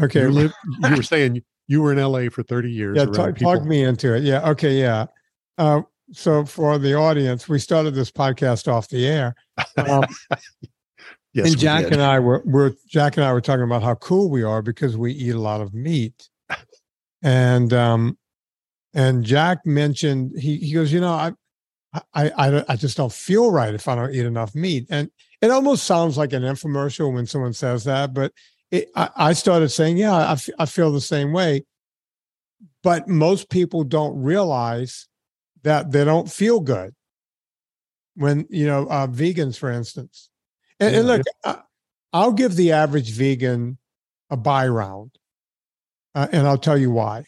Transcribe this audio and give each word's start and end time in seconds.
Okay. 0.00 0.22
You, 0.22 0.30
live, 0.30 0.52
you 0.88 0.96
were 0.96 1.02
saying 1.02 1.42
you 1.68 1.82
were 1.82 1.92
in 1.92 1.98
LA 1.98 2.28
for 2.30 2.42
30 2.42 2.70
years. 2.70 2.96
Yeah, 2.96 3.06
talk, 3.06 3.36
talk 3.36 3.64
me 3.64 3.82
into 3.82 4.14
it. 4.14 4.22
Yeah. 4.22 4.48
Okay. 4.50 4.80
Yeah. 4.80 5.06
Uh, 5.58 5.82
so 6.12 6.44
for 6.44 6.78
the 6.78 6.94
audience, 6.94 7.48
we 7.48 7.58
started 7.58 7.94
this 7.94 8.10
podcast 8.10 8.68
off 8.68 8.88
the 8.88 9.06
air. 9.06 9.34
Um, 9.76 10.04
Yes, 11.34 11.52
and 11.52 11.58
Jack 11.58 11.84
did. 11.84 11.94
and 11.94 12.02
I 12.02 12.20
were, 12.20 12.42
were 12.44 12.74
Jack 12.88 13.16
and 13.16 13.24
I 13.24 13.32
were 13.32 13.40
talking 13.40 13.64
about 13.64 13.82
how 13.82 13.94
cool 13.94 14.28
we 14.28 14.42
are 14.42 14.60
because 14.60 14.96
we 14.96 15.12
eat 15.12 15.34
a 15.34 15.40
lot 15.40 15.60
of 15.60 15.72
meat. 15.72 16.28
And 17.22 17.72
um 17.72 18.18
and 18.92 19.24
Jack 19.24 19.64
mentioned 19.64 20.32
he 20.38 20.56
he 20.58 20.74
goes, 20.74 20.92
you 20.92 21.00
know, 21.00 21.12
I 21.12 21.32
I 22.12 22.30
I, 22.30 22.64
I 22.68 22.76
just 22.76 22.96
don't 22.96 23.12
feel 23.12 23.50
right 23.50 23.72
if 23.72 23.88
I 23.88 23.94
don't 23.94 24.14
eat 24.14 24.26
enough 24.26 24.54
meat. 24.54 24.86
And 24.90 25.10
it 25.40 25.50
almost 25.50 25.84
sounds 25.84 26.18
like 26.18 26.32
an 26.34 26.42
infomercial 26.42 27.12
when 27.12 27.26
someone 27.26 27.54
says 27.54 27.84
that, 27.84 28.12
but 28.12 28.32
it, 28.72 28.90
I, 28.96 29.10
I 29.16 29.32
started 29.34 29.68
saying, 29.68 29.98
yeah, 29.98 30.14
I, 30.14 30.32
f- 30.32 30.48
I 30.58 30.66
feel 30.66 30.90
the 30.90 31.00
same 31.00 31.32
way. 31.32 31.64
But 32.82 33.06
most 33.06 33.48
people 33.50 33.84
don't 33.84 34.20
realize 34.20 35.06
that 35.62 35.92
they 35.92 36.04
don't 36.04 36.30
feel 36.30 36.58
good 36.58 36.94
when 38.16 38.46
you 38.50 38.66
know 38.66 38.86
uh, 38.86 39.06
vegans, 39.06 39.56
for 39.56 39.70
instance. 39.70 40.30
And, 40.80 40.96
and 40.96 41.06
Yeah, 41.06 41.12
look, 41.12 41.22
I, 41.44 41.58
I'll 42.12 42.32
give 42.32 42.56
the 42.56 42.72
average 42.72 43.10
vegan 43.12 43.78
a 44.30 44.36
buy 44.36 44.66
round, 44.66 45.12
uh, 46.14 46.26
and 46.32 46.46
I'll 46.46 46.58
tell 46.58 46.78
you 46.78 46.90
why. 46.90 47.26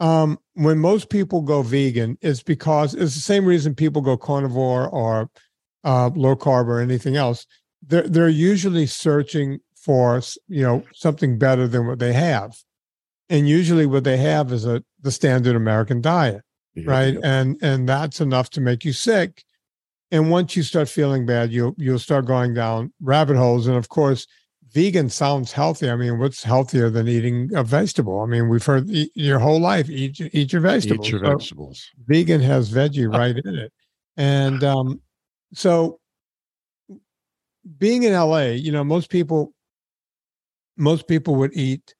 Um, 0.00 0.38
when 0.54 0.78
most 0.78 1.10
people 1.10 1.42
go 1.42 1.62
vegan, 1.62 2.18
it's 2.20 2.42
because 2.42 2.94
it's 2.94 3.14
the 3.14 3.20
same 3.20 3.44
reason 3.44 3.74
people 3.74 4.02
go 4.02 4.16
carnivore 4.16 4.88
or 4.88 5.30
uh, 5.84 6.10
low 6.14 6.36
carb 6.36 6.66
or 6.66 6.80
anything 6.80 7.16
else. 7.16 7.46
They're 7.84 8.08
they're 8.08 8.28
usually 8.28 8.86
searching 8.86 9.60
for 9.84 10.20
you 10.48 10.62
know 10.62 10.82
something 10.94 11.38
better 11.38 11.66
than 11.68 11.86
what 11.86 11.98
they 11.98 12.12
have, 12.12 12.56
and 13.28 13.48
usually 13.48 13.86
what 13.86 14.04
they 14.04 14.16
have 14.18 14.52
is 14.52 14.64
a 14.64 14.82
the 15.00 15.10
standard 15.10 15.56
American 15.56 16.00
diet 16.00 16.42
Yeah, 16.74 16.84
right? 16.86 17.14
Yeah. 17.14 17.20
and 17.40 17.56
and 17.62 17.88
that's 17.88 18.20
enough 18.20 18.48
to 18.50 18.60
make 18.60 18.84
you 18.84 18.92
sick. 18.92 19.42
And 20.12 20.30
once 20.30 20.54
you 20.56 20.62
start 20.62 20.88
feeling 20.88 21.24
bad 21.26 21.50
you'll 21.52 21.74
you'll 21.78 21.98
start 21.98 22.26
going 22.26 22.54
down 22.54 22.92
rabbit 23.00 23.36
holes. 23.36 23.66
And 23.66 23.76
of 23.76 23.88
course 23.88 24.26
vegan 24.72 25.08
sounds 25.10 25.52
healthy. 25.52 25.90
I 25.90 25.96
mean 25.96 26.18
what's 26.20 26.42
healthier 26.44 26.88
than 26.90 27.08
eating 27.08 27.50
a 27.54 27.64
vegetable? 27.64 28.20
I 28.20 28.26
mean 28.26 28.48
we've 28.48 28.64
heard 28.64 28.88
eat 28.90 29.10
your 29.14 29.38
whole 29.40 29.60
life 29.60 29.88
eat 29.90 30.18
your- 30.20 30.30
eat 30.32 30.52
your 30.52 30.62
vegetables. 30.62 31.06
Eat 31.08 31.12
your 31.12 31.20
So 31.24 31.30
vegetables. 31.32 31.90
vegan 32.06 32.40
has 32.42 32.70
veggie 32.70 33.10
right 33.20 33.36
in 33.44 33.54
it. 33.64 33.72
And 34.16 34.62
um 34.62 35.00
so 35.54 35.98
being 37.78 38.02
in 38.02 38.12
la 38.12 38.38
you 38.40 38.72
know 38.72 38.84
most 38.84 39.08
people 39.10 39.52
most 40.76 41.06
people 41.08 41.34
would 41.36 41.54
eat 41.56 41.94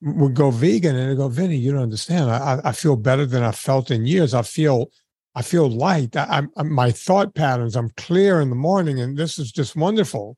would 0.00 0.34
go 0.34 0.50
vegan 0.50 0.94
and 0.94 1.16
go 1.16 1.28
vinny 1.28 1.56
you 1.56 1.72
don't 1.72 1.82
understand. 1.82 2.30
I, 2.30 2.36
I- 2.54 2.68
I 2.68 2.72
feel 2.72 2.96
better 2.96 3.26
than 3.26 3.42
i 3.42 3.50
felt 3.52 3.90
in 3.90 4.06
years. 4.06 4.34
I 4.34 4.42
feel 4.42 4.90
i 5.34 5.42
feel 5.42 5.68
light. 5.68 6.16
I, 6.16 6.42
I'm 6.56 6.72
my 6.72 6.90
thought 6.90 7.34
patterns 7.34 7.76
i'm 7.76 7.90
clear 7.96 8.40
in 8.40 8.50
the 8.50 8.56
morning 8.56 9.00
and 9.00 9.16
this 9.16 9.38
is 9.38 9.50
just 9.52 9.76
wonderful. 9.76 10.36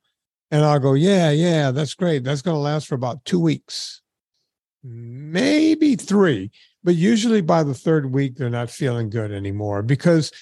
And 0.50 0.64
i'll 0.64 0.78
go 0.80 0.94
yeah 0.94 1.30
yeah 1.30 1.70
that's 1.70 1.94
great. 1.94 2.24
That's 2.24 2.42
going 2.42 2.56
to 2.56 2.60
last 2.60 2.86
for 2.88 2.94
about 2.94 3.24
two 3.24 3.40
weeks. 3.40 4.02
Maybe 4.82 5.96
three 5.96 6.50
but 6.82 6.94
usually 6.94 7.42
by 7.42 7.62
the 7.62 7.74
third 7.74 8.12
week 8.12 8.36
they're 8.36 8.48
not 8.50 8.70
feeling 8.70 9.10
good 9.10 9.30
anymore 9.32 9.82
because 9.82 10.32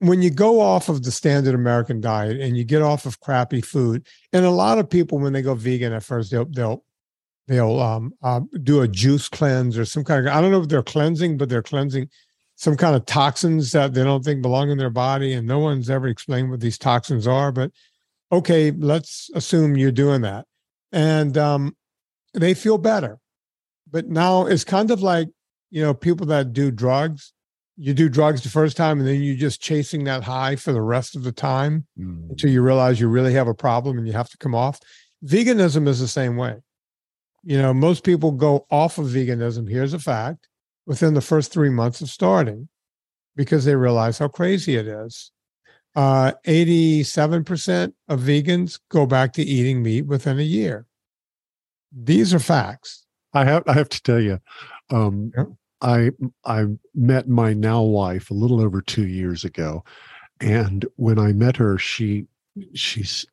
when 0.00 0.22
you 0.22 0.30
go 0.30 0.60
off 0.60 0.88
of 0.88 1.02
the 1.02 1.10
standard 1.10 1.54
American 1.54 2.00
diet 2.00 2.40
and 2.40 2.56
you 2.56 2.64
get 2.64 2.82
off 2.82 3.06
of 3.06 3.20
crappy 3.20 3.60
food, 3.60 4.06
and 4.32 4.44
a 4.44 4.50
lot 4.50 4.78
of 4.78 4.88
people 4.88 5.18
when 5.18 5.32
they 5.32 5.42
go 5.42 5.54
vegan 5.54 5.92
at 5.92 6.04
first 6.04 6.30
they'll 6.30 6.44
they'll 6.46 6.84
they'll 7.48 7.80
um, 7.80 8.12
uh, 8.22 8.40
do 8.62 8.82
a 8.82 8.88
juice 8.88 9.28
cleanse 9.28 9.76
or 9.76 9.84
some 9.84 10.04
kind 10.04 10.26
of 10.26 10.32
I 10.32 10.40
don't 10.40 10.52
know 10.52 10.60
if 10.60 10.68
they're 10.68 10.82
cleansing, 10.82 11.36
but 11.36 11.48
they're 11.48 11.62
cleansing 11.62 12.08
some 12.54 12.76
kind 12.76 12.96
of 12.96 13.06
toxins 13.06 13.70
that 13.72 13.94
they 13.94 14.02
don't 14.02 14.24
think 14.24 14.42
belong 14.42 14.70
in 14.70 14.78
their 14.78 14.90
body, 14.90 15.32
and 15.32 15.46
no 15.46 15.58
one's 15.58 15.90
ever 15.90 16.08
explained 16.08 16.50
what 16.50 16.60
these 16.60 16.78
toxins 16.78 17.26
are. 17.26 17.50
But 17.50 17.72
okay, 18.30 18.70
let's 18.70 19.30
assume 19.34 19.76
you're 19.76 19.90
doing 19.92 20.20
that, 20.22 20.46
and 20.92 21.36
um, 21.36 21.76
they 22.34 22.54
feel 22.54 22.78
better. 22.78 23.18
But 23.90 24.06
now 24.06 24.46
it's 24.46 24.64
kind 24.64 24.90
of 24.92 25.02
like 25.02 25.28
you 25.70 25.82
know 25.82 25.92
people 25.92 26.26
that 26.26 26.52
do 26.52 26.70
drugs 26.70 27.32
you 27.80 27.94
do 27.94 28.08
drugs 28.08 28.42
the 28.42 28.48
first 28.48 28.76
time 28.76 28.98
and 28.98 29.06
then 29.06 29.22
you're 29.22 29.36
just 29.36 29.60
chasing 29.62 30.02
that 30.04 30.24
high 30.24 30.56
for 30.56 30.72
the 30.72 30.82
rest 30.82 31.14
of 31.14 31.22
the 31.22 31.30
time 31.32 31.86
Mm. 31.98 32.30
until 32.30 32.50
you 32.50 32.60
realize 32.60 33.00
you 33.00 33.08
really 33.08 33.32
have 33.34 33.46
a 33.48 33.54
problem 33.54 33.96
and 33.98 34.06
you 34.06 34.12
have 34.14 34.28
to 34.30 34.38
come 34.38 34.54
off. 34.54 34.80
Veganism 35.24 35.86
is 35.86 36.00
the 36.00 36.08
same 36.08 36.36
way. 36.36 36.56
You 37.44 37.58
know, 37.62 37.72
most 37.72 38.02
people 38.02 38.32
go 38.32 38.66
off 38.70 38.98
of 38.98 39.06
veganism. 39.06 39.70
Here's 39.70 39.94
a 39.94 39.98
fact 40.00 40.48
within 40.86 41.14
the 41.14 41.20
first 41.20 41.52
three 41.52 41.70
months 41.70 42.00
of 42.00 42.10
starting 42.10 42.68
because 43.36 43.64
they 43.64 43.76
realize 43.76 44.18
how 44.18 44.26
crazy 44.28 44.74
it 44.76 44.88
is. 44.88 45.30
Uh, 45.94 46.32
87% 46.46 47.92
of 48.08 48.20
vegans 48.20 48.80
go 48.90 49.06
back 49.06 49.32
to 49.34 49.42
eating 49.42 49.82
meat 49.82 50.02
within 50.06 50.38
a 50.38 50.42
year. 50.42 50.86
These 51.92 52.34
are 52.34 52.38
facts. 52.40 53.04
I 53.32 53.44
have 53.44 53.62
I 53.66 53.72
have 53.74 53.88
to 53.90 54.02
tell 54.02 54.20
you, 54.20 54.40
um, 54.90 55.32
Yeah. 55.36 55.44
I 55.80 56.10
I 56.44 56.66
met 56.94 57.28
my 57.28 57.52
now 57.52 57.82
wife 57.82 58.30
a 58.30 58.34
little 58.34 58.60
over 58.60 58.80
two 58.80 59.06
years 59.06 59.44
ago, 59.44 59.84
and 60.40 60.84
when 60.96 61.18
I 61.18 61.32
met 61.32 61.56
her, 61.56 61.78
she 61.78 62.26
she's 62.74 63.26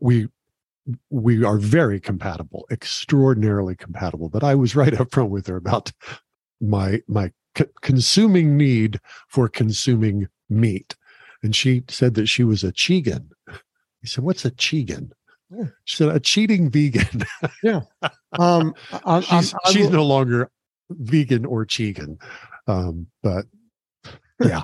we 0.00 0.28
we 1.10 1.44
are 1.44 1.58
very 1.58 2.00
compatible, 2.00 2.66
extraordinarily 2.70 3.76
compatible. 3.76 4.28
But 4.28 4.42
I 4.44 4.54
was 4.54 4.74
right 4.74 4.92
up 5.00 5.12
front 5.12 5.30
with 5.30 5.46
her 5.46 5.56
about 5.56 5.92
my 6.60 7.02
my 7.06 7.32
c- 7.56 7.64
consuming 7.82 8.56
need 8.56 9.00
for 9.28 9.48
consuming 9.48 10.26
meat, 10.50 10.96
and 11.42 11.54
she 11.54 11.84
said 11.88 12.14
that 12.14 12.26
she 12.26 12.42
was 12.44 12.64
a 12.64 12.72
chegan. 12.72 13.28
I 13.48 14.06
said, 14.06 14.24
"What's 14.24 14.44
a 14.44 14.50
chegan?" 14.50 15.10
Yeah. 15.50 15.64
She 15.84 15.96
said, 15.96 16.08
"A 16.14 16.20
cheating 16.20 16.70
vegan." 16.70 17.24
Um, 18.38 18.74
I, 18.92 19.00
I- 19.16 19.20
she's 19.20 19.54
I 19.64 19.72
she's 19.72 19.90
no 19.90 20.04
longer 20.04 20.50
vegan 20.90 21.44
or 21.44 21.64
chegan. 21.66 22.20
Um, 22.66 23.06
but 23.22 23.46
I- 24.42 24.62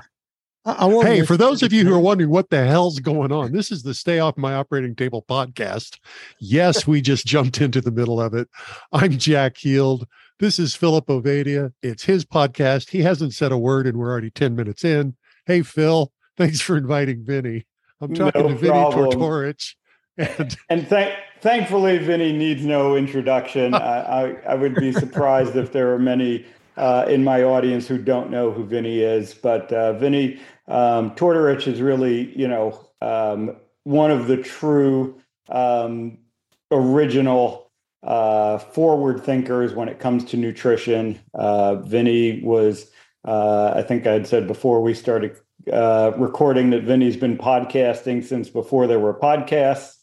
I 0.66 0.88
hey, 1.02 1.22
for 1.26 1.36
those 1.36 1.62
of 1.62 1.74
you 1.74 1.84
who 1.84 1.92
are 1.94 1.98
wondering 2.00 2.30
what 2.30 2.48
the 2.48 2.64
hell's 2.64 2.98
going 2.98 3.30
on, 3.32 3.52
this 3.52 3.70
is 3.70 3.82
the 3.82 3.92
Stay 3.92 4.18
Off 4.18 4.38
My 4.38 4.54
Operating 4.54 4.94
Table 4.94 5.22
podcast. 5.28 5.98
Yes, 6.40 6.86
we 6.86 7.02
just 7.02 7.26
jumped 7.26 7.60
into 7.60 7.82
the 7.82 7.90
middle 7.90 8.18
of 8.18 8.32
it. 8.32 8.48
I'm 8.90 9.18
Jack 9.18 9.58
Heald. 9.58 10.06
This 10.40 10.58
is 10.58 10.74
Philip 10.74 11.06
Ovadia. 11.08 11.72
It's 11.82 12.04
his 12.04 12.24
podcast. 12.24 12.88
He 12.90 13.02
hasn't 13.02 13.34
said 13.34 13.52
a 13.52 13.58
word, 13.58 13.86
and 13.86 13.98
we're 13.98 14.10
already 14.10 14.30
10 14.30 14.56
minutes 14.56 14.84
in. 14.86 15.16
Hey, 15.44 15.60
Phil, 15.60 16.10
thanks 16.38 16.62
for 16.62 16.78
inviting 16.78 17.26
Vinny. 17.26 17.66
I'm 18.00 18.14
talking 18.14 18.40
No 18.42 18.48
to 18.48 18.54
Vinny 18.54 18.70
problem. 18.70 19.10
Tortorich. 19.20 19.74
And 20.16 20.56
And 20.70 20.88
thank, 20.88 21.14
thankfully, 21.44 21.98
Vinny 21.98 22.32
needs 22.32 22.64
no 22.64 22.96
introduction. 22.96 23.74
I, 23.74 24.00
I, 24.00 24.36
I 24.48 24.54
would 24.54 24.74
be 24.74 24.90
surprised 24.92 25.54
if 25.54 25.72
there 25.72 25.92
are 25.94 25.98
many 25.98 26.46
uh, 26.76 27.04
in 27.06 27.22
my 27.22 27.44
audience 27.44 27.86
who 27.86 27.98
don't 27.98 28.30
know 28.30 28.50
who 28.50 28.64
Vinny 28.64 29.00
is. 29.00 29.34
But 29.34 29.70
uh, 29.70 29.92
Vinny 29.92 30.40
um, 30.66 31.10
Tortorich 31.12 31.68
is 31.68 31.80
really, 31.80 32.36
you 32.36 32.48
know, 32.48 32.88
um, 33.00 33.56
one 33.84 34.10
of 34.10 34.26
the 34.26 34.38
true 34.38 35.20
um, 35.50 36.18
original 36.70 37.70
uh, 38.02 38.58
forward 38.58 39.22
thinkers 39.22 39.74
when 39.74 39.88
it 39.88 39.98
comes 39.98 40.24
to 40.24 40.36
nutrition. 40.38 41.20
Uh, 41.34 41.76
Vinny 41.76 42.40
was, 42.42 42.90
uh, 43.26 43.74
I 43.76 43.82
think 43.82 44.06
I 44.06 44.14
had 44.14 44.26
said 44.26 44.46
before 44.46 44.80
we 44.80 44.94
started 44.94 45.36
uh, 45.70 46.12
recording 46.16 46.70
that 46.70 46.84
Vinny's 46.84 47.16
been 47.16 47.36
podcasting 47.36 48.24
since 48.24 48.48
before 48.48 48.86
there 48.86 48.98
were 48.98 49.14
podcasts. 49.14 49.96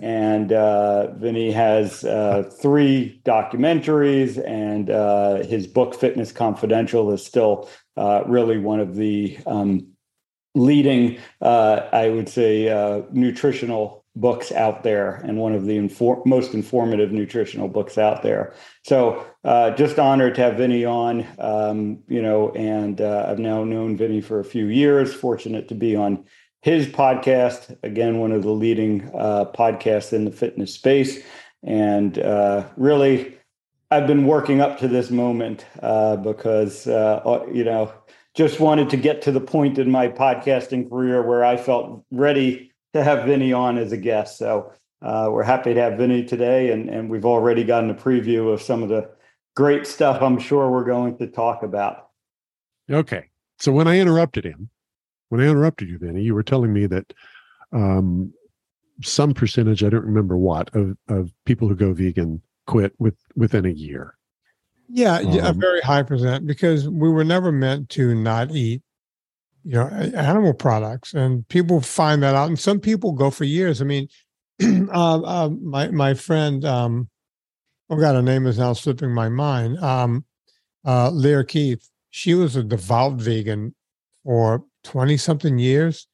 And 0.00 0.52
uh, 0.52 1.12
Vinny 1.14 1.50
has 1.52 2.04
uh, 2.04 2.50
three 2.60 3.20
documentaries, 3.24 4.42
and 4.46 4.90
uh, 4.90 5.42
his 5.44 5.66
book, 5.66 5.94
Fitness 5.94 6.32
Confidential, 6.32 7.12
is 7.12 7.24
still 7.24 7.68
uh, 7.96 8.22
really 8.26 8.58
one 8.58 8.80
of 8.80 8.96
the 8.96 9.38
um, 9.46 9.88
leading, 10.54 11.18
uh, 11.40 11.88
I 11.92 12.08
would 12.08 12.28
say, 12.28 12.68
uh, 12.68 13.02
nutritional 13.12 14.04
books 14.14 14.52
out 14.52 14.82
there 14.82 15.14
and 15.24 15.38
one 15.38 15.54
of 15.54 15.64
the 15.64 15.78
infor- 15.78 16.24
most 16.26 16.52
informative 16.52 17.12
nutritional 17.12 17.66
books 17.66 17.96
out 17.96 18.22
there. 18.22 18.52
So 18.84 19.24
just 19.74 19.98
honored 19.98 20.34
to 20.34 20.42
have 20.42 20.58
Vinny 20.58 20.84
on, 20.84 21.26
um, 21.38 22.02
you 22.08 22.20
know, 22.20 22.50
and 22.50 23.00
I've 23.00 23.38
now 23.38 23.64
known 23.64 23.96
Vinny 23.96 24.20
for 24.20 24.38
a 24.38 24.44
few 24.44 24.66
years, 24.66 25.14
fortunate 25.14 25.68
to 25.68 25.74
be 25.74 25.96
on 25.96 26.26
his 26.62 26.86
podcast, 26.86 27.76
again, 27.82 28.18
one 28.18 28.32
of 28.32 28.42
the 28.42 28.50
leading 28.50 29.10
uh, 29.14 29.44
podcasts 29.46 30.12
in 30.12 30.24
the 30.24 30.30
fitness 30.30 30.72
space. 30.72 31.22
And 31.62 32.18
uh, 32.18 32.68
really, 32.76 33.36
I've 33.90 34.06
been 34.06 34.26
working 34.26 34.60
up 34.60 34.78
to 34.78 34.88
this 34.88 35.10
moment 35.10 35.66
uh, 35.82 36.16
because, 36.16 36.86
uh, 36.86 37.44
you 37.52 37.64
know, 37.64 37.92
just 38.34 38.60
wanted 38.60 38.88
to 38.90 38.96
get 38.96 39.22
to 39.22 39.32
the 39.32 39.40
point 39.40 39.78
in 39.78 39.90
my 39.90 40.08
podcasting 40.08 40.88
career 40.88 41.20
where 41.20 41.44
I 41.44 41.56
felt 41.56 42.04
ready 42.10 42.72
to 42.94 43.04
have 43.04 43.26
Vinny 43.26 43.52
on 43.52 43.76
as 43.76 43.92
a 43.92 43.96
guest. 43.96 44.38
So 44.38 44.72
uh, 45.02 45.28
we're 45.30 45.42
happy 45.42 45.74
to 45.74 45.80
have 45.80 45.98
Vinny 45.98 46.24
today, 46.24 46.70
and, 46.70 46.88
and 46.88 47.10
we've 47.10 47.26
already 47.26 47.64
gotten 47.64 47.90
a 47.90 47.94
preview 47.94 48.52
of 48.52 48.62
some 48.62 48.82
of 48.82 48.88
the 48.88 49.10
great 49.56 49.86
stuff 49.86 50.22
I'm 50.22 50.38
sure 50.38 50.70
we're 50.70 50.84
going 50.84 51.18
to 51.18 51.26
talk 51.26 51.62
about. 51.62 52.08
Okay. 52.90 53.28
So 53.58 53.72
when 53.72 53.88
I 53.88 53.98
interrupted 53.98 54.44
him, 54.44 54.70
when 55.32 55.40
I 55.40 55.44
interrupted 55.44 55.88
you, 55.88 55.96
Vinny, 55.96 56.20
you 56.20 56.34
were 56.34 56.42
telling 56.42 56.74
me 56.74 56.84
that 56.88 57.14
um, 57.72 58.34
some 59.02 59.32
percentage, 59.32 59.82
I 59.82 59.88
don't 59.88 60.04
remember 60.04 60.36
what, 60.36 60.68
of, 60.76 60.94
of 61.08 61.32
people 61.46 61.68
who 61.68 61.74
go 61.74 61.94
vegan 61.94 62.42
quit 62.66 62.92
with 62.98 63.16
within 63.34 63.64
a 63.64 63.70
year. 63.70 64.18
Yeah, 64.90 65.20
um, 65.20 65.38
a 65.38 65.52
very 65.54 65.80
high 65.80 66.02
percent 66.02 66.46
because 66.46 66.86
we 66.86 67.08
were 67.08 67.24
never 67.24 67.50
meant 67.50 67.88
to 67.90 68.14
not 68.14 68.50
eat 68.50 68.82
you 69.64 69.72
know 69.72 69.86
animal 69.86 70.52
products 70.52 71.14
and 71.14 71.48
people 71.48 71.80
find 71.80 72.22
that 72.22 72.34
out 72.34 72.48
and 72.48 72.58
some 72.58 72.80
people 72.80 73.12
go 73.12 73.30
for 73.30 73.44
years 73.44 73.80
i 73.80 73.84
mean 73.84 74.08
uh, 74.92 75.20
uh, 75.22 75.48
my 75.62 75.88
my 75.92 76.14
friend 76.14 76.64
um 76.64 77.08
oh 77.88 77.94
god 77.94 78.16
her 78.16 78.22
name 78.22 78.44
is 78.44 78.58
now 78.58 78.72
slipping 78.72 79.14
my 79.14 79.28
mind 79.28 79.78
um 79.78 80.24
uh 80.84 81.10
Lierre 81.10 81.44
Keith 81.44 81.88
she 82.10 82.34
was 82.34 82.56
a 82.56 82.64
devout 82.64 83.12
vegan 83.12 83.72
for 84.24 84.64
20 84.84 85.16
something 85.16 85.58
years 85.58 86.06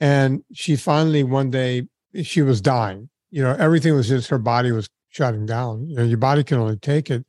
and 0.00 0.42
she 0.52 0.76
finally 0.76 1.22
one 1.22 1.50
day 1.50 1.86
she 2.22 2.42
was 2.42 2.60
dying 2.60 3.08
you 3.30 3.42
know 3.42 3.54
everything 3.58 3.94
was 3.94 4.08
just 4.08 4.30
her 4.30 4.38
body 4.38 4.72
was 4.72 4.88
shutting 5.08 5.46
down 5.46 5.86
you 5.86 5.96
know 5.96 6.04
your 6.04 6.18
body 6.18 6.42
can 6.44 6.58
only 6.58 6.76
take 6.76 7.10
it 7.10 7.24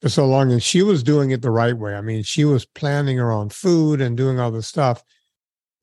for 0.00 0.08
so 0.08 0.26
long. 0.26 0.50
And 0.52 0.62
she 0.62 0.82
was 0.82 1.02
doing 1.02 1.30
it 1.30 1.42
the 1.42 1.50
right 1.50 1.76
way. 1.76 1.94
I 1.94 2.00
mean, 2.00 2.22
she 2.22 2.44
was 2.44 2.64
planning 2.64 3.18
her 3.18 3.30
own 3.30 3.50
food 3.50 4.00
and 4.00 4.16
doing 4.16 4.40
all 4.40 4.50
this 4.50 4.66
stuff. 4.66 5.02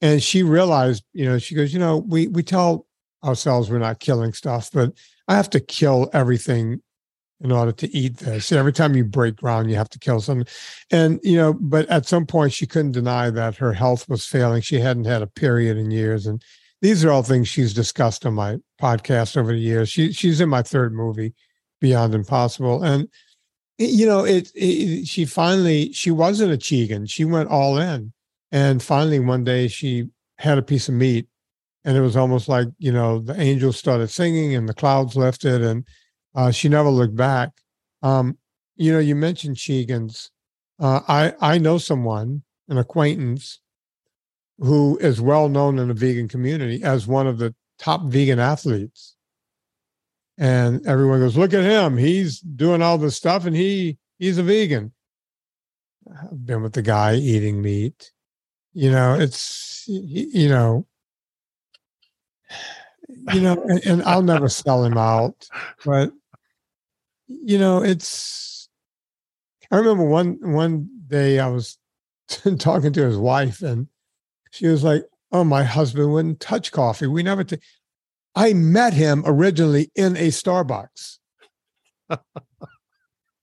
And 0.01 0.21
she 0.21 0.43
realized, 0.43 1.03
you 1.13 1.25
know, 1.25 1.37
she 1.37 1.55
goes, 1.55 1.73
you 1.73 1.79
know, 1.79 1.97
we 1.97 2.27
we 2.27 2.43
tell 2.43 2.85
ourselves 3.23 3.69
we're 3.69 3.79
not 3.79 3.99
killing 3.99 4.33
stuff, 4.33 4.69
but 4.71 4.93
I 5.27 5.35
have 5.35 5.49
to 5.51 5.59
kill 5.59 6.09
everything 6.13 6.81
in 7.41 7.51
order 7.51 7.71
to 7.71 7.95
eat 7.95 8.17
this. 8.17 8.51
Every 8.51 8.73
time 8.73 8.95
you 8.95 9.05
break 9.05 9.35
ground, 9.35 9.69
you 9.69 9.75
have 9.75 9.89
to 9.89 9.99
kill 9.99 10.19
something. 10.19 10.47
And, 10.89 11.19
you 11.23 11.37
know, 11.37 11.53
but 11.53 11.87
at 11.89 12.05
some 12.05 12.25
point 12.25 12.53
she 12.53 12.65
couldn't 12.65 12.93
deny 12.93 13.29
that 13.29 13.57
her 13.57 13.73
health 13.73 14.09
was 14.09 14.25
failing. 14.25 14.61
She 14.61 14.79
hadn't 14.79 15.05
had 15.05 15.21
a 15.21 15.27
period 15.27 15.77
in 15.77 15.91
years. 15.91 16.25
And 16.25 16.41
these 16.81 17.03
are 17.03 17.11
all 17.11 17.23
things 17.23 17.47
she's 17.47 17.73
discussed 17.73 18.25
on 18.25 18.33
my 18.33 18.57
podcast 18.81 19.37
over 19.37 19.51
the 19.51 19.59
years. 19.59 19.89
She 19.89 20.11
she's 20.11 20.41
in 20.41 20.49
my 20.49 20.61
third 20.61 20.93
movie, 20.93 21.33
Beyond 21.81 22.13
Impossible. 22.13 22.83
And 22.83 23.07
you 23.77 24.05
know, 24.05 24.25
it, 24.25 24.51
it, 24.55 25.07
she 25.07 25.25
finally 25.25 25.91
she 25.93 26.11
wasn't 26.11 26.53
a 26.53 26.57
Chegan. 26.57 27.09
She 27.09 27.25
went 27.25 27.49
all 27.49 27.77
in, 27.77 28.13
and 28.51 28.81
finally 28.81 29.19
one 29.19 29.43
day 29.43 29.67
she 29.67 30.09
had 30.37 30.57
a 30.57 30.63
piece 30.63 30.87
of 30.87 30.95
meat, 30.95 31.27
and 31.83 31.97
it 31.97 32.01
was 32.01 32.17
almost 32.17 32.47
like 32.47 32.67
you 32.79 32.91
know 32.91 33.19
the 33.19 33.39
angels 33.39 33.77
started 33.77 34.09
singing 34.09 34.55
and 34.55 34.67
the 34.67 34.73
clouds 34.73 35.15
lifted, 35.15 35.61
and 35.61 35.85
uh, 36.37 36.51
she 36.51 36.69
never 36.69 36.89
looked 36.89 37.17
back. 37.17 37.51
Um, 38.01 38.37
you 38.77 38.93
know, 38.93 38.99
you 38.99 39.15
mentioned 39.15 39.57
Chegans. 39.57 40.29
Uh, 40.79 41.01
I 41.09 41.33
I 41.41 41.57
know 41.57 41.77
someone, 41.77 42.43
an 42.69 42.77
acquaintance, 42.77 43.59
who 44.59 44.97
is 44.99 45.19
well 45.19 45.49
known 45.49 45.79
in 45.79 45.89
the 45.89 45.93
vegan 45.93 46.29
community 46.29 46.81
as 46.81 47.07
one 47.07 47.27
of 47.27 47.39
the 47.39 47.53
top 47.77 48.03
vegan 48.03 48.39
athletes 48.39 49.17
and 50.37 50.85
everyone 50.85 51.19
goes, 51.19 51.37
"Look 51.37 51.53
at 51.53 51.63
him! 51.63 51.97
He's 51.97 52.39
doing 52.39 52.81
all 52.81 52.97
this 52.97 53.15
stuff, 53.15 53.45
and 53.45 53.55
he 53.55 53.97
he's 54.19 54.37
a 54.37 54.43
vegan." 54.43 54.93
I've 56.09 56.45
been 56.45 56.61
with 56.61 56.73
the 56.73 56.81
guy 56.81 57.15
eating 57.15 57.61
meat. 57.61 58.11
You 58.73 58.91
know, 58.91 59.15
it's 59.19 59.83
you 59.87 60.49
know, 60.49 60.85
you 63.33 63.41
know, 63.41 63.61
and, 63.67 63.85
and 63.85 64.03
I'll 64.03 64.21
never 64.21 64.47
sell 64.47 64.83
him 64.83 64.97
out, 64.97 65.47
but 65.83 66.11
you 67.27 67.57
know, 67.57 67.83
it's. 67.83 68.69
I 69.71 69.77
remember 69.77 70.05
one 70.05 70.37
one 70.41 70.89
day 71.07 71.39
I 71.39 71.47
was 71.47 71.77
talking 72.59 72.93
to 72.93 73.05
his 73.05 73.17
wife, 73.17 73.61
and 73.61 73.87
she 74.51 74.67
was 74.67 74.83
like, 74.83 75.03
"Oh, 75.31 75.43
my 75.43 75.63
husband 75.63 76.11
wouldn't 76.11 76.39
touch 76.39 76.71
coffee. 76.71 77.07
We 77.07 77.23
never 77.23 77.43
take." 77.43 77.61
I 78.37 78.53
met 78.53 78.93
him 78.93 79.23
originally 79.25 79.91
in 79.95 80.15
a 80.15 80.27
Starbucks. 80.27 81.17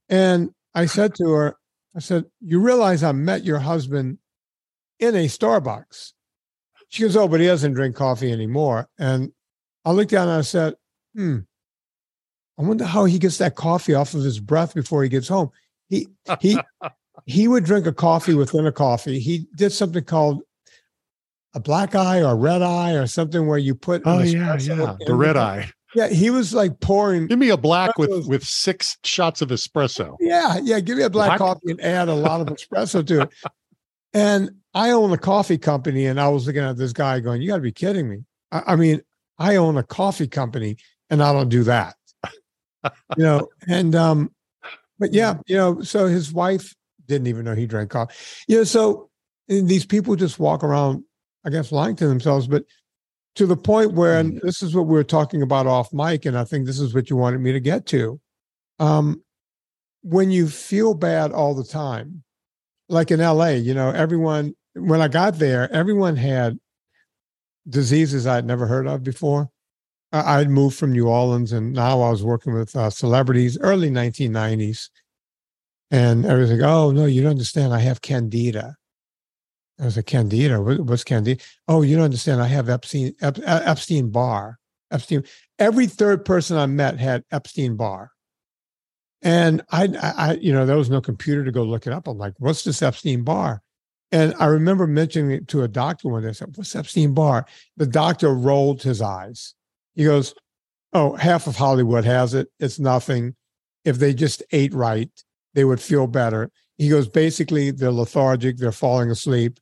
and 0.08 0.50
I 0.72 0.86
said 0.86 1.16
to 1.16 1.28
her, 1.30 1.56
I 1.96 1.98
said, 1.98 2.26
You 2.40 2.60
realize 2.60 3.02
I 3.02 3.10
met 3.10 3.42
your 3.42 3.58
husband 3.58 4.18
in 5.00 5.16
a 5.16 5.26
Starbucks. 5.26 6.12
She 6.90 7.02
goes, 7.02 7.16
Oh, 7.16 7.26
but 7.26 7.40
he 7.40 7.46
doesn't 7.46 7.74
drink 7.74 7.96
coffee 7.96 8.30
anymore. 8.30 8.88
And 8.96 9.32
I 9.84 9.90
looked 9.90 10.12
down 10.12 10.28
and 10.28 10.38
I 10.38 10.42
said, 10.42 10.74
Hmm, 11.14 11.38
I 12.58 12.62
wonder 12.62 12.84
how 12.84 13.04
he 13.04 13.18
gets 13.18 13.38
that 13.38 13.56
coffee 13.56 13.94
off 13.94 14.14
of 14.14 14.22
his 14.22 14.38
breath 14.38 14.74
before 14.74 15.02
he 15.02 15.08
gets 15.08 15.28
home. 15.28 15.50
He 15.88 16.08
he 16.40 16.58
he 17.26 17.48
would 17.48 17.64
drink 17.64 17.86
a 17.86 17.92
coffee 17.92 18.34
within 18.34 18.66
a 18.66 18.72
coffee. 18.72 19.18
He 19.18 19.46
did 19.56 19.72
something 19.72 20.04
called 20.04 20.42
a 21.54 21.60
black 21.60 21.94
eye 21.94 22.20
or 22.20 22.32
a 22.32 22.34
red 22.34 22.62
eye 22.62 22.92
or 22.92 23.06
something 23.06 23.46
where 23.46 23.58
you 23.58 23.74
put 23.74 24.02
oh 24.04 24.20
yeah 24.20 24.58
yeah 24.58 24.96
the 25.06 25.14
red 25.14 25.36
eye 25.36 25.70
yeah 25.94 26.08
he 26.08 26.30
was 26.30 26.52
like 26.52 26.80
pouring 26.80 27.26
give 27.26 27.38
me 27.38 27.50
a 27.50 27.56
black 27.56 27.96
with 27.96 28.26
with 28.26 28.44
six 28.44 28.98
shots 29.04 29.40
of 29.40 29.50
espresso 29.50 30.16
yeah 30.20 30.58
yeah 30.62 30.80
give 30.80 30.98
me 30.98 31.04
a 31.04 31.10
black, 31.10 31.38
black? 31.38 31.38
coffee 31.38 31.70
and 31.70 31.80
add 31.80 32.08
a 32.08 32.14
lot 32.14 32.40
of 32.40 32.48
espresso 32.48 33.06
to 33.06 33.22
it 33.22 33.30
and 34.12 34.50
i 34.74 34.90
own 34.90 35.12
a 35.12 35.18
coffee 35.18 35.58
company 35.58 36.06
and 36.06 36.20
i 36.20 36.28
was 36.28 36.46
looking 36.46 36.62
at 36.62 36.76
this 36.76 36.92
guy 36.92 37.20
going 37.20 37.40
you 37.40 37.48
got 37.48 37.56
to 37.56 37.62
be 37.62 37.72
kidding 37.72 38.08
me 38.08 38.24
I, 38.50 38.62
I 38.68 38.76
mean 38.76 39.00
i 39.38 39.56
own 39.56 39.76
a 39.76 39.84
coffee 39.84 40.28
company 40.28 40.76
and 41.08 41.22
i 41.22 41.32
don't 41.32 41.48
do 41.48 41.62
that 41.64 41.94
you 43.16 43.24
know 43.24 43.48
and 43.68 43.94
um 43.94 44.30
but 44.98 45.12
yeah 45.12 45.34
you 45.46 45.56
know 45.56 45.80
so 45.82 46.06
his 46.06 46.32
wife 46.32 46.74
didn't 47.06 47.26
even 47.26 47.44
know 47.44 47.54
he 47.54 47.66
drank 47.66 47.90
coffee 47.90 48.14
you 48.48 48.56
know 48.56 48.64
so 48.64 49.08
these 49.48 49.84
people 49.84 50.16
just 50.16 50.38
walk 50.38 50.64
around 50.64 51.04
I 51.44 51.50
guess, 51.50 51.72
lying 51.72 51.96
to 51.96 52.08
themselves, 52.08 52.46
but 52.46 52.64
to 53.34 53.46
the 53.46 53.56
point 53.56 53.92
where, 53.92 54.18
and 54.18 54.40
this 54.42 54.62
is 54.62 54.74
what 54.74 54.86
we 54.86 54.98
are 54.98 55.04
talking 55.04 55.42
about 55.42 55.66
off 55.66 55.92
mic, 55.92 56.24
and 56.24 56.38
I 56.38 56.44
think 56.44 56.66
this 56.66 56.80
is 56.80 56.94
what 56.94 57.10
you 57.10 57.16
wanted 57.16 57.40
me 57.40 57.52
to 57.52 57.60
get 57.60 57.86
to. 57.86 58.20
Um, 58.78 59.22
when 60.02 60.30
you 60.30 60.48
feel 60.48 60.94
bad 60.94 61.32
all 61.32 61.54
the 61.54 61.64
time, 61.64 62.22
like 62.88 63.10
in 63.10 63.20
LA, 63.20 63.48
you 63.48 63.74
know, 63.74 63.90
everyone, 63.90 64.54
when 64.74 65.00
I 65.00 65.08
got 65.08 65.38
there, 65.38 65.70
everyone 65.72 66.16
had 66.16 66.58
diseases 67.68 68.26
I'd 68.26 68.46
never 68.46 68.66
heard 68.66 68.86
of 68.86 69.02
before. 69.02 69.50
I'd 70.14 70.50
moved 70.50 70.76
from 70.76 70.92
New 70.92 71.08
Orleans 71.08 71.52
and 71.52 71.72
now 71.72 72.00
I 72.00 72.10
was 72.10 72.22
working 72.22 72.54
with 72.54 72.74
uh, 72.76 72.90
celebrities, 72.90 73.58
early 73.60 73.90
1990s. 73.90 74.88
And 75.90 76.24
everything, 76.24 76.62
oh, 76.62 76.90
no, 76.90 77.04
you 77.04 77.22
don't 77.22 77.32
understand. 77.32 77.72
I 77.72 77.80
have 77.80 78.00
candida. 78.00 78.76
I 79.80 79.84
was 79.84 79.96
a 79.96 80.02
candida. 80.02 80.60
What's 80.60 81.04
candida? 81.04 81.42
Oh, 81.68 81.82
you 81.82 81.96
don't 81.96 82.04
understand. 82.04 82.40
I 82.40 82.46
have 82.46 82.68
Epstein 82.68 83.14
Ep, 83.20 83.38
Epstein 83.44 84.10
Barr. 84.10 84.58
Epstein. 84.90 85.24
Every 85.58 85.86
third 85.86 86.24
person 86.24 86.56
I 86.56 86.66
met 86.66 86.98
had 86.98 87.24
Epstein 87.30 87.76
Barr, 87.76 88.12
and 89.22 89.62
I, 89.70 89.88
I, 90.02 90.34
you 90.34 90.52
know, 90.52 90.66
there 90.66 90.76
was 90.76 90.90
no 90.90 91.00
computer 91.00 91.44
to 91.44 91.52
go 91.52 91.62
look 91.62 91.86
it 91.86 91.92
up. 91.92 92.06
I'm 92.06 92.18
like, 92.18 92.34
what's 92.38 92.62
this 92.62 92.82
Epstein 92.82 93.22
Barr? 93.22 93.62
And 94.12 94.34
I 94.38 94.46
remember 94.46 94.86
mentioning 94.86 95.32
it 95.32 95.48
to 95.48 95.62
a 95.62 95.68
doctor 95.68 96.08
one 96.08 96.22
day. 96.22 96.28
I 96.28 96.32
said, 96.32 96.56
"What's 96.56 96.76
Epstein 96.76 97.14
Barr?" 97.14 97.46
The 97.76 97.86
doctor 97.86 98.32
rolled 98.32 98.82
his 98.82 99.02
eyes. 99.02 99.54
He 99.94 100.04
goes, 100.04 100.34
"Oh, 100.92 101.14
half 101.14 101.46
of 101.46 101.56
Hollywood 101.56 102.04
has 102.04 102.34
it. 102.34 102.48
It's 102.60 102.78
nothing. 102.78 103.34
If 103.84 103.98
they 103.98 104.14
just 104.14 104.42
ate 104.52 104.74
right, 104.74 105.10
they 105.54 105.64
would 105.64 105.80
feel 105.80 106.06
better." 106.06 106.50
He 106.78 106.88
goes, 106.88 107.08
basically, 107.08 107.70
they're 107.70 107.92
lethargic, 107.92 108.56
they're 108.56 108.72
falling 108.72 109.10
asleep, 109.10 109.60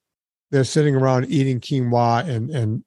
they're 0.51 0.65
sitting 0.65 0.95
around 0.97 1.27
eating 1.27 1.61
quinoa 1.61 2.27
and 2.29 2.51
and 2.51 2.85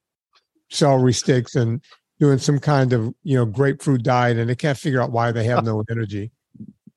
celery 0.70 1.14
sticks 1.14 1.56
and 1.56 1.82
doing 2.20 2.38
some 2.38 2.60
kind 2.60 2.94
of 2.94 3.14
you 3.24 3.36
know 3.36 3.46
grapefruit 3.46 4.04
diet, 4.04 4.38
and 4.38 4.50
they 4.50 4.56
can't 4.56 4.78
figure 4.78 5.02
out 5.02 5.12
why 5.12 5.32
they 5.32 5.44
have 5.44 5.64
no 5.64 5.84
energy. 5.90 6.32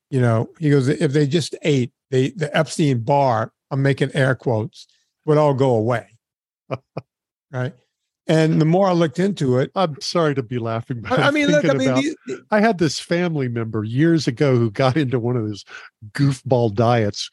You 0.09 0.21
know, 0.21 0.49
he 0.59 0.69
goes 0.69 0.87
if 0.87 1.13
they 1.13 1.27
just 1.27 1.55
ate, 1.61 1.91
they 2.09 2.29
the 2.29 2.55
Epstein 2.55 2.99
bar 3.01 3.51
I'm 3.71 3.81
making 3.81 4.11
air 4.15 4.35
quotes 4.35 4.87
would 5.25 5.37
all 5.37 5.53
go 5.53 5.75
away, 5.75 6.07
right? 7.51 7.73
And 8.29 8.61
the 8.61 8.65
more 8.65 8.87
I 8.87 8.93
looked 8.93 9.19
into 9.19 9.57
it, 9.57 9.71
I'm 9.75 9.99
sorry 10.01 10.35
to 10.35 10.43
be 10.43 10.59
laughing, 10.59 11.01
but 11.01 11.19
I, 11.19 11.27
I 11.27 11.31
mean, 11.31 11.47
look, 11.47 11.65
I 11.65 11.73
mean, 11.73 11.89
about- 11.89 12.03
these- 12.03 12.15
I 12.51 12.61
had 12.61 12.77
this 12.77 12.99
family 12.99 13.47
member 13.49 13.83
years 13.83 14.27
ago 14.27 14.55
who 14.55 14.69
got 14.71 14.95
into 14.95 15.19
one 15.19 15.35
of 15.35 15.47
those 15.47 15.65
goofball 16.13 16.73
diets. 16.75 17.29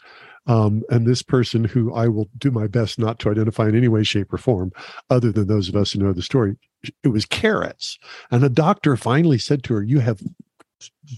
Um, 0.49 0.85
and 0.91 1.07
this 1.07 1.23
person, 1.23 1.65
who 1.65 1.93
I 1.93 2.07
will 2.07 2.29
do 2.39 2.53
my 2.53 2.69
best 2.69 3.01
not 3.01 3.19
to 3.19 3.31
identify 3.31 3.69
in 3.69 3.75
any 3.77 3.89
way, 3.89 4.05
shape, 4.05 4.33
or 4.33 4.39
form, 4.39 4.71
other 5.11 5.33
than 5.33 5.49
those 5.49 5.69
of 5.69 5.75
us 5.75 5.91
who 5.93 5.99
know 5.99 6.13
the 6.13 6.23
story, 6.23 6.57
it 7.03 7.09
was 7.09 7.27
carrots. 7.27 7.99
And 8.31 8.45
a 8.45 8.49
doctor 8.49 8.97
finally 8.97 9.39
said 9.39 9.65
to 9.65 9.75
her, 9.75 9.83
You 9.83 9.99
have 9.99 10.21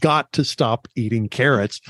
got 0.00 0.32
to 0.32 0.44
stop 0.44 0.88
eating 0.96 1.28
carrots. 1.28 1.80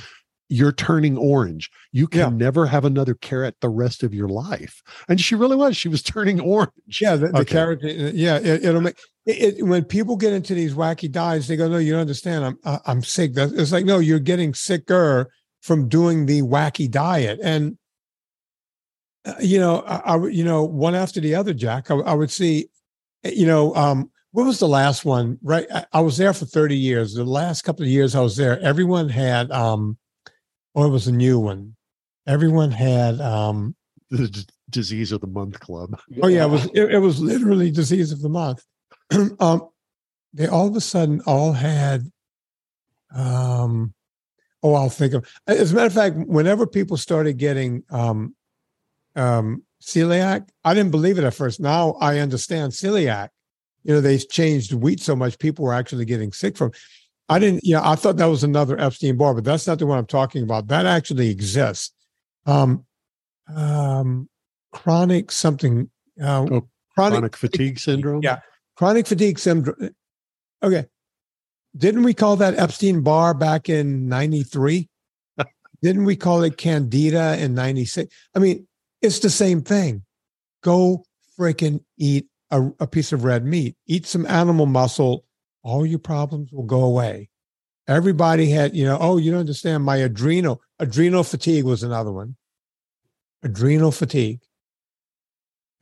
You're 0.50 0.72
turning 0.72 1.16
orange. 1.18 1.70
You 1.92 2.06
can 2.06 2.20
Yeah. 2.20 2.28
never 2.30 2.66
have 2.66 2.84
another 2.84 3.14
carrot 3.14 3.56
the 3.60 3.68
rest 3.68 4.02
of 4.02 4.14
your 4.14 4.28
life. 4.28 4.82
And 5.08 5.20
she 5.20 5.34
really 5.34 5.56
was. 5.56 5.76
She 5.76 5.88
was 5.88 6.02
turning 6.14 6.40
orange. 6.40 7.00
yeah, 7.00 7.16
the, 7.16 7.28
the 7.28 7.38
Okay. 7.40 7.52
carrot, 7.52 7.84
uh, 7.84 7.88
yeah, 8.14 8.38
it, 8.38 8.64
it'll 8.64 8.80
make 8.80 8.96
it, 9.26 9.58
it, 9.58 9.66
when 9.66 9.84
people 9.84 10.16
get 10.16 10.32
into 10.32 10.54
these 10.54 10.72
wacky 10.74 11.10
diets, 11.10 11.48
they 11.48 11.56
go, 11.56 11.68
"No, 11.68 11.76
you 11.76 11.92
don't 11.92 12.00
understand. 12.00 12.44
I'm 12.46 12.58
I- 12.64 12.80
I'm 12.86 13.02
sick." 13.02 13.32
It's 13.36 13.72
like, 13.72 13.84
no, 13.84 13.98
you're 13.98 14.18
getting 14.20 14.54
sicker 14.54 15.30
from 15.60 15.86
doing 15.88 16.24
the 16.24 16.40
wacky 16.42 16.90
diet, 16.90 17.38
and 17.42 17.76
uh, 19.26 19.34
you 19.40 19.58
know, 19.58 19.80
I, 19.82 20.14
I 20.14 20.26
you 20.28 20.44
know, 20.44 20.64
one 20.64 20.94
after 20.94 21.20
the 21.20 21.34
other, 21.34 21.52
Jack. 21.52 21.90
I, 21.90 21.96
I 21.96 22.14
would 22.14 22.30
see, 22.30 22.68
uh, 23.24 23.30
you 23.30 23.46
know, 23.46 23.74
um, 23.74 24.10
what 24.32 24.46
was 24.46 24.60
the 24.60 24.68
last 24.68 25.04
one? 25.04 25.38
Right, 25.42 25.66
I, 25.74 25.84
I 25.92 26.00
was 26.00 26.16
there 26.16 26.32
for 26.32 26.46
thirty 26.46 26.76
years. 26.76 27.12
The 27.14 27.24
last 27.24 27.62
couple 27.62 27.82
of 27.82 27.90
years 27.90 28.14
I 28.14 28.20
was 28.20 28.36
there, 28.36 28.58
everyone 28.60 29.08
had, 29.10 29.50
um, 29.50 29.98
oh, 30.74 30.86
it 30.86 30.90
was 30.90 31.06
a 31.06 31.12
new 31.12 31.38
one. 31.38 31.74
Everyone 32.26 32.70
had, 32.70 33.20
um, 33.20 33.74
The 34.10 34.28
d- 34.28 34.46
disease 34.70 35.12
of 35.12 35.20
the 35.20 35.26
month 35.26 35.60
club. 35.60 35.98
Oh 36.22 36.28
yeah, 36.28 36.44
it 36.44 36.50
was 36.50 36.64
it, 36.72 36.92
it 36.92 36.98
was 36.98 37.20
literally 37.20 37.70
disease 37.70 38.10
of 38.10 38.22
the 38.22 38.30
month. 38.30 38.64
um, 39.40 39.68
they 40.32 40.46
all 40.46 40.66
of 40.66 40.76
a 40.76 40.80
sudden 40.80 41.20
all 41.26 41.52
had. 41.52 42.10
Um, 43.14 43.92
oh, 44.62 44.74
I'll 44.74 44.88
think 44.88 45.12
of. 45.12 45.28
As 45.46 45.72
a 45.72 45.74
matter 45.74 45.86
of 45.88 45.92
fact, 45.92 46.16
whenever 46.16 46.66
people 46.66 46.96
started 46.96 47.36
getting 47.36 47.82
um, 47.90 48.34
um, 49.14 49.62
celiac, 49.82 50.48
I 50.64 50.72
didn't 50.72 50.90
believe 50.90 51.18
it 51.18 51.24
at 51.24 51.34
first. 51.34 51.60
Now 51.60 51.92
I 52.00 52.18
understand 52.18 52.72
celiac. 52.72 53.28
You 53.84 53.94
know, 53.94 54.00
they 54.00 54.16
changed 54.16 54.72
wheat 54.72 55.00
so 55.00 55.14
much, 55.14 55.38
people 55.38 55.66
were 55.66 55.74
actually 55.74 56.06
getting 56.06 56.32
sick 56.32 56.56
from. 56.56 56.72
I 57.28 57.38
didn't. 57.38 57.60
Yeah, 57.62 57.80
I 57.88 57.94
thought 57.94 58.16
that 58.16 58.26
was 58.26 58.42
another 58.44 58.78
Epstein 58.80 59.16
Barr, 59.16 59.34
but 59.34 59.44
that's 59.44 59.66
not 59.66 59.78
the 59.78 59.86
one 59.86 59.98
I'm 59.98 60.06
talking 60.06 60.42
about. 60.42 60.68
That 60.68 60.86
actually 60.86 61.28
exists. 61.30 61.92
Um, 62.46 62.84
um, 63.54 64.28
chronic 64.72 65.30
something. 65.30 65.90
Uh, 66.22 66.46
Oh, 66.50 66.68
chronic, 66.94 67.18
Chronic 67.18 67.36
fatigue 67.36 67.78
syndrome. 67.78 68.22
Yeah. 68.22 68.40
chronic 68.76 69.06
fatigue 69.06 69.38
syndrome. 69.38 69.90
Okay, 70.62 70.86
didn't 71.76 72.02
we 72.02 72.14
call 72.14 72.36
that 72.36 72.58
Epstein 72.58 73.02
Barr 73.02 73.34
back 73.34 73.68
in 73.68 74.08
'93? 74.08 74.88
didn't 75.82 76.04
we 76.04 76.16
call 76.16 76.42
it 76.42 76.56
Candida 76.56 77.36
in 77.38 77.54
'96? 77.54 78.12
I 78.34 78.38
mean, 78.38 78.66
it's 79.02 79.18
the 79.20 79.30
same 79.30 79.62
thing. 79.62 80.02
Go 80.62 81.04
freaking 81.38 81.84
eat 81.98 82.26
a, 82.50 82.68
a 82.80 82.86
piece 82.86 83.12
of 83.12 83.22
red 83.22 83.44
meat. 83.44 83.76
Eat 83.86 84.06
some 84.06 84.26
animal 84.26 84.66
muscle. 84.66 85.24
All 85.68 85.84
your 85.84 85.98
problems 85.98 86.50
will 86.50 86.64
go 86.64 86.82
away. 86.82 87.28
Everybody 87.86 88.48
had, 88.48 88.74
you 88.74 88.86
know, 88.86 88.96
oh, 88.98 89.18
you 89.18 89.30
don't 89.30 89.40
understand. 89.40 89.84
My 89.84 89.96
adrenal 89.96 90.62
adrenal 90.78 91.24
fatigue 91.24 91.64
was 91.64 91.82
another 91.82 92.10
one. 92.10 92.36
Adrenal 93.42 93.92
fatigue. 93.92 94.40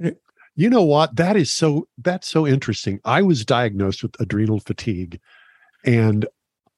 You 0.00 0.70
know 0.70 0.82
what? 0.82 1.14
That 1.14 1.36
is 1.36 1.52
so 1.52 1.86
that's 1.98 2.26
so 2.26 2.48
interesting. 2.48 2.98
I 3.04 3.22
was 3.22 3.44
diagnosed 3.44 4.02
with 4.02 4.20
adrenal 4.20 4.58
fatigue 4.58 5.20
and 5.84 6.26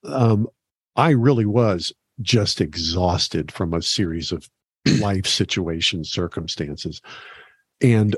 um 0.05 0.47
I 0.95 1.11
really 1.11 1.47
was 1.47 1.95
just 2.21 2.61
exhausted 2.61 3.51
from 3.51 3.73
a 3.73 3.81
series 3.81 4.33
of 4.33 4.51
life 5.01 5.27
situations, 5.27 6.11
circumstances. 6.11 7.01
And 7.81 8.17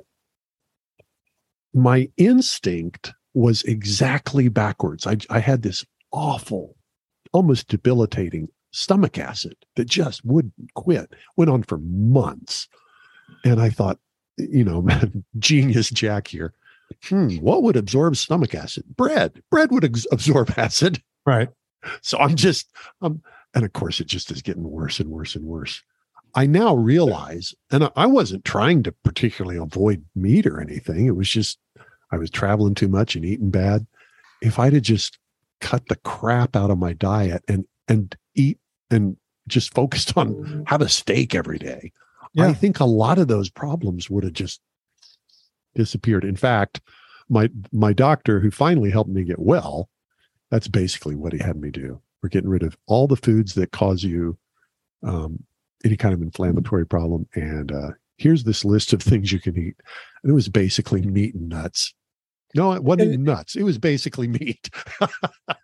my 1.72 2.08
instinct 2.16 3.12
was 3.34 3.62
exactly 3.62 4.48
backwards. 4.48 5.06
I, 5.06 5.16
I 5.28 5.38
had 5.38 5.62
this 5.62 5.84
awful, 6.12 6.76
almost 7.32 7.68
debilitating 7.68 8.48
stomach 8.72 9.18
acid 9.18 9.56
that 9.76 9.88
just 9.88 10.24
wouldn't 10.24 10.54
quit, 10.74 11.12
went 11.36 11.50
on 11.50 11.62
for 11.62 11.78
months. 11.78 12.68
And 13.44 13.60
I 13.60 13.70
thought, 13.70 13.98
you 14.36 14.64
know, 14.64 14.86
genius 15.38 15.90
Jack 15.90 16.28
here. 16.28 16.54
Hmm, 17.04 17.36
what 17.36 17.62
would 17.62 17.76
absorb 17.76 18.16
stomach 18.16 18.54
acid? 18.54 18.84
Bread. 18.96 19.42
Bread 19.50 19.70
would 19.70 19.84
ex- 19.84 20.06
absorb 20.10 20.52
acid. 20.56 21.02
Right. 21.24 21.48
So 22.02 22.18
I'm 22.18 22.34
just, 22.34 22.68
um, 23.00 23.22
and 23.54 23.64
of 23.64 23.72
course, 23.72 24.00
it 24.00 24.06
just 24.06 24.30
is 24.30 24.42
getting 24.42 24.68
worse 24.68 24.98
and 25.00 25.08
worse 25.08 25.36
and 25.36 25.44
worse. 25.44 25.82
I 26.34 26.46
now 26.46 26.74
realize, 26.74 27.54
and 27.70 27.84
I- 27.84 27.90
I 27.96 28.06
wasn't 28.06 28.44
trying 28.44 28.82
to 28.84 28.92
particularly 29.04 29.56
avoid 29.56 30.04
meat 30.14 30.46
or 30.46 30.60
anything. 30.60 31.06
It 31.06 31.16
was 31.16 31.28
just 31.28 31.58
I 32.12 32.18
was 32.18 32.30
traveling 32.30 32.74
too 32.74 32.88
much 32.88 33.16
and 33.16 33.24
eating 33.24 33.50
bad. 33.50 33.86
If 34.42 34.58
I'd 34.58 34.72
have 34.72 34.82
just 34.82 35.18
cut 35.60 35.86
the 35.88 35.96
crap 35.96 36.56
out 36.56 36.70
of 36.70 36.78
my 36.78 36.92
diet 36.92 37.44
and 37.48 37.64
and 37.88 38.16
eat 38.34 38.58
and 38.90 39.16
just 39.48 39.74
focused 39.74 40.16
on 40.16 40.64
have 40.66 40.80
a 40.80 40.88
steak 40.88 41.34
every 41.34 41.58
day, 41.58 41.92
I 42.38 42.52
think 42.54 42.80
a 42.80 42.84
lot 42.84 43.18
of 43.18 43.28
those 43.28 43.50
problems 43.50 44.08
would 44.08 44.24
have 44.24 44.32
just 44.32 44.60
disappeared. 45.74 46.24
In 46.24 46.36
fact, 46.36 46.80
my 47.28 47.50
my 47.72 47.92
doctor 47.92 48.40
who 48.40 48.50
finally 48.50 48.90
helped 48.90 49.10
me 49.10 49.24
get 49.24 49.38
well, 49.38 49.88
that's 50.50 50.68
basically 50.68 51.14
what 51.14 51.32
he 51.32 51.38
had 51.38 51.56
me 51.56 51.70
do. 51.70 52.00
We're 52.22 52.28
getting 52.28 52.50
rid 52.50 52.62
of 52.62 52.76
all 52.86 53.06
the 53.06 53.16
foods 53.16 53.54
that 53.54 53.72
cause 53.72 54.02
you 54.02 54.36
um, 55.02 55.44
any 55.84 55.96
kind 55.96 56.12
of 56.12 56.20
inflammatory 56.20 56.86
problem, 56.86 57.26
and 57.34 57.72
uh, 57.72 57.90
here's 58.16 58.44
this 58.44 58.64
list 58.64 58.92
of 58.92 59.02
things 59.02 59.32
you 59.32 59.40
can 59.40 59.56
eat. 59.56 59.76
And 60.22 60.30
it 60.30 60.34
was 60.34 60.48
basically 60.48 61.02
meat 61.02 61.34
and 61.34 61.48
nuts. 61.48 61.94
No, 62.54 62.72
it 62.72 62.82
wasn't 62.82 63.14
And- 63.14 63.24
nuts. 63.24 63.54
It 63.56 63.62
was 63.62 63.78
basically 63.78 64.26
meat. 64.40 64.70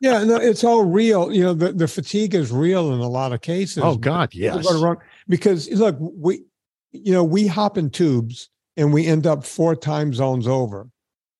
Yeah, 0.00 0.22
no, 0.24 0.36
it's 0.36 0.64
all 0.64 0.84
real. 0.84 1.32
You 1.32 1.42
know, 1.44 1.54
the, 1.54 1.72
the 1.72 1.88
fatigue 1.88 2.34
is 2.34 2.52
real 2.52 2.92
in 2.92 3.00
a 3.00 3.08
lot 3.08 3.32
of 3.32 3.40
cases. 3.40 3.78
oh 3.82 3.96
God, 3.96 4.34
yes. 4.34 4.64
go 4.66 4.72
to 4.78 4.84
wrong- 4.84 5.00
because 5.28 5.68
look, 5.70 5.96
we, 6.00 6.44
you 6.92 7.12
know, 7.12 7.24
we 7.24 7.46
hop 7.46 7.76
in 7.78 7.90
tubes 7.90 8.48
and 8.76 8.92
we 8.92 9.06
end 9.06 9.26
up 9.26 9.44
four 9.44 9.74
time 9.74 10.12
zones 10.14 10.46
over 10.46 10.88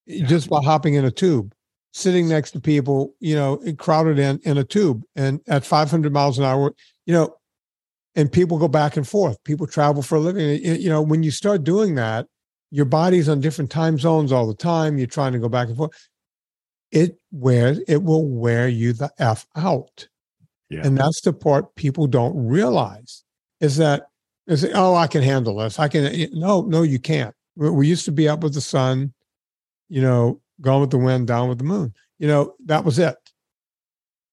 eh, 0.09 0.25
just 0.27 0.49
by 0.51 0.61
hopping 0.63 0.95
in 0.95 1.05
a 1.05 1.11
tube, 1.11 1.53
sitting 1.93 2.29
next 2.29 2.53
to 2.53 2.61
people, 2.61 3.15
you 3.21 3.35
know, 3.35 3.57
eh, 3.67 3.73
crowded 3.73 4.19
in 4.19 4.41
in 4.45 4.59
a 4.59 4.65
tube 4.65 5.03
and 5.15 5.41
at 5.49 5.65
500 5.65 6.13
miles 6.13 6.39
an 6.39 6.45
hour, 6.45 6.75
you 7.07 7.13
know, 7.15 7.35
and 8.15 8.33
people 8.33 8.59
go 8.59 8.69
back 8.69 8.97
and 8.97 9.07
forth. 9.07 9.43
People 9.45 9.67
travel 9.67 10.03
for 10.03 10.17
a 10.17 10.21
living. 10.21 10.49
You 10.65 10.75
you 10.75 10.89
know, 10.89 11.03
when 11.03 11.23
you 11.23 11.31
start 11.31 11.63
doing 11.65 11.95
that, 11.97 12.27
your 12.71 12.85
body's 12.85 13.29
on 13.29 13.41
different 13.41 13.71
time 13.71 13.99
zones 13.99 14.33
all 14.33 14.47
the 14.47 14.55
time. 14.55 14.99
You're 14.99 15.07
trying 15.07 15.33
to 15.33 15.39
go 15.39 15.49
back 15.49 15.69
and 15.69 15.77
forth. 15.77 15.93
It 16.91 17.19
wears, 17.31 17.79
it 17.89 18.03
will 18.03 18.27
wear 18.27 18.69
you 18.69 18.93
the 18.93 19.11
F 19.19 19.47
out. 19.57 20.09
Yeah. 20.69 20.83
And 20.85 20.97
that's 20.97 21.21
the 21.21 21.33
part 21.33 21.75
people 21.77 22.07
don't 22.07 22.47
realize 22.47 23.23
is 23.61 23.77
that 23.77 24.09
is 24.47 24.65
it, 24.65 24.73
oh 24.75 24.95
I 24.95 25.07
can 25.07 25.23
handle 25.23 25.57
this. 25.57 25.79
I 25.79 25.89
can 25.89 26.07
eh, 26.07 26.27
no 26.33 26.63
no 26.63 26.83
you 26.83 26.99
can't. 26.99 27.35
We, 27.55 27.71
we 27.71 27.87
used 27.87 28.05
to 28.07 28.13
be 28.13 28.29
up 28.29 28.43
with 28.43 28.55
the 28.55 28.61
sun, 28.61 29.13
you 29.89 30.01
know, 30.01 30.41
gone 30.61 30.81
with 30.81 30.91
the 30.91 30.99
wind, 30.99 31.27
down 31.27 31.49
with 31.49 31.59
the 31.59 31.65
moon. 31.65 31.95
You 32.19 32.29
know 32.29 32.55
that 32.67 32.85
was 32.85 32.99
it. 32.99 33.17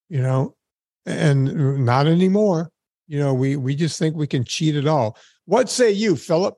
You 0.10 0.22
know, 0.22 0.56
and 1.06 1.86
not 1.86 2.08
anymore. 2.08 2.72
You 3.08 3.20
know 3.20 3.34
we 3.34 3.56
we 3.56 3.76
just 3.76 4.00
think 4.00 4.16
we 4.16 4.28
can 4.28 4.44
cheat 4.44 4.76
it 4.76 4.88
all. 4.88 5.18
What 5.46 5.70
say 5.70 5.92
you, 5.92 6.16
Philip? 6.16 6.58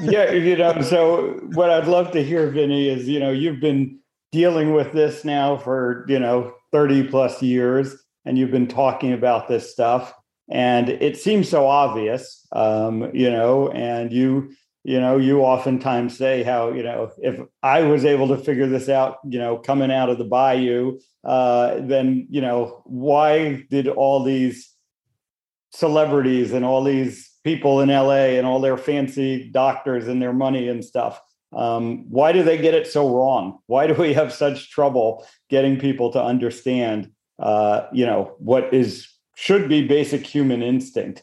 Yeah, 0.00 0.32
you 0.32 0.56
know, 0.56 0.80
so 0.82 1.40
what 1.52 1.70
I'd 1.70 1.88
love 1.88 2.12
to 2.12 2.22
hear, 2.22 2.50
Vinny, 2.50 2.88
is 2.88 3.08
you 3.08 3.20
know, 3.20 3.30
you've 3.30 3.60
been 3.60 3.98
dealing 4.32 4.74
with 4.74 4.92
this 4.92 5.24
now 5.24 5.56
for, 5.56 6.04
you 6.08 6.18
know, 6.18 6.52
30 6.72 7.08
plus 7.08 7.42
years, 7.42 7.94
and 8.24 8.36
you've 8.38 8.50
been 8.50 8.66
talking 8.66 9.12
about 9.12 9.48
this 9.48 9.72
stuff. 9.72 10.12
And 10.50 10.88
it 10.88 11.16
seems 11.16 11.48
so 11.48 11.66
obvious, 11.66 12.46
um, 12.52 13.10
you 13.14 13.30
know, 13.30 13.70
and 13.70 14.12
you, 14.12 14.52
you 14.84 15.00
know, 15.00 15.16
you 15.16 15.40
oftentimes 15.40 16.16
say 16.16 16.42
how, 16.42 16.72
you 16.72 16.82
know, 16.82 17.10
if 17.18 17.40
I 17.62 17.82
was 17.82 18.04
able 18.04 18.28
to 18.28 18.36
figure 18.36 18.68
this 18.68 18.88
out, 18.88 19.18
you 19.24 19.38
know, 19.38 19.56
coming 19.56 19.90
out 19.90 20.08
of 20.08 20.18
the 20.18 20.24
bayou, 20.24 20.98
uh, 21.24 21.80
then, 21.80 22.26
you 22.30 22.40
know, 22.40 22.82
why 22.84 23.64
did 23.70 23.88
all 23.88 24.22
these 24.22 24.72
celebrities 25.72 26.52
and 26.52 26.64
all 26.64 26.84
these 26.84 27.28
people 27.46 27.80
in 27.80 27.90
LA 27.90 28.34
and 28.34 28.44
all 28.44 28.58
their 28.58 28.76
fancy 28.76 29.48
doctors 29.52 30.08
and 30.08 30.20
their 30.20 30.32
money 30.32 30.66
and 30.66 30.84
stuff. 30.84 31.22
Um, 31.54 32.10
why 32.10 32.32
do 32.32 32.42
they 32.42 32.58
get 32.58 32.74
it 32.74 32.88
so 32.88 33.08
wrong? 33.08 33.60
Why 33.66 33.86
do 33.86 33.94
we 33.94 34.12
have 34.14 34.32
such 34.32 34.72
trouble 34.72 35.24
getting 35.48 35.78
people 35.78 36.10
to 36.10 36.20
understand, 36.20 37.12
uh, 37.38 37.82
you 37.92 38.04
know, 38.04 38.34
what 38.40 38.74
is 38.74 39.08
should 39.36 39.68
be 39.68 39.86
basic 39.86 40.26
human 40.26 40.60
instinct? 40.60 41.22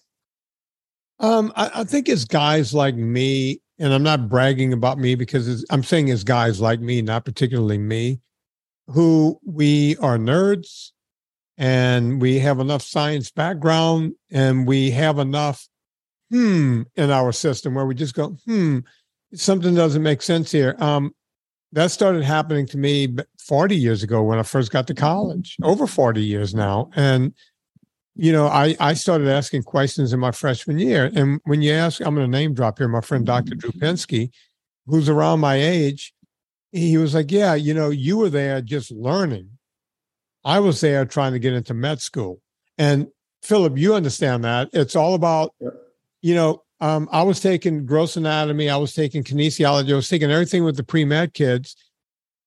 Um, 1.20 1.52
I, 1.58 1.82
I 1.82 1.84
think 1.84 2.08
it's 2.08 2.24
guys 2.24 2.74
like 2.74 2.96
me 2.96 3.62
and 3.78 3.94
I'm 3.94 4.04
not 4.04 4.30
bragging 4.30 4.72
about 4.72 4.98
me 4.98 5.16
because 5.16 5.66
I'm 5.70 5.84
saying 5.84 6.10
as 6.10 6.24
guys 6.24 6.62
like 6.62 6.80
me, 6.80 7.02
not 7.02 7.26
particularly 7.26 7.78
me, 7.78 8.22
who 8.88 9.42
we 9.46 9.98
are 9.98 10.18
nerds 10.18 10.92
and 11.58 12.22
we 12.22 12.40
have 12.40 12.62
enough 12.62 12.82
science 12.82 13.30
background 13.30 14.14
and 14.32 14.66
we 14.66 14.92
have 14.92 15.20
enough 15.20 15.68
hmm 16.34 16.82
in 16.96 17.12
our 17.12 17.32
system 17.32 17.76
where 17.76 17.86
we 17.86 17.94
just 17.94 18.16
go, 18.16 18.36
hmm, 18.46 18.80
something 19.36 19.76
doesn't 19.76 20.02
make 20.02 20.24
sense 20.24 20.52
here. 20.52 20.76
Um, 20.80 21.14
that 21.74 21.92
started 21.92 22.24
happening 22.24 22.66
to 22.68 22.78
me 22.78 23.16
40 23.40 23.76
years 23.76 24.02
ago 24.02 24.24
when 24.24 24.40
I 24.40 24.44
first 24.44 24.72
got 24.72 24.88
to 24.88 24.96
college, 24.96 25.56
over 25.62 25.86
40 25.86 26.24
years 26.24 26.56
now. 26.56 26.90
And, 26.96 27.34
you 28.16 28.32
know, 28.32 28.48
I, 28.48 28.76
I 28.80 28.96
started 28.96 29.28
asking 29.28 29.64
questions 29.64 30.12
in 30.12 30.20
my 30.20 30.32
freshman 30.32 30.80
year. 30.80 31.12
And 31.16 31.40
when 31.46 31.62
you 31.62 31.72
ask, 31.72 32.02
I'm 32.02 32.16
going 32.16 32.26
to 32.26 32.32
name 32.32 32.56
drop 32.56 32.80
here, 32.80 32.88
my 32.88 33.02
friend 33.02 33.26
Dr. 33.26 33.54
Drew 33.54 33.72
Pinsky, 33.72 34.32
who's 34.88 35.10
around 35.10 35.40
my 35.40 35.56
age, 35.56 36.14
he 36.72 36.98
was 36.98 37.14
like, 37.14 37.32
Yeah, 37.32 37.54
you 37.54 37.76
know, 37.76 37.92
you 37.92 38.18
were 38.18 38.30
there 38.30 38.60
just 38.60 38.90
learning. 38.92 39.50
I 40.44 40.60
was 40.60 40.82
there 40.82 41.06
trying 41.06 41.34
to 41.34 41.40
get 41.40 41.54
into 41.54 41.76
med 41.76 42.02
school. 42.02 42.42
And 42.80 43.08
Philip, 43.44 43.78
you 43.78 43.94
understand 43.94 44.44
that. 44.46 44.70
It's 44.74 44.96
all 44.96 45.14
about, 45.14 45.54
you 46.24 46.34
know, 46.34 46.64
um, 46.80 47.08
I 47.12 47.22
was 47.22 47.40
taking 47.40 47.86
gross 47.86 48.18
anatomy, 48.18 48.70
I 48.70 48.78
was 48.78 48.94
taking 48.94 49.24
kinesiology, 49.24 49.92
I 49.92 49.96
was 49.96 50.10
taking 50.10 50.32
everything 50.32 50.64
with 50.64 50.78
the 50.78 50.84
pre 50.84 51.06
med 51.06 51.36
kids. 51.36 51.76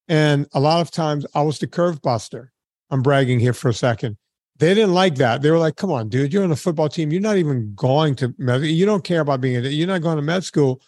And 0.09 0.47
a 0.53 0.61
lot 0.61 0.81
of 0.81 0.91
times 0.91 1.27
I 1.35 1.43
was 1.43 1.59
the 1.59 1.67
curve 1.67 2.01
buster. 2.03 2.53
I'm 2.91 3.03
bragging 3.03 3.39
here 3.39 3.53
for 3.53 3.69
a 3.69 3.75
second. 3.75 4.17
They 4.59 4.73
didn't 4.73 4.95
like 4.95 5.17
that. 5.17 5.43
They 5.43 5.51
were 5.51 5.59
like, 5.59 5.77
come 5.77 5.91
on, 5.91 6.09
dude, 6.09 6.33
you're 6.33 6.45
on 6.45 6.53
a 6.53 6.57
football 6.57 6.89
team. 6.89 7.13
You're 7.13 7.21
not 7.21 7.37
even 7.37 7.75
going 7.75 8.15
to 8.17 8.35
med. 8.39 8.63
You 8.63 8.87
don't 8.87 9.05
care 9.05 9.21
about 9.21 9.41
being 9.41 9.57
a, 9.57 9.69
you're 9.69 9.87
not 9.87 10.03
going 10.03 10.17
to 10.17 10.23
med 10.23 10.45
school. 10.45 10.81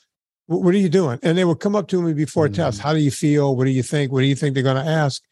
What 0.47 0.75
are 0.75 0.79
you 0.79 0.89
doing? 0.89 1.19
And 1.23 1.37
they 1.37 1.45
would 1.45 1.61
come 1.61 1.77
up 1.77 1.89
to 1.89 2.01
me 2.01 2.15
before 2.15 2.47
a 2.47 2.49
mm-hmm. 2.49 2.55
test. 2.55 2.81
How 2.81 2.95
do 2.95 3.01
you 3.01 3.11
feel? 3.11 3.55
What 3.55 3.65
do 3.65 3.71
you 3.71 3.83
think? 3.83 4.13
What 4.13 4.21
do 4.21 4.27
you 4.27 4.35
think 4.35 4.55
they're 4.55 4.63
going 4.63 4.83
to 4.83 4.91
ask? 4.91 5.23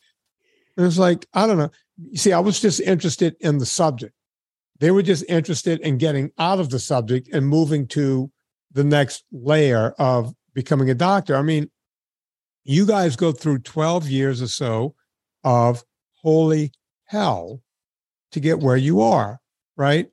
And 0.76 0.84
it's 0.84 0.98
like, 0.98 1.25
I 1.32 1.46
don't 1.46 1.56
know. 1.56 1.70
You 2.10 2.18
see, 2.18 2.34
I 2.34 2.40
was 2.40 2.60
just 2.60 2.80
interested 2.80 3.34
in 3.40 3.56
the 3.56 3.64
subject. 3.64 4.12
They 4.78 4.90
were 4.90 5.02
just 5.02 5.25
interested 5.28 5.80
in 5.80 5.99
getting 5.99 6.30
out 6.38 6.61
of 6.61 6.71
the 6.71 6.78
subject 6.78 7.28
and 7.33 7.47
moving 7.47 7.87
to 7.88 8.30
the 8.73 8.85
next 8.85 9.25
layer 9.33 9.95
of 9.99 10.35
becoming 10.54 10.90
a 10.90 10.95
doctor. 10.95 11.37
I 11.37 11.42
mean, 11.42 11.71
you 12.64 12.87
guys 12.87 13.16
go 13.16 13.33
through 13.33 13.61
12 13.61 14.09
years 14.09 14.42
or 14.42 14.49
so 14.49 14.95
of 15.45 15.85
holy 16.16 16.73
hell 17.04 17.62
to 18.33 18.40
get 18.40 18.59
where 18.59 18.76
you 18.76 19.00
are, 19.00 19.40
right? 19.76 20.09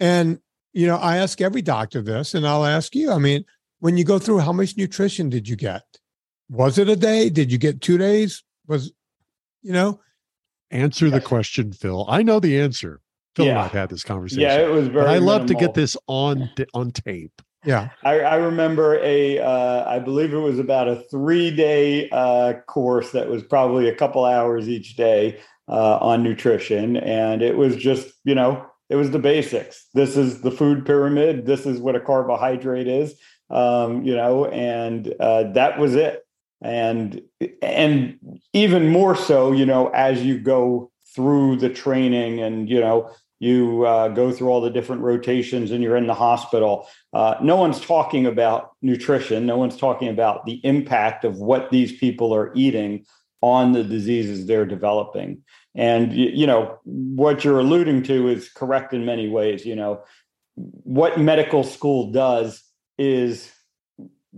And, 0.00 0.38
you 0.72 0.86
know, 0.86 0.96
I 0.96 1.18
ask 1.18 1.40
every 1.40 1.62
doctor 1.62 2.02
this, 2.02 2.34
and 2.34 2.46
I'll 2.46 2.66
ask 2.66 2.94
you, 2.94 3.12
I 3.12 3.18
mean, 3.18 3.44
when 3.78 3.96
you 3.96 4.04
go 4.04 4.18
through, 4.18 4.40
how 4.40 4.52
much 4.52 4.76
nutrition 4.76 5.30
did 5.30 5.48
you 5.48 5.56
get? 5.56 5.82
Was 6.50 6.78
it 6.78 6.88
a 6.88 6.96
day? 6.96 7.30
Did 7.30 7.52
you 7.52 7.58
get 7.58 7.80
two 7.80 7.96
days? 7.96 8.42
Was, 8.66 8.92
you 9.62 9.72
know? 9.72 10.00
Answer 10.70 11.10
the 11.10 11.20
question, 11.20 11.72
Phil. 11.72 12.04
I 12.08 12.22
know 12.22 12.40
the 12.40 12.60
answer. 12.60 13.00
Phil 13.34 13.46
yeah. 13.46 13.52
and 13.52 13.60
I've 13.60 13.72
had 13.72 13.88
this 13.88 14.04
conversation. 14.04 14.42
Yeah, 14.42 14.58
it 14.58 14.70
was 14.70 14.88
very. 14.88 15.06
I 15.06 15.18
love 15.18 15.46
to 15.46 15.54
get 15.54 15.74
this 15.74 15.96
on 16.06 16.50
on 16.72 16.90
tape. 16.90 17.42
Yeah, 17.64 17.90
I, 18.04 18.20
I 18.20 18.34
remember 18.36 18.98
a. 19.02 19.38
Uh, 19.38 19.84
I 19.88 19.98
believe 19.98 20.32
it 20.32 20.38
was 20.38 20.58
about 20.58 20.88
a 20.88 20.96
three 21.10 21.50
day 21.50 22.08
uh, 22.10 22.54
course 22.66 23.12
that 23.12 23.28
was 23.28 23.42
probably 23.42 23.88
a 23.88 23.94
couple 23.94 24.24
hours 24.24 24.68
each 24.68 24.96
day 24.96 25.40
uh, 25.68 25.98
on 25.98 26.22
nutrition, 26.22 26.96
and 26.98 27.42
it 27.42 27.56
was 27.56 27.76
just 27.76 28.12
you 28.24 28.34
know 28.34 28.64
it 28.90 28.96
was 28.96 29.10
the 29.10 29.18
basics. 29.18 29.88
This 29.94 30.16
is 30.16 30.42
the 30.42 30.50
food 30.50 30.84
pyramid. 30.84 31.46
This 31.46 31.66
is 31.66 31.80
what 31.80 31.96
a 31.96 32.00
carbohydrate 32.00 32.86
is. 32.86 33.14
Um, 33.50 34.02
you 34.04 34.14
know, 34.14 34.46
and 34.46 35.12
uh, 35.20 35.52
that 35.52 35.78
was 35.78 35.94
it. 35.94 36.22
And 36.62 37.20
and 37.60 38.18
even 38.52 38.88
more 38.88 39.16
so, 39.16 39.52
you 39.52 39.66
know, 39.66 39.88
as 39.88 40.22
you 40.22 40.38
go 40.38 40.90
through 41.14 41.56
the 41.56 41.68
training 41.68 42.40
and 42.40 42.68
you 42.68 42.80
know 42.80 43.10
you 43.40 43.84
uh, 43.84 44.08
go 44.08 44.32
through 44.32 44.48
all 44.48 44.60
the 44.60 44.70
different 44.70 45.02
rotations 45.02 45.70
and 45.70 45.82
you're 45.82 45.96
in 45.96 46.06
the 46.06 46.14
hospital. 46.14 46.88
Uh, 47.12 47.34
no 47.42 47.56
one's 47.56 47.80
talking 47.80 48.26
about 48.26 48.72
nutrition. 48.80 49.46
No 49.46 49.56
one's 49.56 49.76
talking 49.76 50.08
about 50.08 50.46
the 50.46 50.60
impact 50.64 51.24
of 51.24 51.38
what 51.38 51.70
these 51.70 51.92
people 51.98 52.34
are 52.34 52.52
eating 52.54 53.04
on 53.40 53.72
the 53.72 53.84
diseases 53.84 54.46
they're 54.46 54.64
developing. 54.64 55.42
And 55.74 56.12
you 56.14 56.46
know 56.46 56.78
what 56.84 57.44
you're 57.44 57.58
alluding 57.58 58.04
to 58.04 58.28
is 58.28 58.48
correct 58.48 58.94
in 58.94 59.04
many 59.04 59.28
ways. 59.28 59.66
You 59.66 59.76
know 59.76 60.02
what 60.54 61.18
medical 61.18 61.64
school 61.64 62.12
does 62.12 62.62
is 62.96 63.50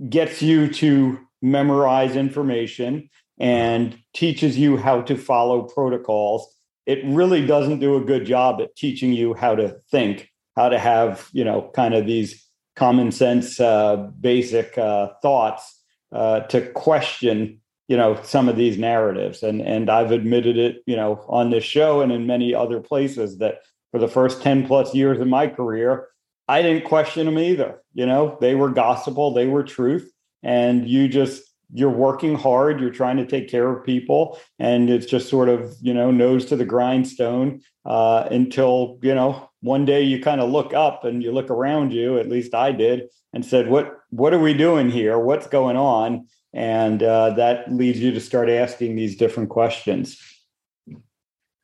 gets 0.09 0.43
you 0.43 0.73
to 0.73 1.21
memorize 1.43 2.17
information 2.17 3.09
and 3.39 3.99
teaches 4.15 4.59
you 4.59 4.77
how 4.77 5.03
to 5.03 5.17
follow 5.17 5.63
protocols 5.63 6.56
it 6.87 7.05
really 7.05 7.45
doesn't 7.45 7.81
do 7.81 7.97
a 7.97 8.01
good 8.01 8.25
job 8.25 8.61
at 8.61 8.77
teaching 8.77 9.13
you 9.13 9.35
how 9.35 9.57
to 9.57 9.77
think, 9.91 10.31
how 10.55 10.69
to 10.69 10.79
have, 10.79 11.29
you 11.33 11.45
know, 11.45 11.71
kind 11.75 11.95
of 11.95 12.07
these 12.07 12.47
common 12.77 13.11
sense, 13.11 13.59
uh, 13.59 14.09
basic 14.21 14.79
uh, 14.79 15.09
thoughts 15.21 15.83
uh, 16.13 16.41
to 16.41 16.71
question, 16.73 17.61
you 17.89 17.97
know, 17.97 18.21
some 18.23 18.49
of 18.49 18.57
these 18.57 18.79
narratives. 18.79 19.43
And 19.43 19.61
and 19.61 19.91
I've 19.91 20.13
admitted 20.13 20.57
it, 20.57 20.83
you 20.87 20.97
know, 20.97 21.25
on 21.29 21.51
this 21.51 21.65
show 21.65 22.01
and 22.01 22.13
in 22.13 22.27
many 22.27 22.55
other 22.55 22.81
places 22.81 23.39
that 23.39 23.63
for 23.91 23.99
the 23.99 24.09
first 24.09 24.43
10 24.43 24.67
plus 24.67 24.95
years 24.95 25.21
of 25.21 25.27
my 25.27 25.49
career, 25.49 26.09
I 26.49 26.63
didn't 26.63 26.85
question 26.85 27.27
them 27.27 27.39
either. 27.39 27.83
You 27.95 28.07
know, 28.07 28.39
they 28.41 28.55
were 28.55 28.71
gospel, 28.71 29.33
they 29.33 29.47
were 29.47 29.65
truth. 29.65 30.13
And 30.43 30.87
you 30.87 31.09
just 31.09 31.43
you're 31.73 31.91
working 31.91 32.35
hard 32.35 32.81
you're 32.81 32.91
trying 32.91 33.17
to 33.17 33.27
take 33.27 33.49
care 33.49 33.69
of 33.69 33.85
people 33.85 34.39
and 34.59 34.89
it's 34.89 35.07
just 35.07 35.29
sort 35.29 35.49
of 35.49 35.75
you 35.81 35.93
know 35.93 36.11
nose 36.11 36.45
to 36.45 36.57
the 36.57 36.65
grindstone 36.65 37.61
uh, 37.85 38.27
until 38.31 38.99
you 39.03 39.15
know 39.15 39.51
one 39.61 39.85
day 39.85 40.03
you 40.03 40.21
kind 40.23 40.41
of 40.41 40.51
look 40.51 40.73
up 40.75 41.05
and 41.05 41.23
you 41.23 41.33
look 41.33 41.51
around 41.51 41.93
you 41.93 42.19
at 42.19 42.29
least 42.29 42.55
i 42.55 42.71
did 42.71 43.09
and 43.33 43.45
said 43.45 43.69
what 43.69 43.97
what 44.11 44.33
are 44.33 44.39
we 44.39 44.55
doing 44.55 44.91
here? 44.91 45.19
What's 45.19 45.47
going 45.47 45.77
on? 45.77 46.27
And 46.53 47.03
uh, 47.03 47.31
that 47.35 47.71
leads 47.73 47.99
you 47.99 48.13
to 48.13 48.21
start 48.21 48.49
asking 48.49 48.97
these 48.97 49.17
different 49.17 49.51
questions. 49.51 50.19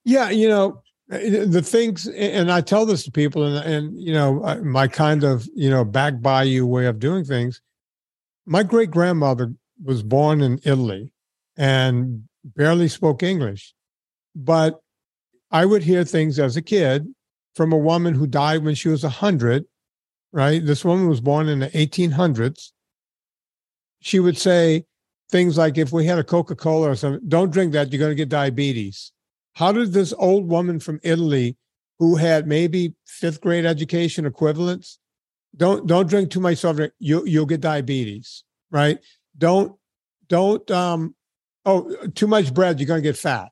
Yeah 0.05 0.31
you 0.31 0.49
know 0.49 0.83
the 1.09 1.63
things 1.63 2.07
and 2.09 2.51
i 2.51 2.61
tell 2.61 2.87
this 2.87 3.05
to 3.05 3.11
people 3.11 3.45
and 3.45 3.57
and 3.67 4.01
you 4.01 4.15
know 4.15 4.41
my 4.65 4.89
kind 4.89 5.25
of 5.25 5.47
you 5.55 5.69
know 5.69 5.85
back 5.85 6.23
bayou 6.23 6.65
way 6.65 6.87
of 6.87 6.99
doing 6.99 7.23
things 7.23 7.61
my 8.47 8.63
great 8.63 8.91
grandmother 8.91 9.53
was 9.83 10.03
born 10.03 10.41
in 10.43 10.61
Italy 10.65 11.11
and 11.57 12.25
barely 12.45 12.89
spoke 12.89 13.23
English. 13.23 13.75
But 14.35 14.81
I 15.51 15.67
would 15.67 15.83
hear 15.83 16.05
things 16.05 16.39
as 16.39 16.57
a 16.57 16.63
kid 16.63 17.07
from 17.55 17.73
a 17.73 17.79
woman 17.79 18.15
who 18.15 18.27
died 18.27 18.65
when 18.65 18.75
she 18.75 18.89
was 18.89 19.03
100, 19.03 19.65
right? 20.33 20.65
This 20.65 20.85
woman 20.85 21.09
was 21.09 21.21
born 21.21 21.49
in 21.49 21.59
the 21.59 21.69
1800s. 21.69 22.73
She 24.01 24.19
would 24.19 24.39
say 24.39 24.85
things 25.31 25.59
like, 25.59 25.77
if 25.79 25.93
we 25.93 26.07
had 26.07 26.19
a 26.19 26.25
Coca 26.25 26.57
Cola 26.57 26.91
or 26.91 26.97
something, 26.97 27.21
don't 27.29 27.53
drink 27.53 27.73
that, 27.73 27.93
you're 27.93 27.99
going 27.99 28.11
to 28.11 28.17
get 28.17 28.29
diabetes. 28.29 29.13
How 29.55 29.73
did 29.73 29.93
this 29.93 30.15
old 30.19 30.49
woman 30.49 30.81
from 30.81 31.01
Italy, 31.03 31.57
who 31.99 32.17
had 32.17 32.47
maybe 32.47 32.95
fifth 33.07 33.41
grade 33.41 33.67
education 33.67 34.25
equivalents, 34.25 34.99
don't 35.55 35.87
don't 35.87 36.09
drink 36.09 36.31
too 36.31 36.41
much 36.41 36.59
soft 36.59 36.77
drink, 36.77 36.93
you, 36.99 37.25
you'll 37.27 37.47
get 37.47 37.61
diabetes, 37.61 38.45
right? 38.71 38.99
Don't 39.37 39.77
don't 40.29 40.71
um 40.71 41.15
oh 41.65 42.07
too 42.15 42.27
much 42.27 42.53
bread, 42.53 42.81
you're 42.81 42.87
gonna 42.87 43.01
get 43.01 43.17
fat. 43.17 43.51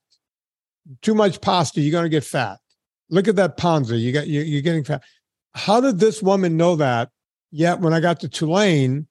Too 1.02 1.14
much 1.14 1.40
pasta, 1.40 1.80
you're 1.80 1.92
gonna 1.92 2.08
get 2.08 2.24
fat. 2.24 2.58
Look 3.08 3.28
at 3.28 3.36
that 3.36 3.56
panza, 3.56 3.96
you 3.96 4.12
got 4.12 4.26
you, 4.26 4.40
you're 4.40 4.62
getting 4.62 4.84
fat. 4.84 5.02
How 5.54 5.80
did 5.80 5.98
this 5.98 6.22
woman 6.22 6.56
know 6.56 6.76
that? 6.76 7.10
Yet 7.50 7.80
when 7.80 7.92
I 7.92 8.00
got 8.00 8.20
to 8.20 8.28
Tulane, 8.28 9.08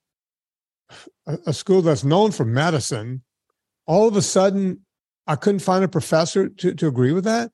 a, 1.27 1.37
a 1.47 1.53
school 1.53 1.81
that's 1.81 2.03
known 2.03 2.31
for 2.31 2.45
medicine, 2.45 3.23
all 3.85 4.07
of 4.07 4.15
a 4.15 4.21
sudden 4.21 4.85
I 5.27 5.35
couldn't 5.35 5.59
find 5.59 5.83
a 5.83 5.87
professor 5.87 6.49
to, 6.49 6.73
to 6.73 6.87
agree 6.87 7.11
with 7.11 7.25
that. 7.25 7.51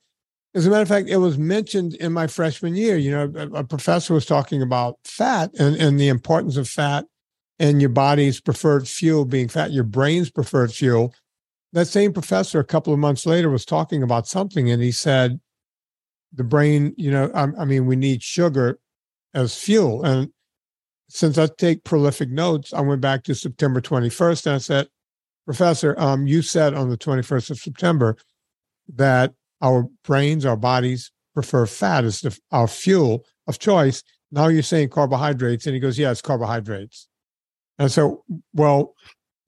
As 0.54 0.66
a 0.66 0.70
matter 0.70 0.84
of 0.84 0.88
fact, 0.88 1.10
it 1.10 1.18
was 1.18 1.38
mentioned 1.38 1.96
in 1.96 2.14
my 2.14 2.28
freshman 2.28 2.76
year. 2.76 2.96
You 2.96 3.12
know, 3.12 3.34
a, 3.36 3.60
a 3.60 3.64
professor 3.66 4.14
was 4.14 4.26
talking 4.26 4.62
about 4.62 4.98
fat 5.04 5.52
and, 5.60 5.76
and 5.76 6.00
the 6.00 6.08
importance 6.08 6.56
of 6.56 6.70
fat 6.70 7.06
and 7.60 7.80
your 7.80 7.90
body's 7.90 8.42
preferred 8.42 8.88
fuel 8.88 9.26
being 9.26 9.48
fat, 9.48 9.72
your 9.72 9.84
brain's 9.84 10.30
preferred 10.30 10.72
fuel. 10.72 11.14
That 11.74 11.88
same 11.88 12.14
professor, 12.14 12.60
a 12.60 12.66
couple 12.66 12.94
of 12.94 13.00
months 13.00 13.26
later, 13.26 13.50
was 13.50 13.66
talking 13.66 14.04
about 14.04 14.28
something, 14.28 14.70
and 14.70 14.82
he 14.82 14.92
said, 14.92 15.40
"The 16.34 16.44
brain, 16.44 16.94
you 16.98 17.12
know, 17.12 17.32
I, 17.34 17.48
I 17.62 17.66
mean, 17.66 17.86
we 17.86 17.96
need 17.96 18.24
sugar 18.24 18.80
as 19.34 19.58
fuel." 19.58 20.04
And 20.04 20.32
since 21.10 21.38
I 21.38 21.48
take 21.48 21.84
prolific 21.84 22.30
notes, 22.30 22.74
I 22.74 22.82
went 22.82 23.02
back 23.02 23.24
to 23.24 23.36
September 23.36 23.82
21st, 23.82 24.46
and 24.46 24.56
I 24.56 24.60
said, 24.60 24.88
"Professor, 25.46 26.00
um, 26.00 26.28
you 26.28 26.42
said 26.42 26.74
on 26.74 26.90
the 26.90 26.98
21st 26.98 27.52
of 27.52 27.58
September 27.60 28.18
that 28.96 29.34
our 29.62 29.88
brains, 30.04 30.46
our 30.46 30.58
bodies 30.58 31.12
prefer 31.34 31.66
fat 31.66 32.06
as 32.06 32.22
the, 32.22 32.38
our 32.52 32.68
fuel 32.68 33.26
of 33.48 33.60
choice. 33.60 34.04
Now 34.32 34.48
you're 34.48 34.64
saying 34.64 34.90
carbohydrates," 34.90 35.66
and 35.68 35.74
he 35.74 35.80
goes, 35.80 36.00
"Yeah, 36.00 36.12
it's 36.12 36.22
carbohydrates." 36.22 37.08
And 37.78 37.92
so, 37.92 38.24
well, 38.54 38.96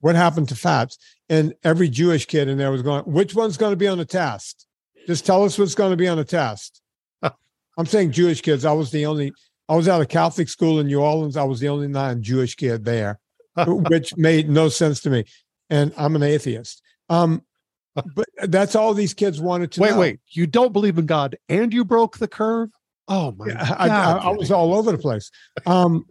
what 0.02 0.16
happened 0.16 0.50
to 0.50 0.56
fats? 0.56 0.98
And 1.30 1.54
every 1.64 1.90
Jewish 1.90 2.26
kid 2.26 2.48
in 2.48 2.58
there 2.58 2.72
was 2.72 2.82
going, 2.82 3.04
which 3.04 3.36
one's 3.36 3.58
going 3.58 3.72
to 3.72 3.78
be 3.78 3.88
on 3.88 3.98
the 3.98 4.06
test? 4.06 4.68
Just 5.06 5.26
tell 5.26 5.44
us 5.44 5.58
what's 5.58 5.76
going 5.76 5.92
to 5.92 5.98
be 5.98 6.08
on 6.08 6.18
the 6.18 6.26
test. 6.26 6.82
I'm 7.22 7.86
saying 7.86 8.12
Jewish 8.12 8.42
kids. 8.42 8.66
I 8.66 8.74
was 8.74 8.92
the 8.92 9.06
only, 9.06 9.32
I 9.70 9.76
was 9.76 9.88
at 9.88 10.02
a 10.02 10.06
Catholic 10.06 10.50
school 10.50 10.80
in 10.80 10.88
New 10.88 11.02
Orleans. 11.02 11.38
I 11.38 11.44
was 11.44 11.60
the 11.60 11.70
only 11.70 11.88
non 11.88 12.22
Jewish 12.22 12.56
kid 12.56 12.86
there, 12.86 13.20
which 13.68 14.16
made 14.18 14.50
no 14.50 14.70
sense 14.70 15.02
to 15.02 15.10
me. 15.10 15.26
And 15.70 15.94
I'm 15.98 16.16
an 16.16 16.24
atheist. 16.24 16.82
Um, 17.10 17.44
but 18.16 18.28
that's 18.44 18.76
all 18.76 18.94
these 18.94 19.14
kids 19.14 19.42
wanted 19.42 19.72
to 19.74 19.82
wait, 19.82 19.92
know. 19.92 20.00
wait. 20.00 20.20
You 20.28 20.48
don't 20.48 20.74
believe 20.74 20.98
in 20.98 21.06
God 21.06 21.38
and 21.50 21.74
you 21.74 21.84
broke 21.84 22.18
the 22.18 22.28
curve? 22.28 22.70
Oh 23.08 23.32
my 23.32 23.48
Yeah, 23.48 23.68
God. 23.68 23.78
I, 23.80 23.88
I, 23.88 24.12
I 24.18 24.30
was 24.32 24.52
all 24.52 24.76
over 24.76 24.92
the 24.92 24.98
place. 24.98 25.32
Um, 25.66 26.06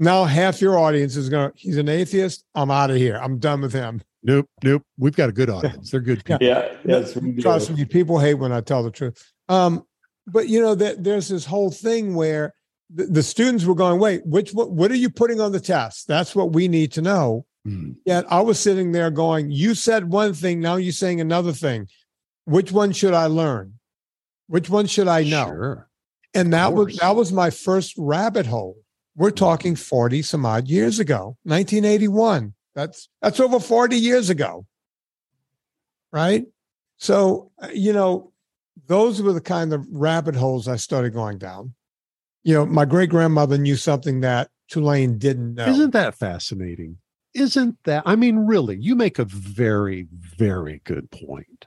now 0.00 0.24
half 0.24 0.60
your 0.60 0.78
audience 0.78 1.14
is 1.14 1.28
going. 1.28 1.52
to 1.52 1.58
He's 1.58 1.76
an 1.76 1.88
atheist. 1.88 2.44
I'm 2.54 2.70
out 2.70 2.90
of 2.90 2.96
here. 2.96 3.20
I'm 3.22 3.38
done 3.38 3.60
with 3.60 3.72
him. 3.72 4.02
Nope, 4.22 4.48
nope. 4.64 4.82
We've 4.98 5.14
got 5.14 5.28
a 5.28 5.32
good 5.32 5.48
audience. 5.48 5.90
They're 5.90 6.00
good 6.00 6.24
people. 6.24 6.46
Yeah, 6.46 6.72
yes, 6.84 7.14
we 7.16 7.32
do. 7.32 7.42
Trust 7.42 7.70
me, 7.70 7.84
people 7.84 8.18
hate 8.18 8.34
when 8.34 8.52
I 8.52 8.60
tell 8.60 8.82
the 8.82 8.90
truth. 8.90 9.32
Um, 9.48 9.84
but 10.26 10.48
you 10.48 10.60
know 10.60 10.74
that 10.74 11.04
there's 11.04 11.28
this 11.28 11.44
whole 11.44 11.70
thing 11.70 12.14
where 12.14 12.54
the, 12.92 13.06
the 13.06 13.22
students 13.22 13.64
were 13.64 13.74
going, 13.74 14.00
"Wait, 14.00 14.26
which 14.26 14.52
what, 14.52 14.70
what 14.70 14.90
are 14.90 14.96
you 14.96 15.10
putting 15.10 15.40
on 15.40 15.52
the 15.52 15.60
test? 15.60 16.08
That's 16.08 16.34
what 16.34 16.52
we 16.52 16.66
need 16.68 16.92
to 16.92 17.02
know." 17.02 17.46
Hmm. 17.64 17.92
Yet 18.04 18.24
I 18.30 18.40
was 18.40 18.58
sitting 18.58 18.92
there 18.92 19.10
going, 19.10 19.50
"You 19.50 19.74
said 19.74 20.10
one 20.10 20.34
thing, 20.34 20.60
now 20.60 20.76
you're 20.76 20.92
saying 20.92 21.20
another 21.20 21.52
thing. 21.52 21.88
Which 22.44 22.72
one 22.72 22.92
should 22.92 23.14
I 23.14 23.26
learn? 23.26 23.74
Which 24.48 24.68
one 24.68 24.86
should 24.86 25.08
I 25.08 25.24
know?" 25.24 25.46
Sure. 25.46 25.88
And 26.34 26.52
that 26.52 26.72
was 26.72 26.96
that 26.98 27.16
was 27.16 27.32
my 27.32 27.50
first 27.50 27.94
rabbit 27.96 28.46
hole. 28.46 28.76
We're 29.16 29.30
talking 29.30 29.76
40 29.76 30.22
some 30.22 30.46
odd 30.46 30.68
years 30.68 30.98
ago, 30.98 31.36
1981. 31.44 32.54
That's 32.74 33.08
that's 33.20 33.40
over 33.40 33.60
40 33.60 33.96
years 33.96 34.30
ago. 34.30 34.66
Right? 36.12 36.46
So, 36.96 37.50
uh, 37.62 37.68
you 37.72 37.92
know, 37.92 38.32
those 38.86 39.22
were 39.22 39.32
the 39.32 39.40
kind 39.40 39.72
of 39.72 39.86
rabbit 39.90 40.34
holes 40.34 40.68
I 40.68 40.76
started 40.76 41.12
going 41.12 41.38
down. 41.38 41.74
You 42.42 42.54
know, 42.54 42.66
my 42.66 42.84
great 42.84 43.10
grandmother 43.10 43.58
knew 43.58 43.76
something 43.76 44.20
that 44.20 44.50
Tulane 44.68 45.18
didn't 45.18 45.54
know. 45.54 45.66
Isn't 45.66 45.92
that 45.92 46.14
fascinating? 46.14 46.98
Isn't 47.34 47.76
that? 47.84 48.02
I 48.06 48.16
mean, 48.16 48.38
really, 48.38 48.76
you 48.76 48.94
make 48.94 49.18
a 49.18 49.24
very, 49.24 50.08
very 50.12 50.80
good 50.84 51.10
point. 51.10 51.66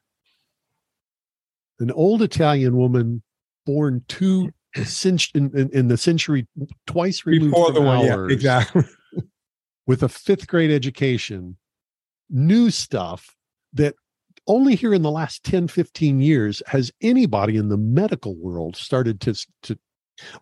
An 1.79 1.91
old 1.91 2.21
Italian 2.21 2.75
woman 2.77 3.23
born 3.65 4.03
two 4.07 4.51
in, 4.75 5.51
in, 5.55 5.69
in 5.71 5.87
the 5.87 5.97
century 5.97 6.47
twice 6.87 7.25
removed 7.25 7.51
before 7.51 7.67
from 7.67 7.75
the 7.75 7.81
one? 7.81 8.05
Yeah, 8.05 8.27
exactly. 8.29 8.83
with 9.87 10.03
a 10.03 10.09
fifth 10.09 10.47
grade 10.47 10.71
education 10.71 11.57
new 12.29 12.71
stuff 12.71 13.35
that 13.73 13.95
only 14.47 14.75
here 14.75 14.93
in 14.93 15.01
the 15.01 15.11
last 15.11 15.43
10 15.43 15.67
15 15.67 16.19
years 16.21 16.61
has 16.67 16.91
anybody 17.01 17.57
in 17.57 17.69
the 17.69 17.77
medical 17.77 18.35
world 18.35 18.75
started 18.75 19.21
to 19.21 19.33
to 19.61 19.77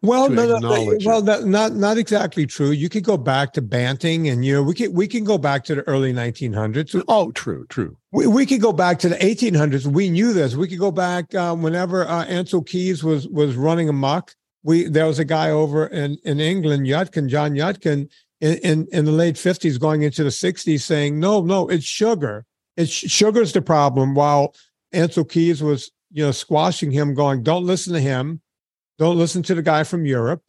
Well, 0.02 0.30
no, 0.30 0.58
no, 0.58 0.98
well, 1.06 1.22
not 1.22 1.74
not 1.74 1.98
exactly 1.98 2.46
true. 2.46 2.72
You 2.72 2.90
could 2.90 3.04
go 3.04 3.18
back 3.18 3.54
to 3.54 3.62
Banting, 3.62 4.28
and 4.28 4.44
you 4.44 4.56
know, 4.56 4.64
we 4.64 4.74
can 4.74 4.94
we 4.94 5.08
can 5.08 5.24
go 5.24 5.38
back 5.38 5.64
to 5.66 5.76
the 5.76 5.82
early 5.84 6.14
1900s. 6.14 7.02
oh 7.08 7.32
true 7.32 7.66
true 7.70 7.98
We, 8.12 8.28
we 8.28 8.46
could 8.46 8.62
go 8.62 8.74
back 8.74 9.00
to 9.00 9.10
the 9.10 9.16
1800s. 9.16 9.88
We 9.88 10.10
knew 10.10 10.34
this. 10.34 10.56
We 10.56 10.68
could 10.68 10.80
go 10.80 10.92
back 10.92 11.34
um, 11.36 11.62
whenever 11.62 12.06
uh, 12.06 12.26
Ancel 12.26 12.66
Keys 12.66 13.04
was 13.04 13.28
was 13.30 13.56
running 13.56 13.88
amok. 13.88 14.36
We 14.64 14.90
there 14.90 15.08
was 15.08 15.20
a 15.20 15.26
guy 15.26 15.50
over 15.50 15.88
in 15.88 16.18
in 16.26 16.40
England, 16.40 16.86
Yudkin, 16.86 17.30
John 17.30 17.54
Yudkin, 17.54 18.10
in, 18.42 18.58
in 18.58 18.88
in 18.92 19.06
the 19.06 19.12
late 19.12 19.36
50s, 19.36 19.80
going 19.80 20.02
into 20.02 20.24
the 20.24 20.30
60s, 20.30 20.82
saying, 20.82 21.20
"No, 21.20 21.42
no, 21.42 21.70
it's 21.70 21.86
sugar. 21.86 22.46
It's 22.76 22.92
sugar's 22.92 23.54
the 23.54 23.62
problem." 23.62 24.16
While 24.16 24.54
Ancel 24.94 25.28
Keys 25.28 25.64
was, 25.64 25.92
you 26.12 26.26
know, 26.26 26.32
squashing 26.32 26.92
him, 26.92 27.14
going, 27.14 27.42
"Don't 27.42 27.66
listen 27.66 27.94
to 27.94 28.02
him. 28.02 28.42
Don't 29.02 29.18
listen 29.18 29.42
to 29.42 29.56
the 29.56 29.64
guy 29.64 29.84
from 29.84 30.06
Europe, 30.06 30.44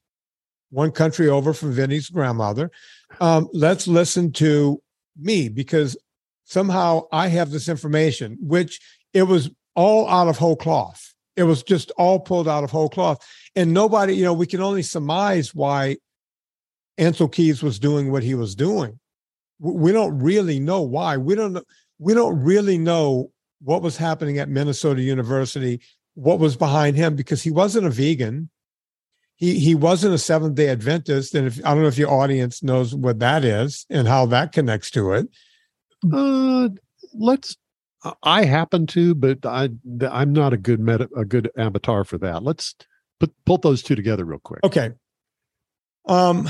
one 0.68 0.90
country 0.90 1.26
over 1.26 1.54
from 1.54 1.72
Vinny's 1.72 2.10
grandmother. 2.10 2.70
Um, 3.18 3.48
let's 3.54 3.88
listen 3.88 4.30
to 4.32 4.82
me 5.16 5.48
because 5.48 5.96
somehow 6.44 7.04
I 7.10 7.28
have 7.28 7.50
this 7.50 7.70
information, 7.70 8.36
which 8.42 8.78
it 9.14 9.22
was 9.22 9.48
all 9.74 10.06
out 10.06 10.28
of 10.28 10.36
whole 10.36 10.56
cloth. 10.56 11.14
It 11.34 11.44
was 11.44 11.62
just 11.62 11.92
all 11.92 12.20
pulled 12.20 12.46
out 12.46 12.62
of 12.62 12.70
whole 12.70 12.90
cloth. 12.90 13.26
And 13.56 13.72
nobody, 13.72 14.16
you 14.16 14.24
know, 14.24 14.34
we 14.34 14.46
can 14.46 14.60
only 14.60 14.82
surmise 14.82 15.54
why 15.54 15.96
Ancel 17.00 17.32
Keys 17.32 17.62
was 17.62 17.78
doing 17.78 18.12
what 18.12 18.22
he 18.22 18.34
was 18.34 18.54
doing. 18.54 19.00
We 19.60 19.92
don't 19.92 20.18
really 20.18 20.60
know 20.60 20.82
why. 20.82 21.16
We 21.16 21.36
don't 21.36 21.54
know, 21.54 21.64
we 21.98 22.12
don't 22.12 22.38
really 22.38 22.76
know 22.76 23.30
what 23.62 23.80
was 23.80 23.96
happening 23.96 24.36
at 24.40 24.50
Minnesota 24.50 25.00
University, 25.00 25.80
what 26.14 26.38
was 26.38 26.56
behind 26.56 26.96
him, 26.96 27.16
because 27.16 27.42
he 27.42 27.50
wasn't 27.50 27.86
a 27.86 27.90
vegan. 27.90 28.50
He 29.36 29.58
he 29.58 29.74
wasn't 29.74 30.14
a 30.14 30.18
Seventh 30.18 30.54
Day 30.54 30.68
Adventist, 30.68 31.34
and 31.34 31.46
if 31.46 31.58
I 31.64 31.72
don't 31.72 31.82
know 31.82 31.88
if 31.88 31.98
your 31.98 32.10
audience 32.10 32.62
knows 32.62 32.94
what 32.94 33.18
that 33.20 33.44
is 33.44 33.86
and 33.90 34.06
how 34.06 34.26
that 34.26 34.52
connects 34.52 34.90
to 34.92 35.12
it. 35.12 35.28
Uh, 36.12 36.68
let's. 37.14 37.56
I 38.22 38.44
happen 38.44 38.86
to, 38.88 39.14
but 39.14 39.46
I 39.46 39.70
I'm 40.10 40.32
not 40.32 40.52
a 40.52 40.56
good 40.56 40.80
meta, 40.80 41.08
a 41.16 41.24
good 41.24 41.50
avatar 41.56 42.04
for 42.04 42.18
that. 42.18 42.42
Let's 42.42 42.74
put 43.20 43.32
put 43.44 43.62
those 43.62 43.82
two 43.82 43.94
together 43.94 44.24
real 44.24 44.40
quick. 44.40 44.60
Okay. 44.64 44.90
Um, 46.08 46.48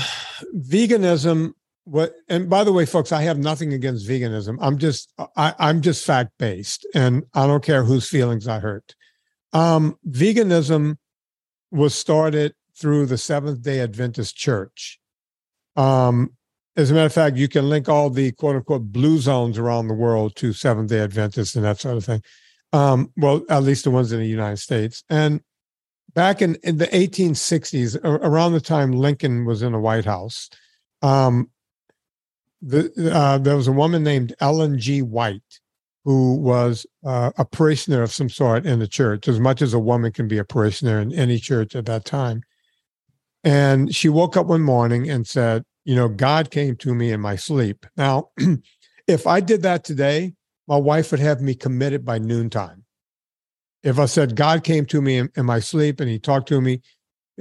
veganism. 0.55 1.53
What? 1.85 2.15
And 2.27 2.49
by 2.49 2.63
the 2.63 2.73
way, 2.73 2.85
folks, 2.85 3.11
I 3.11 3.21
have 3.23 3.37
nothing 3.37 3.73
against 3.73 4.07
veganism. 4.07 4.57
I'm 4.61 4.77
just 4.77 5.13
I, 5.35 5.53
I'm 5.59 5.81
just 5.81 6.05
fact 6.05 6.31
based, 6.39 6.87
and 6.95 7.23
I 7.33 7.45
don't 7.45 7.63
care 7.63 7.83
whose 7.83 8.07
feelings 8.07 8.47
I 8.47 8.59
hurt. 8.59 8.95
Um, 9.53 9.97
veganism 10.07 10.97
was 11.71 11.95
started 11.95 12.53
through 12.77 13.05
the 13.05 13.17
Seventh 13.17 13.61
Day 13.61 13.79
Adventist 13.79 14.35
Church. 14.35 14.99
Um, 15.75 16.31
as 16.75 16.89
a 16.89 16.93
matter 16.93 17.05
of 17.05 17.13
fact, 17.13 17.37
you 17.37 17.47
can 17.47 17.69
link 17.69 17.87
all 17.87 18.09
the 18.09 18.31
quote 18.31 18.55
unquote 18.55 18.91
blue 18.91 19.19
zones 19.19 19.57
around 19.57 19.87
the 19.87 19.93
world 19.93 20.35
to 20.37 20.53
Seventh 20.53 20.89
day 20.89 21.01
Adventists 21.01 21.55
and 21.55 21.63
that 21.63 21.79
sort 21.79 21.97
of 21.97 22.05
thing. 22.05 22.21
Um, 22.71 23.11
well, 23.15 23.43
at 23.49 23.63
least 23.63 23.83
the 23.83 23.91
ones 23.91 24.11
in 24.11 24.19
the 24.19 24.27
United 24.27 24.57
States. 24.57 25.03
And 25.09 25.41
back 26.15 26.41
in, 26.41 26.55
in 26.63 26.77
the 26.77 26.87
1860s, 26.87 28.03
a- 28.03 28.27
around 28.27 28.53
the 28.53 28.61
time 28.61 28.91
Lincoln 28.91 29.45
was 29.45 29.61
in 29.61 29.73
the 29.73 29.79
White 29.79 30.05
House, 30.05 30.49
um, 31.03 31.51
the, 32.61 32.91
uh, 33.13 33.37
there 33.37 33.57
was 33.57 33.67
a 33.67 33.73
woman 33.73 34.03
named 34.03 34.33
Ellen 34.39 34.79
G. 34.79 35.01
White 35.03 35.59
who 36.05 36.35
was 36.35 36.85
uh, 37.05 37.31
a 37.37 37.45
parishioner 37.45 38.01
of 38.01 38.11
some 38.11 38.29
sort 38.29 38.65
in 38.65 38.79
the 38.79 38.87
church, 38.87 39.27
as 39.27 39.39
much 39.39 39.61
as 39.61 39.73
a 39.73 39.79
woman 39.79 40.11
can 40.11 40.27
be 40.27 40.37
a 40.37 40.43
parishioner 40.43 40.99
in 40.99 41.13
any 41.13 41.39
church 41.39 41.75
at 41.75 41.85
that 41.85 42.05
time. 42.05 42.43
And 43.43 43.93
she 43.93 44.09
woke 44.09 44.35
up 44.35 44.47
one 44.47 44.61
morning 44.61 45.09
and 45.09 45.27
said, 45.27 45.63
You 45.85 45.95
know, 45.95 46.09
God 46.09 46.51
came 46.51 46.75
to 46.77 46.93
me 46.93 47.11
in 47.11 47.21
my 47.21 47.35
sleep. 47.35 47.85
Now, 47.95 48.29
if 49.07 49.27
I 49.27 49.39
did 49.39 49.61
that 49.63 49.83
today, 49.83 50.33
my 50.67 50.77
wife 50.77 51.11
would 51.11 51.19
have 51.19 51.41
me 51.41 51.55
committed 51.55 52.05
by 52.05 52.17
noontime. 52.19 52.83
If 53.83 53.99
I 53.99 54.05
said, 54.05 54.35
God 54.35 54.63
came 54.63 54.85
to 54.87 55.01
me 55.01 55.17
in, 55.17 55.29
in 55.35 55.45
my 55.45 55.59
sleep 55.59 55.99
and 55.99 56.09
he 56.09 56.19
talked 56.19 56.47
to 56.49 56.61
me, 56.61 56.81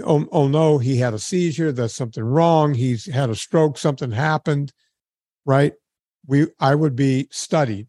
oh, 0.04 0.26
oh 0.32 0.48
no, 0.48 0.78
he 0.78 0.96
had 0.96 1.14
a 1.14 1.18
seizure, 1.18 1.70
there's 1.70 1.94
something 1.94 2.24
wrong, 2.24 2.74
he's 2.74 3.06
had 3.06 3.30
a 3.30 3.36
stroke, 3.36 3.78
something 3.78 4.10
happened, 4.10 4.72
right? 5.46 5.74
We 6.26 6.48
I 6.58 6.74
would 6.74 6.96
be 6.96 7.28
studied. 7.30 7.88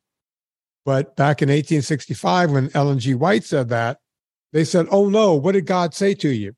But 0.85 1.15
back 1.15 1.41
in 1.41 1.49
1865, 1.49 2.51
when 2.51 2.69
Ellen 2.73 2.99
G. 2.99 3.15
White 3.15 3.43
said 3.43 3.69
that, 3.69 3.99
they 4.51 4.63
said, 4.63 4.87
Oh 4.91 5.09
no, 5.09 5.33
what 5.33 5.53
did 5.53 5.65
God 5.65 5.93
say 5.93 6.13
to 6.15 6.29
you? 6.29 6.53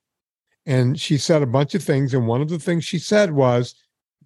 And 0.66 1.00
she 1.00 1.18
said 1.18 1.42
a 1.42 1.48
bunch 1.48 1.76
of 1.76 1.84
things. 1.84 2.14
And 2.14 2.28
one 2.28 2.42
of 2.42 2.50
the 2.50 2.60
things 2.60 2.84
she 2.84 2.98
said 2.98 3.32
was, 3.32 3.76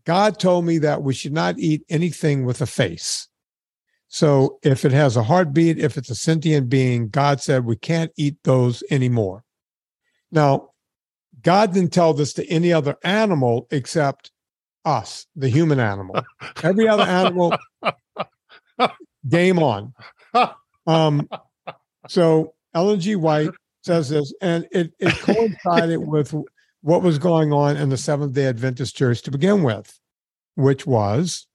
God 0.06 0.40
told 0.40 0.66
me 0.66 0.78
that 0.80 1.04
we 1.04 1.14
should 1.14 1.34
not 1.34 1.60
eat 1.60 1.84
anything 1.90 2.46
with 2.46 2.62
a 2.62 2.66
face. 2.66 3.28
So 4.08 4.58
if 4.64 4.86
it 4.86 4.92
has 4.92 5.16
a 5.16 5.24
heartbeat, 5.24 5.78
if 5.78 5.98
it's 5.98 6.10
a 6.10 6.16
sentient 6.16 6.70
being, 6.70 7.10
God 7.10 7.42
said 7.42 7.66
we 7.66 7.76
can't 7.76 8.12
eat 8.18 8.38
those 8.44 8.84
anymore. 8.90 9.44
Now, 10.32 10.70
God 11.42 11.74
didn't 11.74 11.94
tell 11.94 12.14
this 12.14 12.34
to 12.34 12.48
any 12.48 12.74
other 12.74 12.96
animal 13.04 13.68
except 13.70 14.32
us, 14.84 15.28
the 15.36 15.50
human 15.50 15.80
animal. 15.80 16.22
Every 16.64 16.88
other 16.88 17.04
animal, 17.04 17.56
game 19.28 19.60
on. 19.60 19.94
Um, 20.88 21.30
so 22.08 22.56
Ellen 22.74 23.00
G. 23.00 23.16
White 23.16 23.52
says 23.84 24.10
this, 24.10 24.34
and 24.42 24.68
it, 24.72 24.92
it 24.98 25.14
coincided 25.20 25.98
with 26.00 26.34
what 26.82 27.04
was 27.04 27.20
going 27.20 27.54
on 27.54 27.78
in 27.78 27.90
the 27.90 27.98
Seventh 27.98 28.34
day 28.34 28.46
Adventist 28.48 28.96
church 28.96 29.22
to 29.24 29.30
begin 29.32 29.62
with, 29.62 30.00
which 30.56 30.88
was 30.88 31.46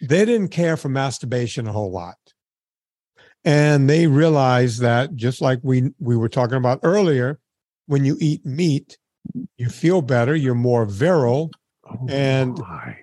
they 0.00 0.24
didn't 0.24 0.48
care 0.48 0.78
for 0.78 0.88
masturbation 0.88 1.66
a 1.66 1.72
whole 1.72 1.90
lot. 1.92 2.16
And 3.44 3.88
they 3.90 4.06
realized 4.06 4.80
that 4.80 5.14
just 5.14 5.42
like 5.42 5.60
we 5.62 5.90
we 5.98 6.16
were 6.16 6.28
talking 6.30 6.56
about 6.56 6.80
earlier, 6.82 7.38
when 7.86 8.06
you 8.06 8.16
eat 8.18 8.46
meat, 8.46 8.96
you 9.58 9.68
feel 9.68 10.00
better, 10.00 10.34
you're 10.34 10.54
more 10.54 10.86
virile, 10.86 11.50
Oh, 11.86 12.06
And- 12.08 12.56
my. 12.58 12.96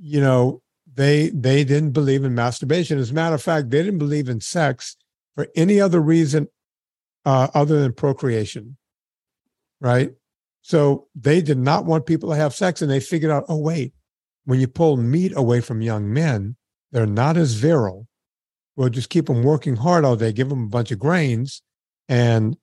you 0.00 0.20
know, 0.20 0.60
they 0.98 1.28
they 1.28 1.62
didn't 1.62 1.92
believe 1.92 2.24
in 2.24 2.34
masturbation. 2.34 2.98
As 2.98 3.12
a 3.12 3.14
matter 3.14 3.36
of 3.36 3.42
fact, 3.42 3.70
they 3.70 3.84
didn't 3.84 4.00
believe 4.00 4.28
in 4.28 4.40
sex 4.40 4.96
for 5.36 5.46
any 5.54 5.80
other 5.80 6.00
reason 6.00 6.48
uh, 7.24 7.46
other 7.54 7.80
than 7.80 7.92
procreation. 7.92 8.76
Right. 9.80 10.10
So 10.62 11.06
they 11.14 11.40
did 11.40 11.56
not 11.56 11.84
want 11.84 12.06
people 12.06 12.30
to 12.30 12.36
have 12.36 12.52
sex, 12.52 12.82
and 12.82 12.90
they 12.90 12.98
figured 12.98 13.30
out, 13.30 13.44
oh 13.48 13.58
wait, 13.58 13.94
when 14.44 14.58
you 14.58 14.66
pull 14.66 14.96
meat 14.96 15.32
away 15.36 15.60
from 15.60 15.82
young 15.82 16.12
men, 16.12 16.56
they're 16.90 17.06
not 17.06 17.36
as 17.36 17.54
virile. 17.54 18.08
We'll 18.74 18.88
just 18.88 19.08
keep 19.08 19.26
them 19.26 19.44
working 19.44 19.76
hard 19.76 20.04
all 20.04 20.16
day, 20.16 20.32
give 20.32 20.48
them 20.48 20.64
a 20.64 20.68
bunch 20.68 20.90
of 20.90 20.98
grains, 20.98 21.62
and 22.08 22.56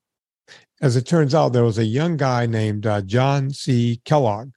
as 0.82 0.94
it 0.94 1.06
turns 1.06 1.34
out, 1.34 1.54
there 1.54 1.64
was 1.64 1.78
a 1.78 1.86
young 1.86 2.18
guy 2.18 2.44
named 2.44 2.86
uh, 2.86 3.00
John 3.00 3.50
C. 3.50 4.02
Kellogg 4.04 4.50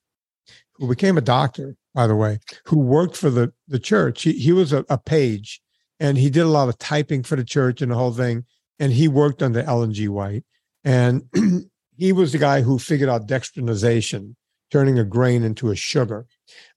who 0.74 0.88
became 0.90 1.18
a 1.18 1.22
doctor 1.22 1.78
by 2.00 2.08
the 2.08 2.16
way, 2.16 2.40
who 2.64 2.80
worked 2.80 3.18
for 3.18 3.30
the 3.30 3.52
the 3.68 3.78
church. 3.78 4.22
He 4.22 4.32
he 4.32 4.54
was 4.54 4.72
a, 4.72 4.86
a 4.88 4.98
page, 4.98 5.60
and 6.00 6.18
he 6.18 6.30
did 6.30 6.44
a 6.44 6.56
lot 6.58 6.70
of 6.70 6.78
typing 6.78 7.24
for 7.24 7.36
the 7.36 7.44
church 7.44 7.82
and 7.82 7.92
the 7.92 7.96
whole 7.96 8.14
thing. 8.14 8.46
And 8.80 8.94
he 8.94 9.10
worked 9.10 9.44
under 9.44 9.60
Ellen 9.64 9.94
G. 9.94 10.08
White, 10.08 10.46
and 10.86 11.24
he 11.98 12.14
was 12.14 12.32
the 12.32 12.38
guy 12.38 12.62
who 12.62 12.80
figured 12.80 13.10
out 13.10 13.28
dextrinization, 13.28 14.36
turning 14.72 14.98
a 14.98 15.04
grain 15.04 15.44
into 15.44 15.72
a 15.72 15.76
sugar. 15.76 16.26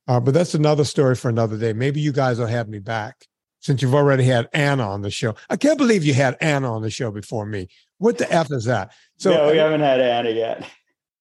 Uh, 0.08 0.18
but 0.18 0.34
that's 0.34 0.54
another 0.54 0.82
story 0.82 1.14
for 1.14 1.28
another 1.28 1.56
day. 1.56 1.72
Maybe 1.72 2.00
you 2.00 2.10
guys 2.10 2.40
will 2.40 2.48
have 2.48 2.68
me 2.68 2.80
back 2.80 3.28
since 3.60 3.80
you've 3.80 3.94
already 3.94 4.24
had 4.24 4.48
Anna 4.52 4.90
on 4.90 5.02
the 5.02 5.10
show. 5.12 5.36
I 5.48 5.56
can't 5.56 5.78
believe 5.78 6.02
you 6.02 6.14
had 6.14 6.36
Anna 6.40 6.74
on 6.74 6.82
the 6.82 6.90
show 6.90 7.12
before 7.12 7.46
me. 7.46 7.68
What 7.98 8.18
the 8.18 8.28
f 8.32 8.50
is 8.50 8.64
that? 8.64 8.90
So 9.18 9.30
no, 9.30 9.52
we 9.52 9.58
haven't 9.58 9.82
had 9.82 10.00
Anna 10.00 10.30
yet. 10.30 10.68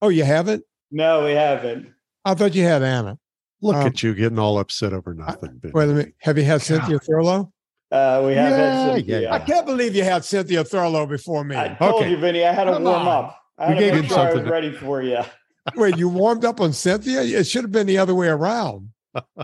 Oh, 0.01 0.09
you 0.09 0.23
haven't? 0.23 0.63
No, 0.89 1.23
we 1.23 1.33
haven't. 1.33 1.93
I 2.25 2.33
thought 2.33 2.55
you 2.55 2.63
had 2.63 2.81
Anna. 2.81 3.19
Look 3.61 3.75
um, 3.75 3.87
at 3.87 4.01
you 4.01 4.13
getting 4.15 4.39
all 4.39 4.57
upset 4.59 4.93
over 4.93 5.13
nothing. 5.13 5.61
I, 5.63 5.69
wait 5.73 5.83
a 5.83 5.87
minute. 5.87 6.15
Have 6.19 6.37
you 6.37 6.43
had 6.43 6.59
God. 6.59 6.63
Cynthia 6.63 6.99
Thurlow? 6.99 7.51
Uh, 7.91 8.23
we 8.25 8.33
have 8.33 8.51
yeah, 8.51 8.57
had 8.57 8.95
Cynthia. 8.95 9.21
Yeah, 9.21 9.33
I 9.33 9.39
can't 9.39 9.65
believe 9.65 9.95
you 9.95 10.03
had 10.03 10.23
Cynthia 10.23 10.63
Thurlow 10.63 11.05
before 11.05 11.43
me. 11.43 11.55
I 11.55 11.69
told 11.75 12.01
okay. 12.01 12.11
you, 12.11 12.17
Vinny. 12.17 12.43
I 12.43 12.53
had 12.53 12.65
to 12.65 12.73
Come 12.73 12.83
warm 12.83 13.01
on. 13.01 13.25
up. 13.25 13.37
I 13.57 13.67
had 13.67 13.77
gave 13.77 13.93
him 13.93 14.07
something. 14.07 14.39
I 14.39 14.41
was 14.41 14.49
ready 14.49 14.71
for 14.71 15.01
you. 15.01 15.19
Wait, 15.75 15.97
you 15.97 16.09
warmed 16.09 16.45
up 16.45 16.59
on 16.61 16.73
Cynthia? 16.73 17.21
It 17.21 17.43
should 17.45 17.63
have 17.63 17.71
been 17.71 17.87
the 17.87 17.97
other 17.97 18.15
way 18.15 18.27
around. 18.27 18.89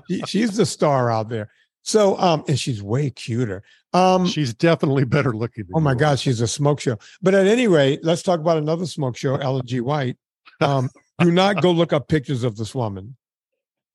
she, 0.10 0.22
she's 0.28 0.56
the 0.56 0.66
star 0.66 1.12
out 1.12 1.30
there. 1.30 1.52
So, 1.84 2.18
um, 2.18 2.44
and 2.48 2.60
she's 2.60 2.82
way 2.82 3.10
cuter. 3.12 3.64
Um, 3.94 4.26
she's 4.26 4.54
definitely 4.54 5.06
better 5.06 5.34
looking. 5.34 5.66
oh 5.74 5.80
my 5.80 5.96
God, 5.96 6.20
she's 6.20 6.42
a 6.42 6.48
smoke 6.48 6.80
show. 6.80 6.98
But 7.22 7.34
at 7.36 7.48
any 7.48 7.68
rate, 7.68 8.00
let's 8.04 8.24
talk 8.24 8.40
about 8.40 8.58
another 8.58 8.86
smoke 8.86 9.16
show, 9.16 9.36
Ellen 9.36 9.66
G. 9.66 9.80
White. 9.80 10.18
Um, 10.60 10.90
do 11.20 11.32
not 11.32 11.62
go 11.62 11.72
look 11.72 11.94
up 11.94 12.08
pictures 12.08 12.44
of 12.44 12.58
this 12.58 12.74
woman 12.74 13.16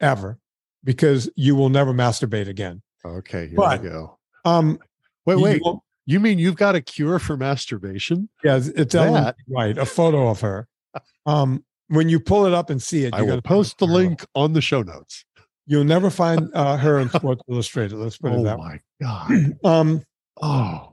ever 0.03 0.38
because 0.85 1.31
you 1.37 1.55
will 1.55 1.69
never 1.69 1.93
masturbate 1.95 2.49
again. 2.49 2.83
Okay, 3.05 3.49
here 3.49 3.57
but, 3.57 3.83
we 3.83 3.88
go. 3.88 4.19
Um, 4.45 4.79
wait, 5.27 5.37
wait. 5.37 5.62
You, 5.65 5.81
you, 6.07 6.21
mean 6.21 6.38
you've 6.38 6.57
got 6.57 6.75
a 6.75 6.81
cure 6.81 7.19
for 7.19 7.37
masturbation? 7.37 8.29
Yeah, 8.45 8.61
it's 8.62 8.95
Ellen 8.95 9.33
White, 9.47 9.79
a 9.79 9.87
photo 9.87 10.29
of 10.29 10.41
her. 10.41 10.69
Um, 11.27 11.65
when 11.88 12.09
you 12.09 12.21
pull 12.21 12.47
it 12.47 12.53
up 12.53 12.71
and 12.71 12.83
see 12.83 13.05
it, 13.05 13.15
I 13.15 13.23
will 13.23 13.43
post 13.43 13.79
the 13.79 13.87
link 13.87 14.25
on 14.35 14.53
the 14.53 14.61
show 14.61 14.83
notes. 14.83 15.25
You'll 15.67 15.85
never 15.85 16.11
find 16.11 16.51
uh, 16.55 16.77
her 16.77 16.99
in 16.99 17.09
Sports 17.11 17.43
Illustrated. 17.49 17.97
Let's 17.97 18.19
put 18.19 18.33
oh 18.33 18.41
it 18.41 18.45
that 18.45 18.59
way. 18.59 18.81
Oh 19.05 19.27
my 19.29 19.49
god. 19.49 19.59
um, 19.65 20.05
oh, 20.41 20.93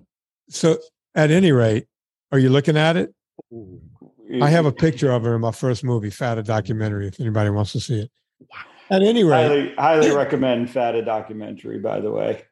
so 0.49 0.77
at 1.15 1.31
any 1.31 1.51
rate, 1.51 1.87
are 2.31 2.39
you 2.39 2.49
looking 2.49 2.77
at 2.77 2.97
it? 2.97 3.13
I 4.41 4.49
have 4.49 4.65
a 4.65 4.71
picture 4.71 5.11
of 5.11 5.23
her 5.23 5.35
in 5.35 5.41
my 5.41 5.51
first 5.51 5.83
movie, 5.83 6.09
Fat 6.09 6.37
a 6.37 6.43
documentary. 6.43 7.07
If 7.07 7.19
anybody 7.19 7.49
wants 7.49 7.71
to 7.71 7.79
see 7.79 8.01
it. 8.01 8.11
Wow. 8.39 8.68
At 8.89 9.03
any 9.03 9.23
rate, 9.23 9.47
highly, 9.47 9.75
highly 9.75 10.11
recommend 10.11 10.69
Fat 10.69 10.95
a 10.95 11.03
documentary, 11.03 11.79
by 11.79 11.99
the 11.99 12.11
way. 12.11 12.43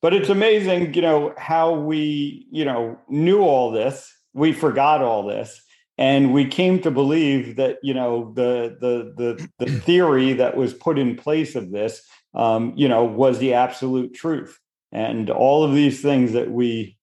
But 0.00 0.14
it's 0.14 0.28
amazing, 0.28 0.94
you 0.94 1.02
know, 1.02 1.34
how 1.36 1.72
we, 1.72 2.46
you 2.50 2.64
know, 2.64 2.98
knew 3.08 3.42
all 3.42 3.70
this, 3.70 4.12
we 4.32 4.52
forgot 4.52 5.02
all 5.02 5.24
this, 5.26 5.62
and 5.98 6.32
we 6.32 6.46
came 6.46 6.80
to 6.80 6.90
believe 6.90 7.56
that, 7.56 7.78
you 7.82 7.94
know, 7.94 8.32
the 8.34 8.76
the 8.80 9.12
the 9.16 9.48
the 9.64 9.80
theory 9.80 10.32
that 10.32 10.56
was 10.56 10.74
put 10.74 10.98
in 10.98 11.16
place 11.16 11.54
of 11.54 11.70
this, 11.70 12.02
um, 12.34 12.72
you 12.74 12.88
know, 12.88 13.04
was 13.04 13.38
the 13.38 13.54
absolute 13.54 14.14
truth. 14.14 14.58
And 14.90 15.30
all 15.30 15.62
of 15.62 15.74
these 15.74 16.02
things 16.02 16.32
that 16.32 16.50
we 16.50 16.98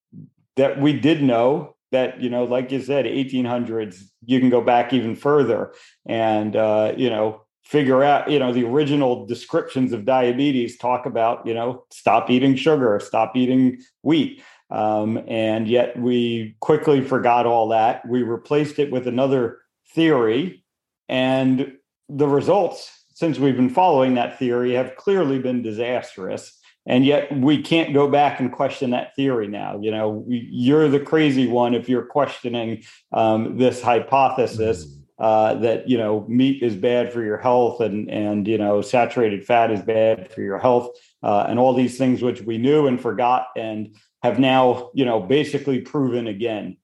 that 0.57 0.81
we 0.81 0.93
did 0.93 1.23
know 1.23 1.75
that 1.91 2.21
you 2.21 2.29
know 2.29 2.43
like 2.43 2.71
you 2.71 2.81
said 2.81 3.05
1800s 3.05 4.03
you 4.25 4.39
can 4.39 4.49
go 4.49 4.61
back 4.61 4.93
even 4.93 5.15
further 5.15 5.73
and 6.05 6.55
uh, 6.55 6.93
you 6.97 7.09
know 7.09 7.41
figure 7.69 8.03
out, 8.03 8.31
you 8.31 8.39
know, 8.39 8.51
the 8.51 8.65
original 8.65 9.27
descriptions 9.27 9.93
of 9.93 10.03
diabetes 10.03 10.75
talk 10.75 11.05
about, 11.05 11.45
you 11.45 11.53
know, 11.53 11.83
stop 11.91 12.27
eating 12.31 12.55
sugar, 12.55 12.99
stop 12.99 13.35
eating 13.35 13.79
wheat. 14.01 14.41
Um, 14.71 15.23
and 15.27 15.67
yet 15.67 15.95
we 15.95 16.55
quickly 16.61 16.99
forgot 16.99 17.45
all 17.45 17.67
that. 17.67 18.07
We 18.07 18.23
replaced 18.23 18.79
it 18.79 18.91
with 18.91 19.07
another 19.07 19.59
theory. 19.93 20.63
And 21.09 21.73
the 22.09 22.27
results, 22.27 23.05
since 23.13 23.37
we've 23.37 23.55
been 23.55 23.69
following 23.69 24.15
that 24.15 24.39
theory, 24.39 24.73
have 24.73 24.95
clearly 24.95 25.37
been 25.37 25.61
disastrous. 25.61 26.59
And 26.87 27.05
yet 27.05 27.31
we 27.37 27.61
can't 27.61 27.93
go 27.93 28.09
back 28.09 28.39
and 28.39 28.51
question 28.51 28.89
that 28.91 29.15
theory 29.15 29.47
now. 29.47 29.79
You 29.79 29.91
know, 29.91 30.25
you're 30.27 30.89
the 30.89 30.99
crazy 30.99 31.45
one 31.45 31.75
if 31.75 31.87
you're 31.87 32.07
questioning 32.07 32.81
um, 33.13 33.59
this 33.59 33.79
hypothesis. 33.79 34.98
Uh, 35.19 35.53
that 35.55 35.89
you 35.89 35.97
know 35.97 36.25
meat 36.29 36.63
is 36.63 36.77
bad 36.77 37.11
for 37.11 37.21
your 37.21 37.37
health 37.37 37.81
and 37.81 38.09
and 38.09 38.47
you 38.47 38.57
know 38.57 38.81
saturated 38.81 39.45
fat 39.45 39.69
is 39.69 39.81
bad 39.81 40.31
for 40.31 40.41
your 40.41 40.57
health 40.57 40.97
uh, 41.23 41.45
and 41.49 41.59
all 41.59 41.73
these 41.73 41.97
things 41.97 42.21
which 42.21 42.41
we 42.41 42.57
knew 42.57 42.87
and 42.87 43.01
forgot 43.01 43.47
and 43.57 43.93
have 44.23 44.39
now 44.39 44.89
you 44.93 45.03
know 45.03 45.19
basically 45.19 45.81
proven 45.81 46.27
again. 46.27 46.77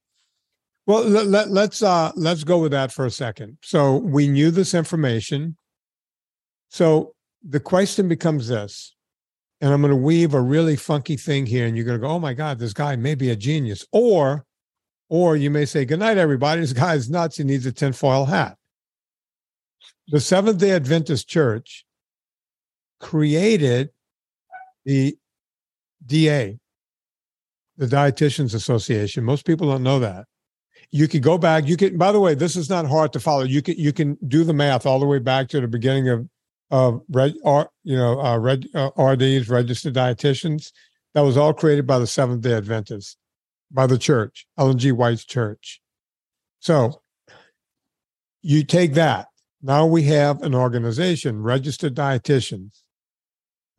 Well 0.85 1.03
let, 1.03 1.27
let, 1.27 1.49
let's 1.49 1.81
uh 1.81 2.11
let's 2.17 2.43
go 2.43 2.59
with 2.59 2.71
that 2.71 2.91
for 2.91 3.05
a 3.05 3.11
second. 3.11 3.57
So 3.61 3.97
we 3.97 4.27
knew 4.27 4.51
this 4.51 4.73
information. 4.73 5.55
So 6.69 7.15
the 7.41 7.61
question 7.61 8.09
becomes 8.09 8.47
this 8.47 8.95
and 9.61 9.71
i'm 9.71 9.81
going 9.81 9.91
to 9.91 9.95
weave 9.95 10.33
a 10.33 10.41
really 10.41 10.75
funky 10.75 11.15
thing 11.15 11.45
here 11.45 11.65
and 11.65 11.75
you're 11.75 11.85
going 11.85 11.99
to 11.99 12.05
go 12.05 12.11
oh 12.11 12.19
my 12.19 12.33
god 12.33 12.59
this 12.59 12.73
guy 12.73 12.95
may 12.95 13.15
be 13.15 13.29
a 13.29 13.35
genius 13.35 13.85
or 13.91 14.45
or 15.09 15.35
you 15.35 15.49
may 15.49 15.65
say, 15.65 15.85
Good 15.85 15.99
night, 15.99 16.17
everybody. 16.17 16.61
This 16.61 16.73
guy 16.73 16.95
is 16.95 17.09
nuts. 17.09 17.37
He 17.37 17.43
needs 17.43 17.65
a 17.65 17.71
tinfoil 17.71 18.25
hat. 18.25 18.57
The 20.07 20.19
Seventh 20.19 20.59
day 20.59 20.71
Adventist 20.71 21.27
Church 21.27 21.85
created 22.99 23.89
the 24.85 25.17
DA, 26.05 26.59
the 27.77 27.87
Dietitians 27.87 28.53
Association. 28.53 29.23
Most 29.23 29.45
people 29.45 29.69
don't 29.69 29.83
know 29.83 29.99
that. 29.99 30.25
You 30.91 31.07
could 31.07 31.23
go 31.23 31.37
back. 31.37 31.67
You 31.67 31.77
can, 31.77 31.97
by 31.97 32.11
the 32.11 32.19
way, 32.19 32.35
this 32.35 32.55
is 32.55 32.69
not 32.69 32.85
hard 32.85 33.11
to 33.13 33.19
follow. 33.19 33.43
You 33.43 33.61
can 33.61 33.75
you 33.77 33.91
can 33.91 34.17
do 34.27 34.43
the 34.43 34.53
math 34.53 34.85
all 34.85 34.99
the 34.99 35.05
way 35.05 35.19
back 35.19 35.49
to 35.49 35.61
the 35.61 35.67
beginning 35.67 36.09
of 36.09 36.27
of 36.71 37.01
red, 37.09 37.35
or, 37.43 37.69
you 37.83 37.95
know, 37.95 38.19
uh, 38.19 38.37
red, 38.37 38.65
uh, 38.73 38.89
RDs, 38.97 39.49
registered 39.49 39.93
dietitians. 39.93 40.71
That 41.13 41.21
was 41.21 41.37
all 41.37 41.53
created 41.53 41.85
by 41.85 41.99
the 41.99 42.07
Seventh 42.07 42.41
Day 42.41 42.53
Adventists 42.53 43.17
by 43.71 43.87
the 43.87 43.97
church, 43.97 44.47
Ellen 44.57 44.77
G. 44.77 44.91
White's 44.91 45.25
church. 45.25 45.81
So 46.59 47.01
you 48.41 48.63
take 48.63 48.93
that. 48.93 49.27
Now 49.61 49.85
we 49.85 50.03
have 50.03 50.41
an 50.43 50.53
organization, 50.53 51.41
registered 51.41 51.95
dietitians, 51.95 52.81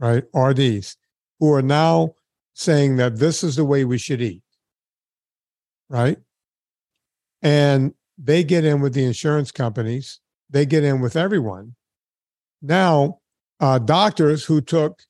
right? 0.00 0.24
RDs, 0.34 0.96
who 1.38 1.52
are 1.52 1.62
now 1.62 2.14
saying 2.54 2.96
that 2.96 3.16
this 3.16 3.44
is 3.44 3.56
the 3.56 3.64
way 3.64 3.84
we 3.84 3.98
should 3.98 4.20
eat, 4.20 4.42
right? 5.88 6.18
And 7.42 7.94
they 8.18 8.42
get 8.42 8.64
in 8.64 8.80
with 8.80 8.94
the 8.94 9.04
insurance 9.04 9.52
companies, 9.52 10.20
they 10.50 10.66
get 10.66 10.84
in 10.84 11.00
with 11.00 11.16
everyone. 11.16 11.74
Now, 12.62 13.20
uh, 13.60 13.78
doctors 13.78 14.44
who 14.44 14.60
took, 14.60 15.02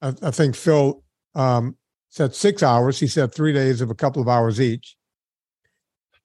I, 0.00 0.14
I 0.22 0.30
think 0.30 0.54
Phil 0.54 1.02
um, 1.34 1.76
said 2.12 2.34
six 2.34 2.62
hours. 2.62 3.00
He 3.00 3.06
said 3.06 3.32
three 3.32 3.54
days 3.54 3.80
of 3.80 3.90
a 3.90 3.94
couple 3.94 4.20
of 4.20 4.28
hours 4.28 4.60
each. 4.60 4.96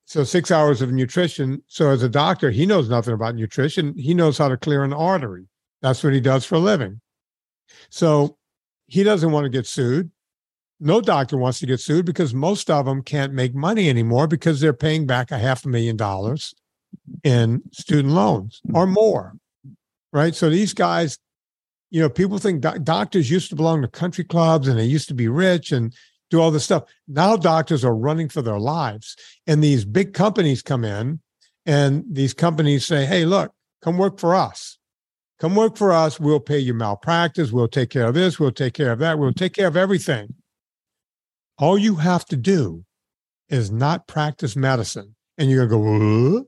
So 0.03 0.25
six 0.25 0.51
hours 0.51 0.81
of 0.81 0.91
nutrition. 0.91 1.63
So 1.67 1.89
as 1.91 2.03
a 2.03 2.09
doctor, 2.09 2.51
he 2.51 2.65
knows 2.65 2.89
nothing 2.89 3.13
about 3.13 3.35
nutrition. 3.35 3.97
He 3.97 4.13
knows 4.13 4.37
how 4.37 4.49
to 4.49 4.57
clear 4.57 4.83
an 4.83 4.91
artery. 4.91 5.47
That's 5.81 6.03
what 6.03 6.11
he 6.11 6.19
does 6.19 6.43
for 6.43 6.55
a 6.55 6.59
living. 6.59 6.99
So 7.89 8.37
he 8.87 9.03
doesn't 9.03 9.31
want 9.31 9.45
to 9.45 9.49
get 9.49 9.65
sued. 9.65 10.11
No 10.81 10.99
doctor 10.99 11.37
wants 11.37 11.59
to 11.59 11.65
get 11.65 11.79
sued 11.79 12.05
because 12.05 12.33
most 12.33 12.69
of 12.69 12.85
them 12.85 13.01
can't 13.01 13.33
make 13.33 13.55
money 13.55 13.89
anymore 13.89 14.27
because 14.27 14.59
they're 14.59 14.73
paying 14.73 15.07
back 15.07 15.31
a 15.31 15.39
half 15.39 15.63
a 15.63 15.69
million 15.69 15.95
dollars 15.95 16.53
in 17.23 17.61
student 17.71 18.13
loans 18.13 18.61
or 18.73 18.87
more. 18.87 19.37
Right. 20.11 20.35
So 20.35 20.49
these 20.49 20.73
guys 20.73 21.17
you 21.89 22.01
know, 22.01 22.09
people 22.09 22.37
think 22.37 22.61
do- 22.61 22.79
doctors 22.79 23.31
used 23.31 23.49
to 23.49 23.55
belong 23.55 23.81
to 23.81 23.87
country 23.87 24.23
clubs 24.23 24.67
and 24.67 24.77
they 24.77 24.85
used 24.85 25.07
to 25.07 25.13
be 25.13 25.27
rich 25.27 25.71
and 25.71 25.93
do 26.29 26.41
all 26.41 26.51
this 26.51 26.65
stuff. 26.65 26.83
Now 27.07 27.37
doctors 27.37 27.85
are 27.85 27.95
running 27.95 28.27
for 28.27 28.41
their 28.41 28.59
lives. 28.59 29.15
And 29.45 29.63
these 29.63 29.85
big 29.85 30.13
companies 30.13 30.61
come 30.61 30.83
in 30.83 31.21
and 31.65 32.03
these 32.11 32.33
companies 32.33 32.85
say, 32.85 33.05
hey, 33.05 33.23
look, 33.25 33.53
come 33.81 33.97
work 33.97 34.19
for 34.19 34.35
us. 34.35 34.77
come 35.39 35.55
work 35.55 35.77
for 35.77 35.91
us. 35.91 36.19
We'll 36.19 36.39
pay 36.39 36.59
you 36.59 36.73
malpractice. 36.73 37.51
We'll 37.51 37.67
take 37.67 37.89
care 37.89 38.07
of 38.07 38.15
this. 38.15 38.39
We'll 38.39 38.51
take 38.51 38.73
care 38.73 38.91
of 38.91 38.99
that. 38.99 39.19
We'll 39.19 39.33
take 39.33 39.53
care 39.53 39.67
of 39.67 39.77
everything. 39.77 40.35
All 41.57 41.77
you 41.77 41.95
have 41.95 42.25
to 42.25 42.37
do 42.37 42.83
is 43.49 43.71
not 43.71 44.07
practice 44.07 44.55
medicine. 44.55 45.15
And 45.37 45.49
you're 45.49 45.67
going 45.67 45.83
to 45.83 46.39
go, 46.39 46.47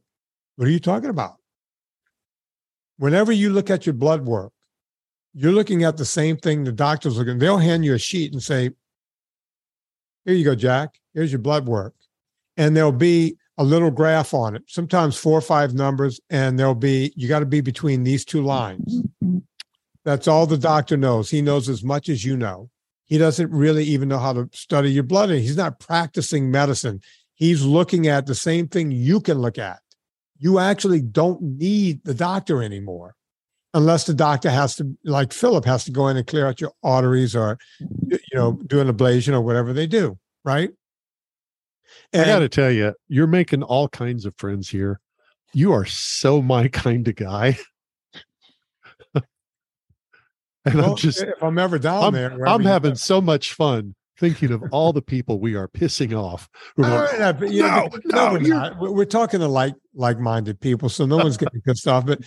what 0.56 0.68
are 0.68 0.72
you 0.72 0.80
talking 0.80 1.10
about? 1.10 1.36
Whenever 2.98 3.32
you 3.32 3.52
look 3.52 3.70
at 3.70 3.86
your 3.86 3.94
blood 3.94 4.26
work, 4.26 4.52
you're 5.40 5.54
looking 5.54 5.86
at 5.86 5.96
the 5.96 6.04
same 6.04 6.36
thing 6.36 6.66
the 6.66 6.72
doctor's 6.74 7.18
looking. 7.18 7.40
They'll 7.40 7.58
hand 7.58 7.86
you 7.86 7.94
a 7.94 7.98
sheet 7.98 8.34
and 8.34 8.44
say, 8.44 8.72
here 10.26 10.36
you 10.36 10.44
go, 10.44 10.54
Jack. 10.54 11.00
Here's 11.14 11.32
your 11.32 11.40
blood 11.40 11.66
work. 11.66 11.94
And 12.58 12.76
there'll 12.76 12.92
be 12.92 13.38
a 13.58 13.64
little 13.64 13.90
graph 13.90 14.34
on 14.34 14.58
it, 14.58 14.64
sometimes 14.68 15.16
four 15.16 15.38
or 15.38 15.42
five 15.42 15.74
numbers, 15.74 16.20
and 16.30 16.60
there'll 16.60 16.76
be, 16.76 17.14
you 17.16 17.30
got 17.30 17.40
to 17.40 17.46
be 17.46 17.62
between 17.62 18.04
these 18.04 18.26
two 18.26 18.42
lines. 18.42 19.02
That's 20.04 20.28
all 20.28 20.46
the 20.46 20.58
doctor 20.58 20.98
knows. 20.98 21.30
He 21.30 21.42
knows 21.42 21.70
as 21.70 21.86
much 21.86 22.10
as 22.10 22.26
you 22.26 22.36
know. 22.36 22.70
He 23.06 23.18
doesn't 23.18 23.50
really 23.50 23.86
even 23.86 24.10
know 24.10 24.20
how 24.20 24.34
to 24.34 24.50
study 24.52 24.92
your 24.92 25.04
blood. 25.04 25.30
He's 25.30 25.56
not 25.56 25.80
practicing 25.80 26.52
medicine. 26.52 27.00
He's 27.36 27.64
looking 27.64 28.08
at 28.08 28.26
the 28.26 28.36
same 28.36 28.68
thing 28.68 28.92
you 28.92 29.22
can 29.22 29.40
look 29.40 29.58
at. 29.58 29.80
You 30.38 30.60
actually 30.60 31.02
don't 31.02 31.42
need 31.42 32.04
the 32.04 32.14
doctor 32.14 32.62
anymore 32.62 33.16
unless 33.74 34.06
the 34.06 34.14
doctor 34.14 34.50
has 34.50 34.76
to, 34.78 34.98
like 35.04 35.34
Philip, 35.34 35.66
has 35.66 35.86
to 35.86 35.92
go 35.92 36.08
in 36.08 36.18
and 36.18 36.26
clear 36.26 36.48
out 36.48 36.62
your 36.62 36.72
arteries 36.84 37.36
or, 37.36 37.58
you 37.80 38.20
know, 38.34 38.60
do 38.66 38.80
an 38.80 38.92
ablation 38.92 39.34
or 39.34 39.42
whatever 39.42 39.74
they 39.74 39.88
do, 39.88 40.18
right? 40.44 40.72
And, 42.14 42.24
I 42.24 42.26
got 42.26 42.40
to 42.40 42.50
tell 42.50 42.72
you, 42.72 42.94
you're 43.08 43.28
making 43.28 43.64
all 43.64 43.88
kinds 43.88 44.26
of 44.26 44.36
friends 44.38 44.70
here. 44.70 45.00
You 45.54 45.72
are 45.74 45.86
so 45.86 46.42
my 46.42 46.68
kind 46.70 47.08
of 47.08 47.16
guy. 47.16 47.58
and 49.14 49.24
well, 50.66 50.92
I'm 50.92 50.98
just, 50.98 51.22
if 51.22 51.42
I'm 51.44 51.58
ever 51.58 51.80
down 51.80 52.06
I'm, 52.06 52.14
there, 52.14 52.48
I'm 52.48 52.64
having 52.64 52.96
so 52.96 53.22
much 53.22 53.54
fun 53.54 53.96
thinking 54.20 54.52
of 54.52 54.62
all 54.72 54.92
the 54.92 55.02
people 55.02 55.40
we 55.40 55.56
are 55.56 55.68
pissing 55.68 56.18
off. 56.18 56.50
Like, 56.76 57.20
right, 57.20 57.32
but, 57.32 57.50
know, 57.50 57.90
no, 58.06 58.36
no, 58.36 58.76
we're. 58.80 58.92
We're 58.92 59.06
talking 59.06 59.40
to 59.40 59.48
like 59.48 59.76
like-minded 59.96 60.60
people, 60.60 60.90
so 60.90 61.06
no 61.06 61.18
one's 61.18 61.38
getting 61.38 61.62
pissed 61.62 61.88
off. 61.88 62.06
But 62.06 62.20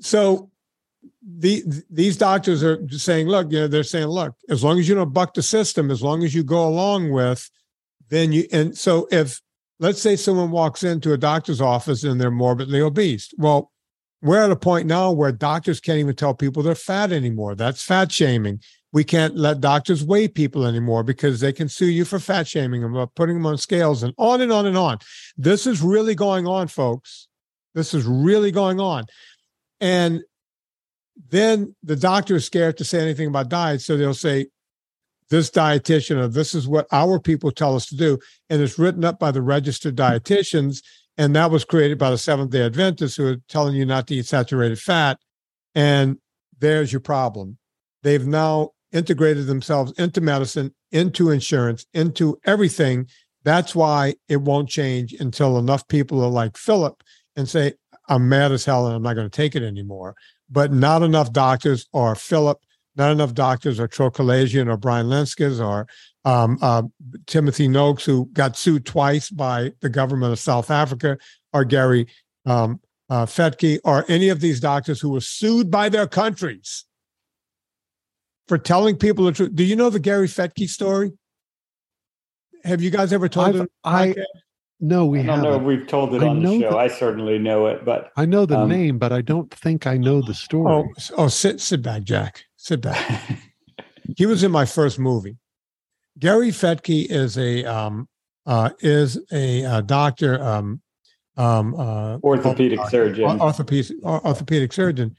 so 0.00 0.50
the 1.24 1.64
these 1.90 2.16
doctors 2.16 2.62
are 2.62 2.86
saying, 2.88 3.28
look, 3.28 3.50
you 3.52 3.60
know, 3.60 3.68
they're 3.68 3.84
saying, 3.84 4.06
look, 4.06 4.34
as 4.48 4.64
long 4.64 4.78
as 4.78 4.88
you 4.88 4.94
don't 4.94 5.12
buck 5.12 5.34
the 5.34 5.42
system, 5.42 5.90
as 5.90 6.02
long 6.02 6.24
as 6.24 6.34
you 6.34 6.42
go 6.42 6.66
along 6.66 7.10
with, 7.10 7.48
then 8.08 8.32
you 8.32 8.46
and 8.52 8.76
so 8.76 9.06
if 9.10 9.40
let's 9.78 10.00
say 10.00 10.16
someone 10.16 10.50
walks 10.50 10.84
into 10.84 11.12
a 11.12 11.18
doctor's 11.18 11.60
office 11.60 12.04
and 12.04 12.20
they're 12.20 12.30
morbidly 12.30 12.80
obese, 12.80 13.32
well, 13.36 13.72
we're 14.20 14.42
at 14.42 14.50
a 14.50 14.56
point 14.56 14.86
now 14.86 15.10
where 15.10 15.32
doctors 15.32 15.80
can't 15.80 15.98
even 15.98 16.14
tell 16.14 16.34
people 16.34 16.62
they're 16.62 16.74
fat 16.74 17.12
anymore. 17.12 17.54
That's 17.54 17.82
fat 17.82 18.12
shaming. 18.12 18.60
We 18.92 19.04
can't 19.04 19.36
let 19.36 19.60
doctors 19.60 20.04
weigh 20.04 20.28
people 20.28 20.66
anymore 20.66 21.02
because 21.02 21.40
they 21.40 21.52
can 21.52 21.68
sue 21.68 21.86
you 21.86 22.04
for 22.04 22.18
fat 22.18 22.46
shaming 22.46 22.84
and 22.84 23.14
putting 23.14 23.36
them 23.36 23.46
on 23.46 23.58
scales 23.58 24.02
and 24.02 24.12
on 24.18 24.40
and 24.40 24.52
on 24.52 24.66
and 24.66 24.76
on. 24.76 24.98
This 25.36 25.66
is 25.66 25.80
really 25.80 26.14
going 26.14 26.46
on, 26.46 26.68
folks. 26.68 27.28
This 27.74 27.94
is 27.94 28.04
really 28.04 28.50
going 28.50 28.80
on. 28.80 29.04
And 29.82 30.22
then 31.28 31.74
the 31.82 31.96
doctor 31.96 32.36
is 32.36 32.46
scared 32.46 32.78
to 32.78 32.84
say 32.84 33.00
anything 33.00 33.26
about 33.26 33.50
diet. 33.50 33.82
So 33.82 33.96
they'll 33.96 34.14
say, 34.14 34.46
this 35.28 35.50
dietitian 35.50 36.18
or 36.18 36.28
this 36.28 36.54
is 36.54 36.68
what 36.68 36.86
our 36.92 37.18
people 37.18 37.50
tell 37.50 37.74
us 37.74 37.86
to 37.86 37.96
do. 37.96 38.18
And 38.50 38.60
it's 38.60 38.78
written 38.78 39.02
up 39.02 39.18
by 39.18 39.30
the 39.30 39.40
registered 39.40 39.96
dietitians. 39.96 40.82
And 41.16 41.34
that 41.34 41.50
was 41.50 41.64
created 41.64 41.98
by 41.98 42.10
the 42.10 42.18
Seventh 42.18 42.50
day 42.50 42.64
Adventists 42.66 43.16
who 43.16 43.26
are 43.26 43.36
telling 43.48 43.74
you 43.74 43.86
not 43.86 44.06
to 44.08 44.14
eat 44.14 44.26
saturated 44.26 44.78
fat. 44.78 45.18
And 45.74 46.18
there's 46.58 46.92
your 46.92 47.00
problem. 47.00 47.56
They've 48.02 48.26
now 48.26 48.70
integrated 48.92 49.46
themselves 49.46 49.92
into 49.98 50.20
medicine, 50.20 50.74
into 50.90 51.30
insurance, 51.30 51.86
into 51.94 52.38
everything. 52.44 53.06
That's 53.42 53.74
why 53.74 54.16
it 54.28 54.42
won't 54.42 54.68
change 54.68 55.14
until 55.14 55.58
enough 55.58 55.88
people 55.88 56.22
are 56.22 56.30
like 56.30 56.58
Philip 56.58 57.02
and 57.36 57.48
say, 57.48 57.72
I'm 58.12 58.28
mad 58.28 58.52
as 58.52 58.64
hell 58.64 58.86
and 58.86 58.94
I'm 58.94 59.02
not 59.02 59.14
going 59.14 59.28
to 59.28 59.36
take 59.36 59.56
it 59.56 59.62
anymore. 59.62 60.14
But 60.50 60.72
not 60.72 61.02
enough 61.02 61.32
doctors 61.32 61.86
or 61.92 62.14
Philip, 62.14 62.58
not 62.94 63.10
enough 63.10 63.32
doctors 63.32 63.80
or 63.80 63.88
Troy 63.88 64.06
or 64.08 64.76
Brian 64.76 65.06
Lenzkes 65.06 65.64
or 65.64 65.86
um, 66.24 66.58
uh, 66.60 66.82
Timothy 67.26 67.68
Noakes, 67.68 68.04
who 68.04 68.26
got 68.34 68.56
sued 68.56 68.84
twice 68.84 69.30
by 69.30 69.72
the 69.80 69.88
government 69.88 70.32
of 70.32 70.38
South 70.38 70.70
Africa, 70.70 71.16
or 71.54 71.64
Gary 71.64 72.06
um, 72.44 72.80
uh, 73.08 73.24
Fettke, 73.24 73.78
or 73.84 74.04
any 74.08 74.28
of 74.28 74.40
these 74.40 74.60
doctors 74.60 75.00
who 75.00 75.10
were 75.10 75.20
sued 75.20 75.70
by 75.70 75.88
their 75.88 76.06
countries 76.06 76.84
for 78.46 78.58
telling 78.58 78.96
people 78.96 79.24
the 79.24 79.32
truth. 79.32 79.54
Do 79.54 79.64
you 79.64 79.74
know 79.74 79.90
the 79.90 79.98
Gary 79.98 80.28
Fettke 80.28 80.68
story? 80.68 81.12
Have 82.64 82.82
you 82.82 82.90
guys 82.90 83.12
ever 83.12 83.28
told 83.28 83.56
it? 83.56 83.72
I 83.82 84.14
no, 84.82 85.06
we 85.06 85.20
I 85.20 85.22
don't 85.22 85.36
haven't. 85.36 85.50
know 85.50 85.56
if 85.58 85.62
we've 85.62 85.86
told 85.86 86.12
it 86.12 86.24
I 86.24 86.28
on 86.28 86.42
the 86.42 86.60
show. 86.60 86.70
The, 86.70 86.76
I 86.76 86.88
certainly 86.88 87.38
know 87.38 87.66
it, 87.66 87.84
but 87.84 88.10
I 88.16 88.26
know 88.26 88.44
the 88.44 88.58
um, 88.58 88.68
name, 88.68 88.98
but 88.98 89.12
I 89.12 89.22
don't 89.22 89.48
think 89.54 89.86
I 89.86 89.96
know 89.96 90.20
the 90.20 90.34
story. 90.34 90.72
Oh, 90.72 90.88
oh, 91.16 91.28
sit 91.28 91.60
sit 91.60 91.82
back, 91.82 92.02
Jack. 92.02 92.44
Sit 92.56 92.80
back. 92.80 93.38
he 94.16 94.26
was 94.26 94.42
in 94.42 94.50
my 94.50 94.64
first 94.64 94.98
movie. 94.98 95.36
Gary 96.18 96.48
Fettke 96.48 97.06
is 97.08 97.38
a 97.38 97.64
um, 97.64 98.08
uh, 98.44 98.70
is 98.80 99.20
a, 99.30 99.64
uh, 99.64 99.80
doctor, 99.82 100.42
um, 100.42 100.82
um, 101.36 101.76
uh, 101.76 102.18
orthopedic 102.18 102.80
uh, 102.80 102.88
surgeon, 102.88 103.40
orthopedic 103.40 103.96
orthopedic 104.02 104.72
surgeon, 104.72 105.16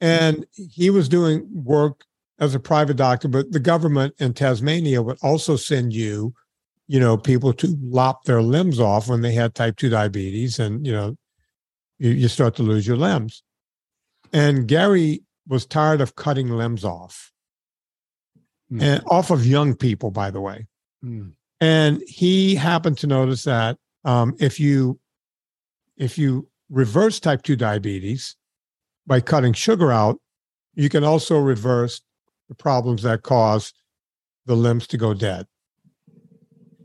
and 0.00 0.46
he 0.54 0.90
was 0.90 1.08
doing 1.08 1.44
work 1.52 2.04
as 2.38 2.54
a 2.54 2.60
private 2.60 2.96
doctor. 2.96 3.26
But 3.26 3.50
the 3.50 3.58
government 3.58 4.14
in 4.20 4.32
Tasmania 4.32 5.02
would 5.02 5.18
also 5.22 5.56
send 5.56 5.92
you 5.92 6.34
you 6.92 7.00
know, 7.00 7.16
people 7.16 7.54
to 7.54 7.74
lop 7.80 8.24
their 8.24 8.42
limbs 8.42 8.78
off 8.78 9.08
when 9.08 9.22
they 9.22 9.32
had 9.32 9.54
type 9.54 9.76
2 9.78 9.88
diabetes 9.88 10.58
and, 10.58 10.86
you 10.86 10.92
know, 10.92 11.16
you, 11.98 12.10
you 12.10 12.28
start 12.28 12.54
to 12.56 12.62
lose 12.62 12.86
your 12.86 12.98
limbs. 12.98 13.42
And 14.30 14.68
Gary 14.68 15.22
was 15.48 15.64
tired 15.64 16.02
of 16.02 16.16
cutting 16.16 16.50
limbs 16.50 16.84
off 16.84 17.32
mm. 18.70 18.82
and 18.82 19.02
off 19.06 19.30
of 19.30 19.46
young 19.46 19.74
people, 19.74 20.10
by 20.10 20.30
the 20.30 20.42
way. 20.42 20.66
Mm. 21.02 21.32
And 21.62 22.02
he 22.06 22.54
happened 22.54 22.98
to 22.98 23.06
notice 23.06 23.44
that 23.44 23.78
um, 24.04 24.36
if 24.38 24.60
you 24.60 25.00
if 25.96 26.18
you 26.18 26.46
reverse 26.68 27.18
type 27.20 27.42
2 27.42 27.56
diabetes 27.56 28.36
by 29.06 29.22
cutting 29.22 29.54
sugar 29.54 29.90
out, 29.90 30.20
you 30.74 30.90
can 30.90 31.04
also 31.04 31.38
reverse 31.38 32.02
the 32.50 32.54
problems 32.54 33.02
that 33.04 33.22
cause 33.22 33.72
the 34.44 34.56
limbs 34.56 34.86
to 34.88 34.98
go 34.98 35.14
dead. 35.14 35.46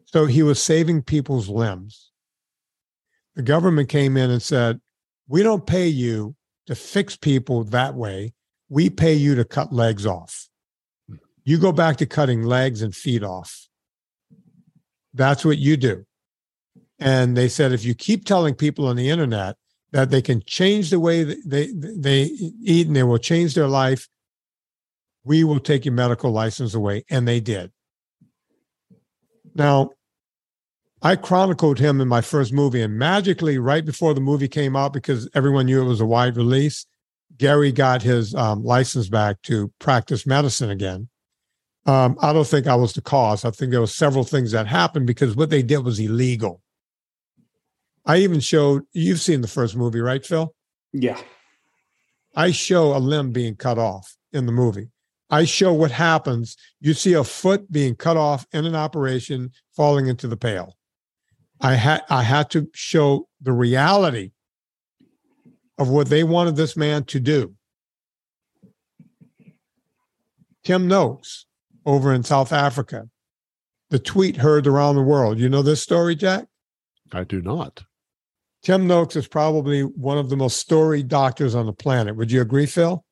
So 0.08 0.26
he 0.26 0.42
was 0.42 0.62
saving 0.62 1.04
people's 1.04 1.50
limbs. 1.50 2.12
The 3.36 3.44
government 3.44 3.90
came 3.90 4.18
in 4.18 4.32
and 4.32 4.42
said, 4.42 4.80
We 5.28 5.44
don't 5.44 5.66
pay 5.66 5.88
you 5.88 6.36
to 6.66 6.76
fix 6.76 7.16
people 7.16 7.64
that 7.66 7.94
way. 7.94 8.34
We 8.70 8.90
pay 8.90 9.14
you 9.14 9.36
to 9.36 9.46
cut 9.46 9.72
legs 9.72 10.06
off. 10.06 10.50
You 11.44 11.58
go 11.58 11.72
back 11.72 11.98
to 11.98 12.06
cutting 12.06 12.44
legs 12.44 12.82
and 12.82 12.96
feet 12.96 13.24
off. 13.24 13.68
That's 15.14 15.46
what 15.46 15.58
you 15.58 15.78
do. 15.78 16.06
And 17.00 17.38
they 17.38 17.48
said, 17.48 17.72
if 17.72 17.86
you 17.86 17.94
keep 17.94 18.26
telling 18.26 18.56
people 18.56 18.88
on 18.88 18.96
the 18.96 19.10
internet 19.10 19.56
that 19.92 20.10
they 20.10 20.22
can 20.22 20.42
change 20.46 20.90
the 20.90 21.00
way 21.00 21.24
they, 21.24 21.72
they 21.74 22.24
eat 22.62 22.88
and 22.88 22.96
they 22.96 23.04
will 23.04 23.18
change 23.18 23.54
their 23.54 23.68
life, 23.68 24.08
we 25.24 25.44
will 25.44 25.60
take 25.60 25.86
your 25.86 25.94
medical 25.94 26.32
license 26.32 26.74
away. 26.74 27.06
And 27.10 27.28
they 27.28 27.40
did. 27.40 27.72
Now, 29.54 29.92
I 31.02 31.16
chronicled 31.16 31.80
him 31.80 32.02
in 32.02 32.08
my 32.08 32.22
first 32.22 32.52
movie, 32.52 32.82
and 32.82 32.98
magically, 32.98 33.60
right 33.60 33.86
before 33.86 34.14
the 34.14 34.22
movie 34.22 34.48
came 34.48 34.76
out, 34.76 34.94
because 34.94 35.30
everyone 35.36 35.68
knew 35.68 35.82
it 35.82 35.86
was 35.86 36.02
a 36.02 36.06
wide 36.06 36.36
release, 36.38 36.86
Gary 37.38 37.72
got 37.72 38.02
his 38.02 38.34
um, 38.34 38.64
license 38.64 39.10
back 39.10 39.42
to 39.44 39.72
practice 39.80 40.26
medicine 40.26 40.72
again. 40.72 41.08
Um, 41.86 42.18
I 42.22 42.34
don't 42.34 42.48
think 42.48 42.68
I 42.68 42.76
was 42.76 42.94
the 42.94 43.02
cause. 43.02 43.46
I 43.46 43.52
think 43.52 43.72
there 43.72 43.80
were 43.80 43.88
several 43.88 44.24
things 44.24 44.52
that 44.52 44.68
happened 44.68 45.08
because 45.08 45.36
what 45.36 45.50
they 45.50 45.62
did 45.62 45.80
was 45.80 46.00
illegal. 46.00 46.62
I 48.06 48.18
even 48.18 48.40
showed, 48.40 48.84
you've 48.92 49.22
seen 49.22 49.42
the 49.42 49.48
first 49.48 49.76
movie, 49.76 50.02
right, 50.02 50.26
Phil? 50.26 50.54
Yeah. 50.94 51.20
I 52.36 52.52
show 52.52 52.96
a 52.96 53.00
limb 53.00 53.32
being 53.32 53.56
cut 53.56 53.78
off 53.78 54.18
in 54.34 54.46
the 54.46 54.52
movie. 54.52 54.90
I 55.30 55.44
show 55.44 55.74
what 55.74 55.92
happens. 55.92 56.56
You 56.80 56.94
see 56.94 57.14
a 57.14 57.24
foot 57.24 57.72
being 57.72 57.96
cut 57.96 58.18
off 58.18 58.48
in 58.52 58.66
an 58.66 58.76
operation 58.76 59.52
falling 59.76 60.08
into 60.08 60.28
the 60.28 60.38
pail. 60.38 60.77
I 61.62 61.76
had 61.76 62.04
I 62.10 62.24
had 62.24 62.50
to 62.52 62.70
show 62.74 63.28
the 63.42 63.52
reality 63.52 64.32
of 65.78 65.90
what 65.90 66.10
they 66.10 66.24
wanted 66.24 66.56
this 66.56 66.76
man 66.76 67.04
to 67.06 67.20
do. 67.20 67.54
Tim 70.64 70.88
Noakes 70.88 71.46
over 71.86 72.14
in 72.14 72.24
South 72.24 72.52
Africa, 72.52 73.10
the 73.90 74.00
tweet 74.00 74.38
heard 74.38 74.68
around 74.68 74.96
the 74.96 75.02
world. 75.02 75.40
You 75.40 75.50
know 75.50 75.62
this 75.62 75.82
story, 75.82 76.16
Jack? 76.16 76.46
I 77.14 77.24
do 77.24 77.42
not. 77.42 77.84
Tim 78.64 78.86
Noakes 78.86 79.16
is 79.16 79.28
probably 79.28 79.82
one 79.82 80.18
of 80.18 80.30
the 80.30 80.36
most 80.36 80.58
storied 80.58 81.08
doctors 81.08 81.56
on 81.56 81.66
the 81.66 81.74
planet. 81.74 82.16
Would 82.18 82.32
you 82.32 82.42
agree, 82.42 82.66
Phil? 82.66 83.04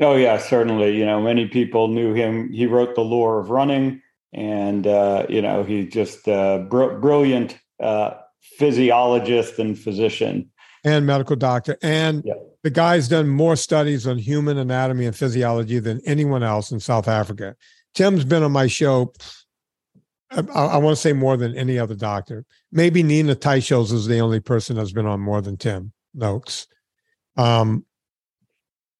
Oh 0.00 0.16
yeah, 0.16 0.38
certainly. 0.38 0.96
You 0.96 1.06
know, 1.06 1.20
many 1.20 1.46
people 1.46 1.88
knew 1.88 2.14
him. 2.14 2.52
He 2.52 2.66
wrote 2.66 2.94
the 2.94 3.02
Lore 3.02 3.38
of 3.38 3.50
Running, 3.50 4.00
and 4.32 4.86
uh, 4.86 5.26
you 5.28 5.42
know, 5.42 5.62
he 5.64 5.86
just 5.86 6.26
uh, 6.28 6.58
br- 6.58 6.94
brilliant 6.94 7.58
uh, 7.80 8.14
physiologist 8.40 9.58
and 9.58 9.78
physician 9.78 10.50
and 10.86 11.04
medical 11.04 11.36
doctor. 11.36 11.76
And 11.82 12.22
yeah. 12.24 12.34
the 12.62 12.70
guy's 12.70 13.08
done 13.08 13.28
more 13.28 13.56
studies 13.56 14.06
on 14.06 14.18
human 14.18 14.56
anatomy 14.56 15.06
and 15.06 15.16
physiology 15.16 15.80
than 15.80 16.00
anyone 16.06 16.44
else 16.44 16.70
in 16.70 16.78
South 16.78 17.08
Africa. 17.08 17.56
Tim's 17.94 18.24
been 18.24 18.44
on 18.44 18.52
my 18.52 18.68
show. 18.68 19.12
I, 20.30 20.40
I 20.54 20.76
want 20.76 20.96
to 20.96 21.00
say 21.00 21.12
more 21.12 21.36
than 21.36 21.56
any 21.56 21.78
other 21.78 21.96
doctor. 21.96 22.44
Maybe 22.70 23.02
Nina 23.02 23.34
Teicholz 23.34 23.92
is 23.92 24.06
the 24.06 24.20
only 24.20 24.38
person 24.38 24.76
that's 24.76 24.92
been 24.92 25.06
on 25.06 25.20
more 25.20 25.40
than 25.40 25.56
Tim 25.56 25.92
Noakes. 26.14 26.68
Um, 27.36 27.84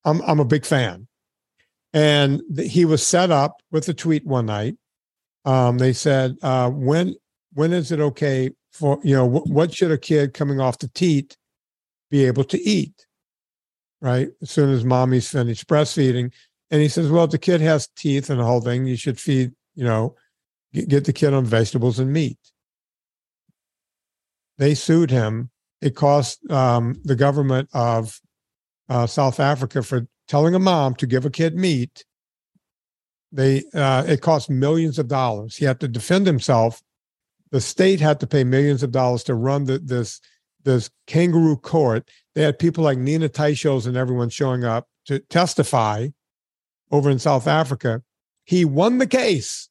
I'm 0.05 0.21
I'm 0.23 0.41
a 0.41 0.45
big 0.45 0.65
fan, 0.65 1.09
and 1.93 2.43
he 2.59 2.85
was 2.85 3.05
set 3.05 3.31
up 3.31 3.61
with 3.71 3.89
a 3.89 3.95
tweet 3.95 4.25
one 4.25 4.47
night. 4.47 4.77
Um, 5.45 5.79
they 5.79 5.93
said, 5.93 6.37
uh, 6.43 6.71
"When 6.71 7.17
when 7.55 7.73
is 7.73 7.91
it 7.91 8.01
okay 8.01 8.51
for 8.77 8.99
you 9.03 9.15
know 9.15 9.29
wh- 9.29 9.47
what 9.47 9.75
should 9.75 9.91
a 9.91 9.99
kid 9.99 10.35
coming 10.35 10.61
off 10.61 10.79
the 10.79 10.89
teat 10.89 11.37
be 12.11 12.25
able 12.25 12.45
to 12.45 12.61
eat?" 12.63 13.07
Right 14.01 14.29
as 14.43 14.51
soon 14.51 14.71
as 14.71 14.85
mommy's 14.85 15.29
finished 15.29 15.67
breastfeeding, 15.67 16.33
and 16.71 16.83
he 16.83 16.89
says, 16.89 17.11
"Well, 17.11 17.25
if 17.25 17.31
the 17.31 17.39
kid 17.39 17.61
has 17.61 17.89
teeth 17.97 18.31
and 18.31 18.41
the 18.41 18.45
whole 18.45 18.61
thing, 18.61 18.87
you 18.87 18.97
should 18.97 19.19
feed 19.19 19.53
you 19.75 19.85
know 19.85 20.15
get, 20.73 20.89
get 20.89 21.05
the 21.05 21.13
kid 21.13 21.33
on 21.35 21.45
vegetables 21.45 21.99
and 21.99 22.13
meat." 22.13 22.39
They 24.59 24.75
sued 24.75 25.11
him. 25.11 25.51
It 25.81 25.95
cost 25.95 26.49
um, 26.51 27.01
the 27.05 27.17
government 27.17 27.69
of 27.75 28.21
uh, 28.89 29.07
South 29.07 29.41
Africa 29.41 29.83
for 29.83 30.07
telling 30.29 30.55
a 30.55 30.59
mom 30.59 30.95
to 30.97 31.07
give 31.07 31.25
a 31.25 31.31
kid 31.31 31.57
meat. 31.57 32.05
They 33.33 33.65
uh, 33.75 34.05
it 34.07 34.23
cost 34.23 34.49
millions 34.49 34.99
of 34.99 35.09
dollars. 35.09 35.57
He 35.57 35.65
had 35.65 35.81
to 35.81 35.89
defend 35.89 36.27
himself. 36.27 36.81
The 37.51 37.61
state 37.61 38.01
had 38.01 38.21
to 38.21 38.27
pay 38.27 38.45
millions 38.45 38.83
of 38.83 38.91
dollars 38.91 39.25
to 39.25 39.35
run 39.35 39.65
the, 39.65 39.79
this 39.79 40.21
this 40.65 40.91
kangaroo 41.07 41.57
court. 41.57 42.11
They 42.35 42.43
had 42.43 42.59
people 42.59 42.83
like 42.83 42.99
Nina 42.99 43.29
Teicholz 43.29 43.87
and 43.87 43.97
everyone 43.97 44.31
showing 44.31 44.65
up 44.65 44.89
to 45.07 45.21
testify 45.21 46.09
over 46.91 47.09
in 47.09 47.19
South 47.19 47.47
Africa. 47.47 48.03
He 48.45 48.65
won 48.65 48.99
the 48.99 49.07
case. 49.07 49.69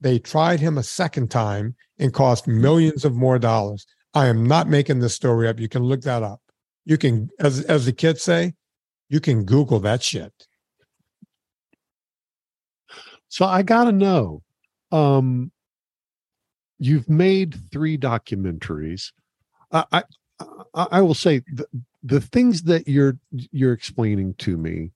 They 0.00 0.18
tried 0.18 0.60
him 0.60 0.76
a 0.76 0.82
second 0.82 1.30
time 1.30 1.76
and 1.98 2.12
cost 2.12 2.46
millions 2.46 3.04
of 3.04 3.14
more 3.14 3.38
dollars. 3.38 3.86
I 4.12 4.26
am 4.26 4.44
not 4.44 4.68
making 4.68 5.00
this 5.00 5.14
story 5.14 5.48
up. 5.48 5.60
You 5.60 5.68
can 5.68 5.82
look 5.82 6.02
that 6.02 6.22
up. 6.22 6.40
You 6.84 6.98
can, 6.98 7.30
as 7.38 7.60
as 7.64 7.86
the 7.86 7.92
kids 7.92 8.22
say, 8.22 8.54
you 9.08 9.20
can 9.20 9.44
Google 9.44 9.80
that 9.80 10.02
shit. 10.02 10.32
So 13.28 13.44
I 13.44 13.62
gotta 13.62 13.92
know. 13.92 14.42
Um, 14.92 15.50
you've 16.78 17.08
made 17.08 17.56
three 17.70 17.96
documentaries. 17.98 19.12
I, 19.72 19.84
I 19.92 20.02
I 20.74 21.00
will 21.00 21.14
say 21.14 21.42
the, 21.52 21.66
the 22.02 22.20
things 22.20 22.64
that 22.64 22.86
you're 22.88 23.18
you're 23.30 23.72
explaining 23.72 24.34
to 24.34 24.56
me. 24.56 24.92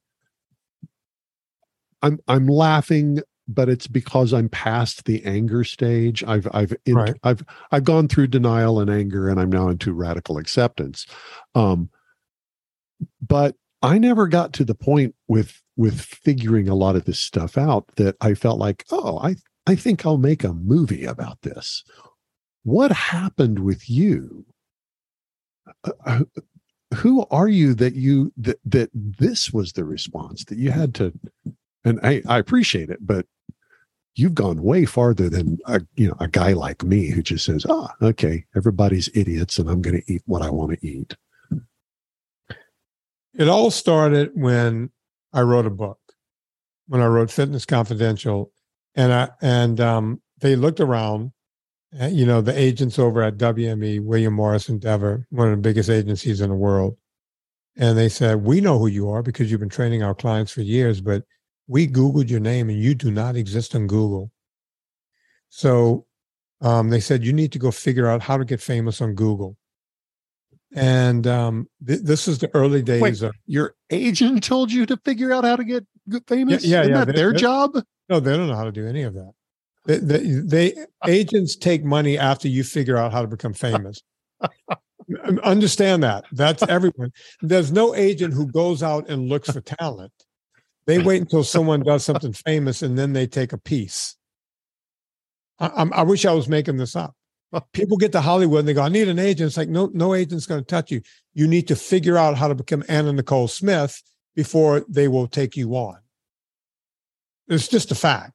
I'm 2.02 2.18
I'm 2.28 2.46
laughing 2.46 3.20
but 3.52 3.68
it's 3.68 3.88
because 3.88 4.32
I'm 4.32 4.48
past 4.48 5.04
the 5.04 5.24
anger 5.24 5.64
stage. 5.64 6.22
I've 6.24 6.46
I've 6.52 6.72
in, 6.86 6.94
right. 6.94 7.14
I've 7.24 7.42
I've 7.72 7.84
gone 7.84 8.08
through 8.08 8.28
denial 8.28 8.80
and 8.80 8.88
anger, 8.88 9.28
and 9.28 9.40
I'm 9.40 9.50
now 9.50 9.68
into 9.68 9.92
radical 9.92 10.38
acceptance. 10.38 11.06
Um, 11.54 11.90
but 13.20 13.56
I 13.82 13.98
never 13.98 14.28
got 14.28 14.52
to 14.54 14.64
the 14.64 14.74
point 14.74 15.14
with 15.26 15.60
with 15.76 16.00
figuring 16.00 16.68
a 16.68 16.74
lot 16.74 16.96
of 16.96 17.06
this 17.06 17.18
stuff 17.18 17.58
out 17.58 17.88
that 17.96 18.16
I 18.20 18.34
felt 18.34 18.58
like, 18.58 18.84
oh, 18.90 19.18
I 19.18 19.36
I 19.66 19.74
think 19.74 20.04
I'll 20.04 20.18
make 20.18 20.44
a 20.44 20.52
movie 20.52 21.04
about 21.04 21.42
this. 21.42 21.84
What 22.62 22.92
happened 22.92 23.60
with 23.60 23.88
you? 23.88 24.44
Uh, 25.84 25.92
uh 26.04 26.20
who 26.94 27.24
are 27.30 27.46
you 27.46 27.72
that 27.74 27.94
you 27.94 28.32
that 28.36 28.58
that 28.64 28.90
this 28.92 29.52
was 29.52 29.72
the 29.72 29.84
response 29.84 30.44
that 30.46 30.58
you 30.58 30.72
had 30.72 30.92
to 30.96 31.12
and 31.84 32.00
I, 32.02 32.22
I 32.28 32.38
appreciate 32.38 32.90
it, 32.90 32.98
but 33.00 33.26
you've 34.14 34.34
gone 34.34 34.62
way 34.62 34.84
farther 34.84 35.28
than 35.28 35.58
a 35.66 35.80
you 35.96 36.08
know 36.08 36.16
a 36.20 36.28
guy 36.28 36.52
like 36.52 36.82
me 36.82 37.10
who 37.10 37.22
just 37.22 37.44
says, 37.44 37.64
"Ah, 37.68 37.94
okay, 38.02 38.44
everybody's 38.56 39.08
idiots, 39.14 39.58
and 39.58 39.68
I'm 39.68 39.80
going 39.80 40.00
to 40.00 40.12
eat 40.12 40.22
what 40.26 40.42
I 40.42 40.50
want 40.50 40.78
to 40.78 40.86
eat." 40.86 41.16
It 43.34 43.48
all 43.48 43.70
started 43.70 44.32
when 44.34 44.90
I 45.32 45.42
wrote 45.42 45.66
a 45.66 45.70
book, 45.70 45.98
when 46.88 47.00
I 47.00 47.06
wrote 47.06 47.30
Fitness 47.30 47.64
Confidential, 47.64 48.52
and 48.94 49.12
I 49.12 49.28
and 49.40 49.80
um, 49.80 50.22
they 50.40 50.56
looked 50.56 50.80
around. 50.80 51.32
Eh, 51.98 52.08
you 52.08 52.24
know, 52.24 52.40
the 52.40 52.56
agents 52.56 53.00
over 53.00 53.20
at 53.20 53.36
WME, 53.36 54.04
William 54.04 54.34
Morris 54.34 54.68
Endeavor, 54.68 55.26
one 55.30 55.48
of 55.48 55.56
the 55.56 55.62
biggest 55.62 55.90
agencies 55.90 56.40
in 56.40 56.50
the 56.50 56.54
world, 56.54 56.96
and 57.76 57.98
they 57.98 58.08
said, 58.08 58.44
"We 58.44 58.60
know 58.60 58.78
who 58.78 58.86
you 58.86 59.10
are 59.10 59.22
because 59.22 59.50
you've 59.50 59.60
been 59.60 59.68
training 59.68 60.02
our 60.02 60.14
clients 60.14 60.52
for 60.52 60.62
years, 60.62 61.00
but." 61.00 61.24
we 61.70 61.86
Googled 61.86 62.28
your 62.28 62.40
name 62.40 62.68
and 62.68 62.82
you 62.82 62.96
do 62.96 63.12
not 63.12 63.36
exist 63.36 63.76
on 63.76 63.86
Google. 63.86 64.32
So 65.50 66.04
um, 66.60 66.90
they 66.90 66.98
said, 66.98 67.24
you 67.24 67.32
need 67.32 67.52
to 67.52 67.60
go 67.60 67.70
figure 67.70 68.08
out 68.08 68.22
how 68.22 68.36
to 68.36 68.44
get 68.44 68.60
famous 68.60 69.00
on 69.00 69.14
Google. 69.14 69.56
And 70.74 71.28
um, 71.28 71.68
th- 71.86 72.00
this 72.00 72.26
is 72.26 72.38
the 72.38 72.50
early 72.54 72.82
days 72.82 73.00
Wait, 73.00 73.22
of 73.22 73.32
your 73.46 73.76
agent 73.90 74.42
told 74.42 74.72
you 74.72 74.84
to 74.86 74.96
figure 75.04 75.32
out 75.32 75.44
how 75.44 75.54
to 75.54 75.64
get 75.64 75.86
famous. 76.26 76.64
Yeah, 76.64 76.78
yeah, 76.78 76.80
Isn't 76.80 76.92
yeah 76.92 77.04
that 77.04 77.14
their 77.14 77.32
job? 77.32 77.76
No, 78.10 78.18
they 78.18 78.36
don't 78.36 78.48
know 78.48 78.56
how 78.56 78.64
to 78.64 78.72
do 78.72 78.86
any 78.88 79.02
of 79.02 79.14
that. 79.14 79.32
They, 79.86 80.18
they, 80.18 80.74
agents 81.06 81.56
take 81.56 81.84
money 81.84 82.18
after 82.18 82.48
you 82.48 82.64
figure 82.64 82.98
out 82.98 83.12
how 83.12 83.22
to 83.22 83.28
become 83.28 83.54
famous. 83.54 84.02
Understand 85.42 86.02
that. 86.02 86.24
That's 86.32 86.62
everyone. 86.64 87.12
There's 87.40 87.72
no 87.72 87.94
agent 87.94 88.34
who 88.34 88.46
goes 88.46 88.82
out 88.82 89.08
and 89.08 89.28
looks 89.28 89.50
for 89.50 89.60
talent. 89.60 90.12
They 90.86 90.98
wait 90.98 91.22
until 91.22 91.44
someone 91.44 91.82
does 91.82 92.04
something 92.04 92.32
famous 92.32 92.82
and 92.82 92.98
then 92.98 93.12
they 93.12 93.26
take 93.26 93.52
a 93.52 93.58
piece. 93.58 94.16
I, 95.60 95.88
I, 95.92 96.02
wish 96.02 96.24
I 96.24 96.32
was 96.32 96.48
making 96.48 96.78
this 96.78 96.96
up. 96.96 97.14
People 97.72 97.96
get 97.96 98.12
to 98.12 98.20
Hollywood 98.20 98.60
and 98.60 98.68
they 98.68 98.74
go, 98.74 98.82
I 98.82 98.88
need 98.88 99.08
an 99.08 99.18
agent. 99.18 99.48
It's 99.48 99.56
like, 99.56 99.68
no, 99.68 99.90
no 99.92 100.14
agent's 100.14 100.46
going 100.46 100.60
to 100.60 100.66
touch 100.66 100.90
you. 100.90 101.02
You 101.34 101.46
need 101.46 101.68
to 101.68 101.76
figure 101.76 102.16
out 102.16 102.36
how 102.36 102.48
to 102.48 102.54
become 102.54 102.82
Anna 102.88 103.12
Nicole 103.12 103.48
Smith 103.48 104.02
before 104.34 104.84
they 104.88 105.06
will 105.06 105.28
take 105.28 105.56
you 105.56 105.74
on. 105.74 105.98
It's 107.50 107.68
just 107.68 107.90
a 107.90 107.94
fact. 107.94 108.32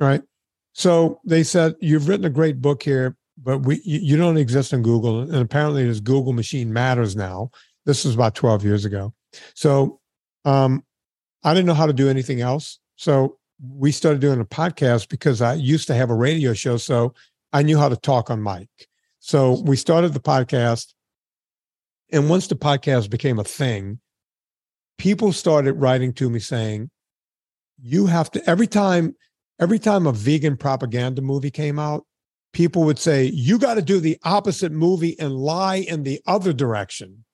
Right. 0.00 0.22
So 0.72 1.20
they 1.24 1.42
said, 1.42 1.74
You've 1.80 2.08
written 2.08 2.24
a 2.24 2.30
great 2.30 2.60
book 2.60 2.82
here, 2.82 3.16
but 3.36 3.58
we 3.58 3.80
you, 3.84 4.00
you 4.00 4.16
don't 4.16 4.38
exist 4.38 4.72
on 4.72 4.82
Google. 4.82 5.20
And 5.20 5.36
apparently 5.36 5.86
this 5.86 6.00
Google 6.00 6.32
machine 6.32 6.72
matters 6.72 7.14
now. 7.14 7.50
This 7.84 8.04
was 8.04 8.14
about 8.14 8.34
12 8.34 8.64
years 8.64 8.84
ago. 8.84 9.12
So 9.54 10.00
um, 10.44 10.84
I 11.44 11.54
didn't 11.54 11.66
know 11.66 11.74
how 11.74 11.86
to 11.86 11.92
do 11.92 12.08
anything 12.08 12.40
else. 12.40 12.78
So 12.96 13.36
we 13.62 13.92
started 13.92 14.20
doing 14.20 14.40
a 14.40 14.44
podcast 14.44 15.08
because 15.08 15.42
I 15.42 15.54
used 15.54 15.86
to 15.88 15.94
have 15.94 16.10
a 16.10 16.14
radio 16.14 16.54
show. 16.54 16.78
So 16.78 17.14
I 17.52 17.62
knew 17.62 17.78
how 17.78 17.88
to 17.88 17.96
talk 17.96 18.30
on 18.30 18.42
mic. 18.42 18.68
So 19.18 19.60
we 19.62 19.76
started 19.76 20.14
the 20.14 20.20
podcast. 20.20 20.94
And 22.12 22.28
once 22.28 22.46
the 22.46 22.56
podcast 22.56 23.10
became 23.10 23.38
a 23.38 23.44
thing, 23.44 24.00
people 24.98 25.32
started 25.32 25.74
writing 25.74 26.12
to 26.14 26.28
me 26.28 26.40
saying, 26.40 26.90
you 27.82 28.06
have 28.06 28.30
to, 28.32 28.50
every 28.50 28.66
time, 28.66 29.14
every 29.58 29.78
time 29.78 30.06
a 30.06 30.12
vegan 30.12 30.56
propaganda 30.56 31.22
movie 31.22 31.50
came 31.50 31.78
out, 31.78 32.06
people 32.52 32.84
would 32.84 32.98
say, 32.98 33.24
you 33.24 33.58
got 33.58 33.74
to 33.74 33.82
do 33.82 34.00
the 34.00 34.18
opposite 34.24 34.72
movie 34.72 35.18
and 35.18 35.34
lie 35.34 35.76
in 35.76 36.02
the 36.02 36.20
other 36.26 36.52
direction. 36.52 37.24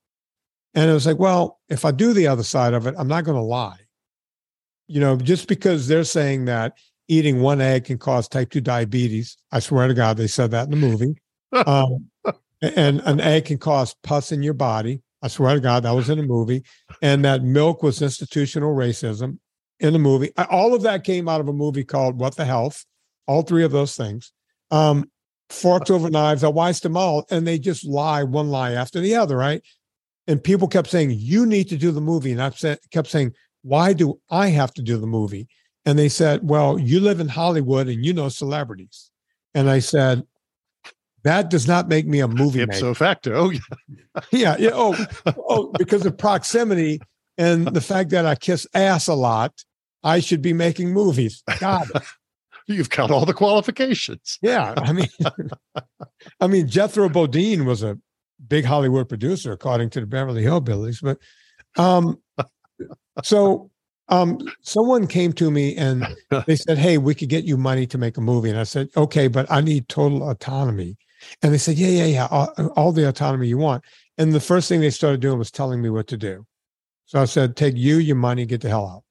And 0.74 0.90
it 0.90 0.94
was 0.94 1.06
like, 1.06 1.18
well, 1.18 1.58
if 1.68 1.84
I 1.84 1.90
do 1.90 2.12
the 2.12 2.26
other 2.26 2.42
side 2.42 2.74
of 2.74 2.86
it, 2.86 2.94
I'm 2.98 3.08
not 3.08 3.24
going 3.24 3.38
to 3.38 3.42
lie. 3.42 3.78
You 4.88 5.00
know, 5.00 5.16
just 5.16 5.48
because 5.48 5.88
they're 5.88 6.04
saying 6.04 6.44
that 6.44 6.74
eating 7.08 7.40
one 7.40 7.60
egg 7.60 7.86
can 7.86 7.98
cause 7.98 8.28
type 8.28 8.50
2 8.50 8.60
diabetes, 8.60 9.36
I 9.50 9.60
swear 9.60 9.88
to 9.88 9.94
God, 9.94 10.16
they 10.16 10.26
said 10.26 10.50
that 10.50 10.64
in 10.64 10.70
the 10.70 10.76
movie. 10.76 11.16
Um, 11.64 12.10
and 12.60 13.00
an 13.02 13.20
egg 13.20 13.46
can 13.46 13.56
cause 13.56 13.94
pus 14.02 14.32
in 14.32 14.42
your 14.42 14.52
body. 14.52 15.00
I 15.22 15.28
swear 15.28 15.54
to 15.54 15.60
God, 15.60 15.84
that 15.84 15.92
was 15.92 16.10
in 16.10 16.18
a 16.18 16.22
movie. 16.22 16.64
And 17.00 17.24
that 17.24 17.44
milk 17.44 17.82
was 17.82 18.02
institutional 18.02 18.74
racism 18.74 19.38
in 19.80 19.92
the 19.92 19.98
movie. 19.98 20.32
All 20.50 20.74
of 20.74 20.82
that 20.82 21.04
came 21.04 21.28
out 21.28 21.40
of 21.40 21.48
a 21.48 21.52
movie 21.52 21.84
called 21.84 22.18
What 22.18 22.36
the 22.36 22.44
Health. 22.44 22.84
All 23.26 23.42
three 23.42 23.64
of 23.64 23.72
those 23.72 23.96
things. 23.96 24.32
Um, 24.70 25.10
forks 25.50 25.90
over 25.90 26.10
knives. 26.10 26.44
I 26.44 26.48
watched 26.48 26.82
them 26.82 26.96
all, 26.96 27.26
and 27.30 27.46
they 27.46 27.58
just 27.58 27.84
lie 27.84 28.24
one 28.24 28.50
lie 28.50 28.72
after 28.72 29.00
the 29.00 29.14
other, 29.16 29.36
right? 29.36 29.62
and 30.26 30.42
people 30.42 30.68
kept 30.68 30.88
saying 30.88 31.14
you 31.16 31.46
need 31.46 31.68
to 31.68 31.76
do 31.76 31.90
the 31.90 32.00
movie 32.00 32.32
and 32.32 32.42
i 32.42 32.50
kept 32.90 33.08
saying 33.08 33.32
why 33.62 33.92
do 33.92 34.18
i 34.30 34.48
have 34.48 34.72
to 34.74 34.82
do 34.82 34.96
the 34.98 35.06
movie 35.06 35.48
and 35.84 35.98
they 35.98 36.08
said 36.08 36.40
well 36.42 36.78
you 36.78 37.00
live 37.00 37.20
in 37.20 37.28
hollywood 37.28 37.88
and 37.88 38.04
you 38.04 38.12
know 38.12 38.28
celebrities 38.28 39.10
and 39.54 39.70
i 39.70 39.78
said 39.78 40.22
that 41.24 41.50
does 41.50 41.66
not 41.66 41.88
make 41.88 42.06
me 42.06 42.20
a 42.20 42.28
movie 42.28 42.62
Ipso 42.62 42.88
maker. 42.90 42.94
facto. 42.94 43.50
Yeah. 43.50 43.58
yeah, 44.30 44.56
yeah. 44.60 44.70
Oh, 44.72 45.06
oh, 45.48 45.72
because 45.76 46.06
of 46.06 46.16
proximity 46.16 47.00
and 47.38 47.66
the 47.66 47.80
fact 47.80 48.10
that 48.10 48.26
I 48.26 48.34
kiss 48.34 48.66
ass 48.74 49.08
a 49.08 49.14
lot, 49.14 49.52
I 50.02 50.20
should 50.20 50.42
be 50.42 50.52
making 50.52 50.92
movies. 50.92 51.42
God, 51.58 51.88
You've 52.68 52.90
got 52.90 53.10
all 53.12 53.24
the 53.24 53.34
qualifications. 53.34 54.38
yeah. 54.42 54.74
I 54.76 54.92
mean, 54.92 55.08
I 56.40 56.46
mean, 56.48 56.66
Jethro 56.66 57.08
Bodine 57.08 57.64
was 57.64 57.82
a 57.82 57.96
big 58.48 58.64
Hollywood 58.64 59.08
producer, 59.08 59.52
according 59.52 59.90
to 59.90 60.00
the 60.00 60.06
Beverly 60.06 60.42
Hillbillies. 60.42 61.00
But 61.00 61.18
um, 61.80 62.20
so 63.22 63.70
um, 64.08 64.38
someone 64.62 65.06
came 65.06 65.32
to 65.34 65.50
me 65.50 65.76
and 65.76 66.06
they 66.46 66.56
said, 66.56 66.76
"Hey, 66.78 66.98
we 66.98 67.14
could 67.14 67.28
get 67.28 67.44
you 67.44 67.56
money 67.56 67.86
to 67.86 67.98
make 67.98 68.16
a 68.16 68.20
movie." 68.20 68.50
And 68.50 68.58
I 68.58 68.64
said, 68.64 68.88
"Okay, 68.96 69.28
but 69.28 69.50
I 69.50 69.60
need 69.60 69.88
total 69.88 70.28
autonomy." 70.28 70.96
And 71.42 71.54
they 71.54 71.58
said, 71.58 71.76
"Yeah, 71.76 71.88
yeah, 71.88 72.04
yeah, 72.06 72.28
all, 72.30 72.52
all 72.74 72.92
the 72.92 73.08
autonomy 73.08 73.46
you 73.46 73.58
want." 73.58 73.84
And 74.18 74.32
the 74.32 74.40
first 74.40 74.68
thing 74.68 74.80
they 74.80 74.90
started 74.90 75.20
doing 75.20 75.38
was 75.38 75.52
telling 75.52 75.80
me 75.80 75.90
what 75.90 76.08
to 76.08 76.16
do. 76.16 76.46
So 77.06 77.20
I 77.20 77.24
said, 77.24 77.56
"Take 77.56 77.76
you, 77.76 77.96
your 77.96 78.16
money, 78.16 78.46
get 78.46 78.60
the 78.60 78.68
hell 78.68 78.86
out," 78.86 79.04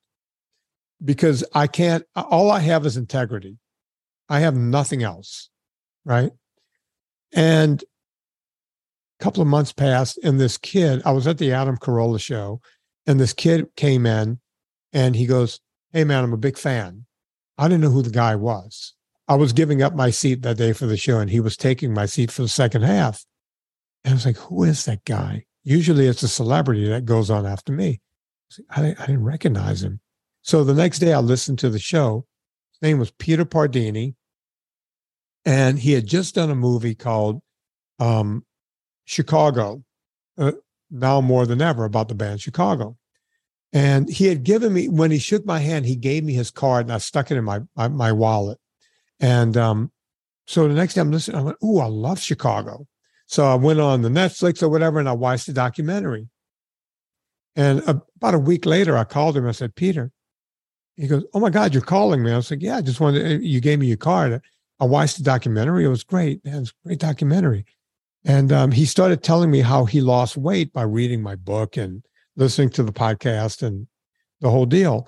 because 1.04 1.44
I 1.54 1.68
can't. 1.68 2.04
All 2.16 2.52
I 2.52 2.60
have 2.60 2.86
is 2.86 2.98
integrity. 2.98 3.58
I 4.30 4.40
have 4.40 4.56
nothing 4.56 5.04
else, 5.04 5.50
right? 6.04 6.32
And 7.34 7.84
a 9.20 9.24
couple 9.24 9.42
of 9.42 9.48
months 9.48 9.72
passed, 9.72 10.18
and 10.24 10.40
this 10.40 10.58
kid, 10.58 11.02
I 11.06 11.12
was 11.12 11.28
at 11.28 11.38
the 11.38 11.54
Adam 11.54 11.78
Carolla 11.78 12.20
show, 12.20 12.62
and 13.08 13.20
this 13.20 13.34
kid 13.34 13.68
came 13.76 14.06
in 14.06 14.40
and 14.94 15.16
he 15.16 15.26
goes, 15.26 15.60
Hey, 15.92 16.04
man, 16.04 16.24
I'm 16.24 16.34
a 16.34 16.38
big 16.38 16.58
fan. 16.58 17.06
I 17.58 17.68
didn't 17.68 17.82
know 17.82 17.90
who 17.90 18.02
the 18.02 18.10
guy 18.10 18.36
was. 18.36 18.94
I 19.28 19.36
was 19.36 19.54
giving 19.54 19.82
up 19.82 19.96
my 19.96 20.10
seat 20.10 20.42
that 20.42 20.58
day 20.58 20.74
for 20.74 20.86
the 20.86 20.98
show, 20.98 21.20
and 21.20 21.30
he 21.30 21.40
was 21.40 21.58
taking 21.58 21.94
my 21.94 22.06
seat 22.06 22.32
for 22.32 22.42
the 22.42 22.48
second 22.48 22.84
half. 22.84 23.26
And 24.04 24.14
I 24.14 24.16
was 24.16 24.26
like, 24.26 24.38
Who 24.38 24.64
is 24.64 24.86
that 24.86 25.06
guy? 25.06 25.46
Usually 25.66 26.06
it's 26.06 26.24
a 26.24 26.28
celebrity 26.28 26.88
that 26.88 27.06
goes 27.06 27.32
on 27.32 27.46
after 27.46 27.74
me. 27.74 28.00
I, 28.70 28.82
didn't, 28.82 29.02
I 29.02 29.06
didn't 29.08 29.24
recognize 29.24 29.84
him. 29.84 30.00
So 30.44 30.64
the 30.64 30.76
next 30.76 31.00
day 31.00 31.12
I 31.12 31.20
listened 31.20 31.58
to 31.60 31.72
the 31.72 31.80
show. 31.80 32.26
His 32.74 32.88
name 32.88 33.00
was 33.00 33.10
Peter 33.12 33.46
Pardini. 33.46 34.14
And 35.44 35.80
he 35.80 35.94
had 35.94 36.06
just 36.06 36.36
done 36.36 36.52
a 36.52 36.56
movie 36.56 36.94
called 36.96 37.42
um, 38.00 38.46
Chicago, 39.06 39.84
uh, 40.38 40.54
now 40.92 41.20
more 41.20 41.48
than 41.48 41.62
ever 41.62 41.84
about 41.84 42.10
the 42.10 42.16
band 42.16 42.42
Chicago. 42.42 42.96
And 43.74 44.08
he 44.08 44.28
had 44.28 44.44
given 44.44 44.72
me, 44.72 44.88
when 44.88 45.12
he 45.12 45.18
shook 45.18 45.46
my 45.46 45.60
hand, 45.60 45.86
he 45.86 45.96
gave 45.96 46.24
me 46.24 46.34
his 46.34 46.52
card 46.52 46.86
and 46.86 46.94
I 46.94 47.00
stuck 47.00 47.32
it 47.32 47.38
in 47.38 47.44
my, 47.44 47.62
my, 47.76 47.88
my 47.88 48.12
wallet. 48.12 48.60
And 49.20 49.58
um, 49.58 49.92
so 50.46 50.68
the 50.68 50.76
next 50.76 50.94
day 50.94 51.02
I'm 51.02 51.12
listening, 51.12 51.38
I 51.38 51.42
went, 51.42 51.58
Ooh, 51.64 51.80
I 51.80 51.88
love 51.88 52.20
Chicago. 52.20 52.88
So 53.28 53.46
I 53.46 53.56
went 53.56 53.80
on 53.80 54.02
the 54.02 54.10
Netflix 54.10 54.62
or 54.62 54.70
whatever 54.70 55.00
and 55.00 55.10
I 55.10 55.14
watched 55.14 55.48
the 55.48 55.54
documentary. 55.54 56.28
And 57.56 57.82
about 57.88 58.36
a 58.36 58.40
week 58.40 58.66
later, 58.66 58.98
I 58.98 59.04
called 59.04 59.38
him. 59.38 59.48
I 59.48 59.52
said, 59.52 59.76
Peter, 59.76 60.12
he 60.96 61.08
goes, 61.08 61.24
Oh 61.34 61.40
my 61.40 61.50
God, 61.50 61.74
you're 61.74 61.84
calling 61.84 62.24
me. 62.24 62.32
I 62.32 62.38
was 62.38 62.52
like, 62.52 62.62
Yeah, 62.62 62.78
I 62.78 62.82
just 62.82 63.00
wanted, 63.00 63.42
you 63.44 63.62
gave 63.62 63.80
me 63.80 63.88
your 63.88 63.98
card. 63.98 64.42
I 64.80 64.86
watched 64.86 65.18
the 65.18 65.24
documentary. 65.24 65.86
It 65.86 65.90
was 65.90 66.04
great. 66.04 66.44
Man, 66.44 66.56
it 66.56 66.60
was 66.60 66.74
a 66.84 66.88
great 66.88 67.00
documentary. 67.00 67.66
And 68.26 68.52
um, 68.52 68.72
he 68.72 68.86
started 68.86 69.24
telling 69.24 69.52
me 69.52 69.62
how 69.62 69.86
he 69.86 70.02
lost 70.02 70.36
weight 70.36 70.74
by 70.74 70.82
reading 70.82 71.22
my 71.22 71.36
book 71.36 71.78
and 71.78 72.04
listening 72.36 72.70
to 72.72 72.84
the 72.84 72.92
podcast 72.92 73.64
and 73.64 73.88
the 74.42 74.50
whole 74.50 74.66
deal. 74.66 75.08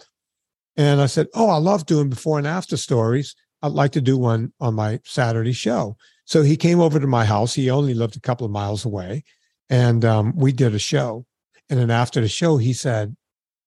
And 0.78 1.02
I 1.02 1.08
said, 1.08 1.28
Oh, 1.34 1.50
I 1.50 1.58
love 1.58 1.86
doing 1.86 2.10
before 2.10 2.38
and 2.38 2.48
after 2.48 2.78
stories. 2.78 3.36
I'd 3.62 3.72
like 3.72 3.92
to 3.94 4.02
do 4.02 4.18
one 4.18 4.54
on 4.60 4.76
my 4.76 5.00
Saturday 5.04 5.52
show. 5.52 5.98
So 6.28 6.42
he 6.42 6.58
came 6.58 6.82
over 6.82 7.00
to 7.00 7.08
my 7.08 7.24
house. 7.24 7.54
He 7.54 7.70
only 7.70 7.94
lived 7.94 8.18
a 8.18 8.20
couple 8.20 8.46
of 8.46 8.52
miles 8.52 8.84
away. 8.84 9.24
And 9.70 10.04
um, 10.04 10.34
we 10.36 10.52
did 10.52 10.76
a 10.76 10.80
show. 10.80 11.26
And 11.70 11.80
then 11.80 11.90
after 11.90 12.20
the 12.20 12.28
show, 12.28 12.58
he 12.58 12.74
said, 12.74 13.16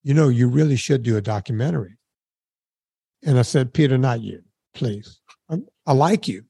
You 0.02 0.12
know, 0.12 0.28
you 0.28 0.46
really 0.46 0.76
should 0.76 1.02
do 1.02 1.16
a 1.16 1.22
documentary. 1.22 1.96
And 3.24 3.38
I 3.38 3.42
said, 3.42 3.72
Peter, 3.72 3.96
not 3.96 4.20
you, 4.20 4.42
please. 4.74 5.20
I, 5.48 5.56
I 5.86 5.94
like 5.94 6.28
you. 6.28 6.44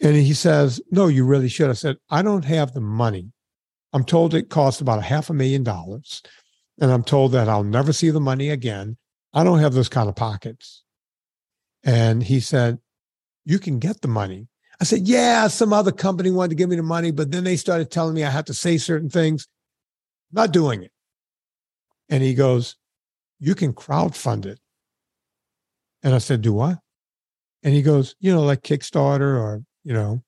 And 0.00 0.16
he 0.16 0.32
says, 0.32 0.80
No, 0.90 1.06
you 1.06 1.26
really 1.26 1.48
should. 1.48 1.68
I 1.68 1.74
said, 1.74 1.98
I 2.08 2.22
don't 2.22 2.46
have 2.46 2.72
the 2.72 2.80
money. 2.80 3.30
I'm 3.92 4.04
told 4.04 4.32
it 4.32 4.48
costs 4.48 4.80
about 4.80 4.98
a 5.00 5.02
half 5.02 5.28
a 5.28 5.34
million 5.34 5.64
dollars. 5.64 6.22
And 6.80 6.90
I'm 6.90 7.04
told 7.04 7.32
that 7.32 7.48
I'll 7.48 7.62
never 7.62 7.92
see 7.92 8.08
the 8.08 8.20
money 8.20 8.48
again. 8.48 8.96
I 9.34 9.44
don't 9.44 9.58
have 9.58 9.74
those 9.74 9.90
kind 9.90 10.08
of 10.08 10.16
pockets. 10.16 10.82
And 11.84 12.22
he 12.22 12.40
said, 12.40 12.78
You 13.44 13.58
can 13.58 13.78
get 13.78 14.00
the 14.00 14.08
money. 14.08 14.48
I 14.82 14.84
said, 14.84 15.06
Yeah, 15.06 15.46
some 15.46 15.72
other 15.72 15.92
company 15.92 16.32
wanted 16.32 16.48
to 16.48 16.54
give 16.56 16.68
me 16.68 16.74
the 16.74 16.82
money, 16.82 17.12
but 17.12 17.30
then 17.30 17.44
they 17.44 17.54
started 17.54 17.88
telling 17.88 18.14
me 18.14 18.24
I 18.24 18.30
had 18.30 18.48
to 18.48 18.54
say 18.54 18.78
certain 18.78 19.08
things. 19.08 19.46
Not 20.32 20.52
doing 20.52 20.82
it. 20.82 20.90
And 22.08 22.20
he 22.20 22.34
goes, 22.34 22.74
You 23.38 23.54
can 23.54 23.74
crowdfund 23.74 24.44
it. 24.44 24.58
And 26.02 26.12
I 26.12 26.18
said, 26.18 26.42
Do 26.42 26.52
what? 26.52 26.80
And 27.62 27.72
he 27.72 27.80
goes, 27.80 28.16
You 28.18 28.34
know, 28.34 28.42
like 28.42 28.62
Kickstarter 28.62 29.40
or, 29.40 29.62
you 29.84 29.92
know, 29.92 30.20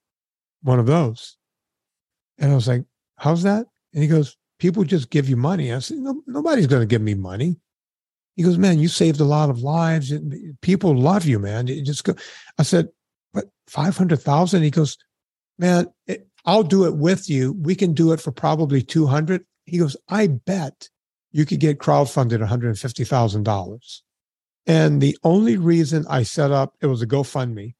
one 0.62 0.78
of 0.78 0.86
those. 0.86 1.36
And 2.38 2.52
I 2.52 2.55
was 2.55 2.68
like, 2.68 2.84
How's 3.16 3.42
that? 3.42 3.66
And 3.92 4.05
he 4.05 4.09
goes, 4.09 4.36
People 4.61 4.84
just 4.84 5.11
give 5.11 5.28
you 5.28 5.36
money. 5.36 5.72
I 5.72 5.80
said, 5.80 5.96
no, 5.96 6.22
Nobody's 6.28 6.68
going 6.68 6.82
to 6.82 6.86
give 6.86 7.02
me 7.02 7.14
money. 7.14 7.57
He 8.36 8.44
goes, 8.44 8.57
Man, 8.57 8.78
you 8.78 8.86
saved 8.86 9.18
a 9.18 9.24
lot 9.24 9.50
of 9.50 9.62
lives. 9.62 10.12
People 10.61 10.96
love 10.96 11.24
you, 11.24 11.40
man. 11.40 11.66
Just 11.66 12.05
go. 12.05 12.14
I 12.57 12.62
said, 12.62 12.88
But 13.35 13.47
500,000? 13.66 14.62
He 14.62 14.70
goes, 14.70 14.97
Man, 15.59 15.87
it, 16.07 16.26
I'll 16.47 16.62
do 16.62 16.85
it 16.87 16.97
with 16.97 17.28
you. 17.28 17.53
We 17.53 17.74
can 17.74 17.93
do 17.93 18.12
it 18.12 18.20
for 18.20 18.32
probably 18.32 18.80
200. 18.82 19.45
He 19.66 19.78
goes, 19.78 19.97
I 20.09 20.26
bet 20.28 20.89
you 21.32 21.45
could 21.45 21.61
get 21.61 21.78
crowdfunded 21.78 22.47
$150,000. 22.47 24.01
And 24.66 25.01
the 25.01 25.16
only 25.24 25.57
reason 25.57 26.07
I 26.09 26.22
set 26.22 26.51
up, 26.51 26.74
it 26.80 26.87
was 26.87 27.03
a 27.03 27.07
GoFundMe. 27.07 27.74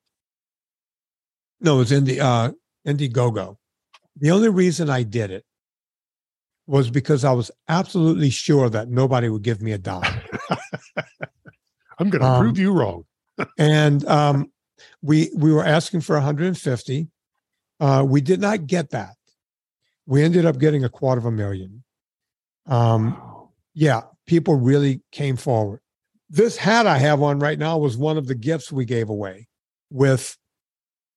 No, 1.61 1.77
it 1.77 1.79
was 1.79 1.93
in 1.93 2.05
the 2.05 2.21
uh, 2.21 2.51
Indiegogo. 2.87 3.57
The 4.17 4.31
only 4.31 4.49
reason 4.51 4.91
I 4.91 5.03
did 5.03 5.31
it 5.31 5.45
was 6.67 6.91
because 6.91 7.25
I 7.25 7.33
was 7.33 7.51
absolutely 7.69 8.31
sure 8.31 8.69
that 8.71 8.89
nobody 8.89 9.29
would 9.29 9.43
give 9.43 9.61
me 9.63 9.73
a 9.73 9.79
dollar. 9.79 10.07
I'm 11.99 12.11
going 12.11 12.23
to 12.23 12.27
Um, 12.29 12.41
prove 12.43 12.59
you 12.59 12.73
wrong. 12.73 13.05
and 13.59 14.05
um, 14.07 14.51
we 15.03 15.31
we 15.35 15.53
were 15.53 15.65
asking 15.65 16.01
for 16.01 16.15
150. 16.15 17.09
Uh, 17.81 18.05
we 18.07 18.21
did 18.21 18.41
not 18.41 18.67
get 18.67 18.91
that. 18.91 19.15
We 20.07 20.23
ended 20.23 20.45
up 20.45 20.59
getting 20.59 20.85
a 20.85 20.89
quarter 20.89 21.19
of 21.19 21.25
a 21.25 21.31
million. 21.31 21.83
Um, 22.67 23.21
yeah, 23.75 24.03
people 24.27 24.55
really 24.55 25.03
came 25.13 25.37
forward. 25.37 25.81
This 26.31 26.57
hat 26.57 26.87
I 26.87 26.99
have 26.99 27.23
on 27.23 27.39
right 27.39 27.59
now 27.59 27.79
was 27.79 27.97
one 27.97 28.17
of 28.17 28.27
the 28.27 28.35
gifts 28.35 28.73
we 28.73 28.85
gave 28.85 29.09
away. 29.09 29.49
With, 29.91 30.37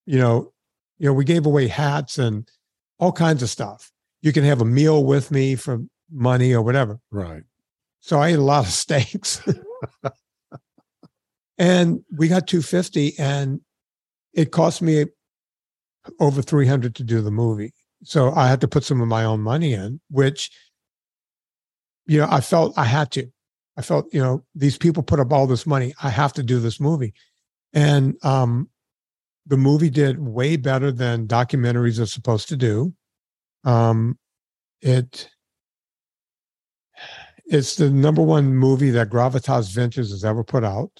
you 0.05 0.19
know, 0.19 0.53
you 0.99 1.07
know, 1.07 1.13
we 1.13 1.25
gave 1.25 1.45
away 1.45 1.67
hats 1.67 2.17
and 2.17 2.47
all 2.99 3.11
kinds 3.11 3.41
of 3.41 3.49
stuff. 3.49 3.91
You 4.21 4.33
can 4.33 4.43
have 4.43 4.61
a 4.61 4.65
meal 4.65 5.03
with 5.03 5.31
me 5.31 5.55
for 5.55 5.79
money 6.11 6.53
or 6.53 6.61
whatever. 6.61 6.99
Right. 7.11 7.43
So 8.01 8.19
I 8.19 8.29
ate 8.29 8.39
a 8.39 8.41
lot 8.41 8.65
of 8.65 8.71
steaks. 8.71 9.41
And 11.57 12.01
we 12.15 12.27
got 12.27 12.47
250 12.47 13.13
and 13.17 13.61
it 14.33 14.51
cost 14.51 14.81
me 14.81 15.05
over 16.19 16.41
300 16.41 16.95
to 16.95 17.03
do 17.03 17.21
the 17.21 17.31
movie. 17.31 17.73
So 18.03 18.31
I 18.33 18.47
had 18.47 18.61
to 18.61 18.67
put 18.67 18.83
some 18.83 19.01
of 19.01 19.07
my 19.07 19.23
own 19.23 19.41
money 19.41 19.73
in, 19.73 19.99
which 20.09 20.51
you 22.07 22.19
know, 22.19 22.27
I 22.29 22.41
felt 22.41 22.77
I 22.77 22.85
had 22.85 23.11
to. 23.11 23.27
I 23.75 23.81
felt, 23.81 24.11
you 24.11 24.21
know, 24.21 24.43
these 24.55 24.77
people 24.77 25.03
put 25.03 25.19
up 25.19 25.31
all 25.31 25.45
this 25.45 25.67
money. 25.67 25.93
I 26.01 26.09
have 26.09 26.33
to 26.33 26.43
do 26.43 26.59
this 26.59 26.79
movie. 26.79 27.13
And 27.73 28.15
um 28.23 28.69
the 29.45 29.57
movie 29.57 29.89
did 29.89 30.19
way 30.19 30.57
better 30.57 30.91
than 30.91 31.27
documentaries 31.27 32.01
are 32.01 32.07
supposed 32.07 32.49
to 32.49 32.57
do. 32.57 32.93
Um 33.63 34.17
it 34.81 35.29
it's 37.45 37.75
the 37.75 37.89
number 37.89 38.21
one 38.21 38.55
movie 38.55 38.89
that 38.91 39.09
Gravitas 39.09 39.71
Ventures 39.73 40.11
has 40.11 40.25
ever 40.25 40.43
put 40.43 40.63
out. 40.63 40.91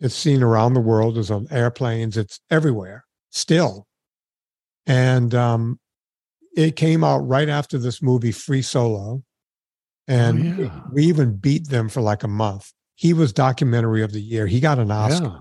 It's 0.00 0.14
seen 0.14 0.42
around 0.42 0.74
the 0.74 0.80
world. 0.80 1.16
It's 1.18 1.30
on 1.30 1.46
airplanes. 1.50 2.16
It's 2.16 2.40
everywhere 2.50 3.04
still. 3.30 3.86
And 4.86 5.34
um, 5.34 5.80
it 6.56 6.76
came 6.76 7.02
out 7.02 7.18
right 7.18 7.48
after 7.48 7.78
this 7.78 8.02
movie, 8.02 8.32
Free 8.32 8.62
Solo. 8.62 9.22
And 10.08 10.60
Oh, 10.60 10.62
yeah. 10.64 10.80
we 10.92 11.04
even 11.06 11.36
beat 11.36 11.68
them 11.68 11.88
for 11.88 12.00
like 12.00 12.22
a 12.22 12.28
month. 12.28 12.72
He 12.94 13.12
was 13.12 13.32
documentary 13.32 14.02
of 14.02 14.12
the 14.12 14.20
year. 14.20 14.46
He 14.46 14.60
got 14.60 14.78
an 14.78 14.90
Oscar. 14.90 15.24
Yeah. 15.24 15.40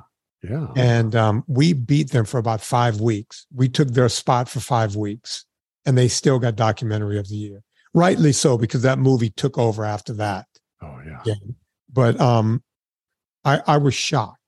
Yeah. 0.49 0.67
And 0.75 1.15
um, 1.15 1.43
we 1.47 1.73
beat 1.73 2.11
them 2.11 2.25
for 2.25 2.37
about 2.37 2.61
five 2.61 3.01
weeks. 3.01 3.47
We 3.53 3.67
took 3.69 3.89
their 3.89 4.09
spot 4.09 4.47
for 4.47 4.59
five 4.59 4.95
weeks, 4.95 5.43
and 5.85 5.97
they 5.97 6.07
still 6.07 6.37
got 6.37 6.55
documentary 6.55 7.17
of 7.17 7.27
the 7.29 7.35
year. 7.35 7.63
Rightly 7.95 8.31
so, 8.31 8.57
because 8.57 8.81
that 8.83 8.99
movie 8.99 9.31
took 9.31 9.57
over 9.57 9.83
after 9.85 10.13
that. 10.13 10.45
oh, 10.83 10.99
yeah. 11.05 11.21
Yeah. 11.25 11.33
But 11.91 12.19
um, 12.19 12.61
I, 13.43 13.61
I 13.65 13.77
was 13.77 13.93
shocked. 13.95 14.39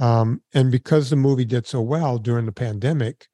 Um, 0.00 0.40
and 0.54 0.72
because 0.72 1.10
the 1.10 1.16
movie 1.16 1.44
did 1.44 1.66
so 1.66 1.82
well 1.82 2.16
during 2.18 2.46
the 2.46 2.52
pandemic, 2.52 3.28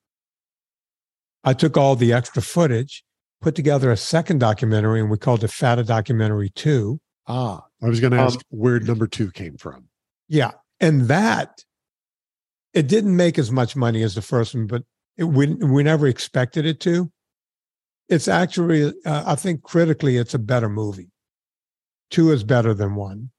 I 1.45 1.53
took 1.53 1.77
all 1.77 1.95
the 1.95 2.13
extra 2.13 2.43
footage, 2.43 3.05
put 3.41 3.55
together 3.55 3.93
a 3.93 3.97
second 3.97 4.41
documentary, 4.41 5.01
and 5.01 5.09
we 5.09 5.17
called 5.17 5.45
it 5.45 5.53
Fat 5.53 5.79
a 5.79 5.85
Documentary 5.85 6.51
2. 6.51 6.99
Ah, 7.29 7.63
I 7.81 7.89
was 7.89 8.01
going 8.01 8.13
to 8.13 8.19
ask 8.19 8.39
Um, 8.39 8.43
where 8.51 8.81
number 8.81 9.07
two 9.07 9.31
came 9.31 9.57
from. 9.57 9.85
Yeah. 10.29 10.53
And 10.81 11.03
that, 11.03 11.65
it 12.75 12.89
didn't 12.89 13.15
make 13.15 13.39
as 13.39 13.53
much 13.53 13.77
money 13.77 14.03
as 14.03 14.17
the 14.17 14.23
first 14.23 14.53
one, 14.53 14.67
but 14.67 14.83
it, 15.17 15.25
we, 15.25 15.47
we 15.55 15.85
never 15.85 16.09
expected 16.09 16.67
it 16.67 16.81
to. 16.81 17.13
It's 18.09 18.27
actually, 18.27 18.93
uh, 19.05 19.23
I 19.25 19.37
think 19.37 19.63
critically, 19.63 20.17
it's 20.17 20.35
a 20.35 20.39
better 20.39 20.69
movie. 20.69 21.11
Two 22.11 22.33
is 22.33 22.43
better 22.43 22.75
than 22.75 22.97
one, 22.97 23.31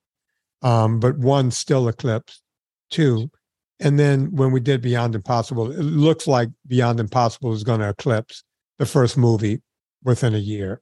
um, 0.61 1.01
but 1.01 1.17
one 1.17 1.51
still 1.51 1.89
eclipsed 1.89 2.41
two. 2.89 3.29
And 3.79 3.99
then 3.99 4.35
when 4.35 4.51
we 4.51 4.59
did 4.59 4.81
Beyond 4.81 5.15
Impossible, 5.15 5.71
it 5.71 5.83
looks 5.83 6.27
like 6.27 6.49
Beyond 6.65 6.99
Impossible 6.99 7.53
is 7.53 7.63
going 7.63 7.79
to 7.79 7.89
eclipse 7.89 8.43
the 8.79 8.85
first 8.85 9.17
movie 9.17 9.61
within 10.03 10.33
a 10.33 10.39
year. 10.39 10.81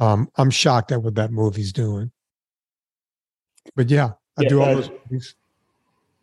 Um, 0.00 0.28
I'm 0.36 0.50
shocked 0.50 0.92
at 0.92 1.02
what 1.02 1.16
that 1.16 1.32
movie's 1.32 1.72
doing. 1.72 2.12
But 3.74 3.90
yeah, 3.90 4.12
I 4.38 4.42
Yeah, 4.42 4.48
do 4.48 4.60
all 4.62 4.74
those 4.74 4.90
movies. 4.90 5.34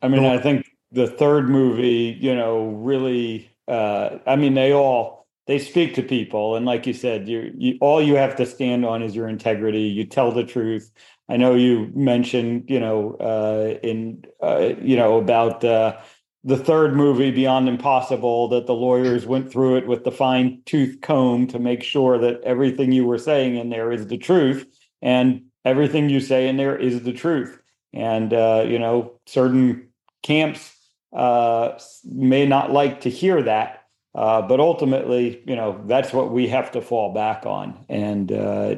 I 0.02 0.08
mean, 0.08 0.26
I 0.26 0.38
think 0.38 0.66
the 0.92 1.08
third 1.08 1.50
movie, 1.50 2.18
you 2.20 2.36
know, 2.36 2.68
really. 2.70 3.52
Uh, 3.68 4.20
I 4.28 4.36
mean, 4.36 4.54
they 4.54 4.74
all 4.74 5.28
they 5.48 5.60
speak 5.60 5.96
to 5.96 6.04
people, 6.04 6.56
and 6.56 6.66
like 6.66 6.88
you 6.88 6.94
said, 6.94 7.28
you, 7.28 7.52
you 7.58 7.78
all 7.82 8.02
you 8.02 8.16
have 8.16 8.36
to 8.38 8.46
stand 8.46 8.86
on 8.86 9.02
is 9.02 9.16
your 9.16 9.28
integrity. 9.28 9.82
You 9.82 10.06
tell 10.06 10.32
the 10.32 10.44
truth. 10.44 10.92
I 11.28 11.38
know 11.38 11.56
you 11.56 11.92
mentioned, 11.96 12.66
you 12.68 12.80
know, 12.80 13.16
uh, 13.20 13.80
in 13.82 14.24
uh, 14.42 14.74
you 14.80 14.96
know 14.96 15.18
about 15.18 15.64
uh, 15.64 15.98
the 16.44 16.58
third 16.58 16.96
movie, 16.96 17.32
Beyond 17.32 17.68
Impossible, 17.68 18.48
that 18.50 18.68
the 18.68 18.76
lawyers 18.76 19.26
went 19.26 19.52
through 19.52 19.78
it 19.78 19.88
with 19.88 20.04
the 20.04 20.12
fine 20.12 20.62
tooth 20.66 21.02
comb 21.02 21.48
to 21.48 21.58
make 21.58 21.82
sure 21.82 22.20
that 22.20 22.42
everything 22.44 22.92
you 22.92 23.06
were 23.06 23.18
saying 23.18 23.56
in 23.56 23.70
there 23.70 23.92
is 23.92 24.08
the 24.08 24.18
truth, 24.18 24.68
and 25.02 25.46
everything 25.64 26.10
you 26.10 26.20
say 26.20 26.48
in 26.48 26.58
there 26.58 26.78
is 26.78 27.02
the 27.02 27.14
truth. 27.14 27.60
And 27.92 28.32
uh, 28.32 28.66
you 28.68 28.78
know, 28.78 29.20
certain 29.26 29.90
camps 30.22 30.74
uh, 31.12 31.80
may 32.04 32.46
not 32.46 32.72
like 32.72 33.02
to 33.02 33.10
hear 33.10 33.42
that, 33.42 33.86
uh, 34.14 34.44
but 34.44 34.60
ultimately, 34.60 35.42
you 35.48 35.56
know, 35.56 35.82
that's 35.88 36.14
what 36.14 36.32
we 36.32 36.50
have 36.50 36.72
to 36.74 36.82
fall 36.82 37.14
back 37.14 37.48
on. 37.48 37.84
And 37.90 38.30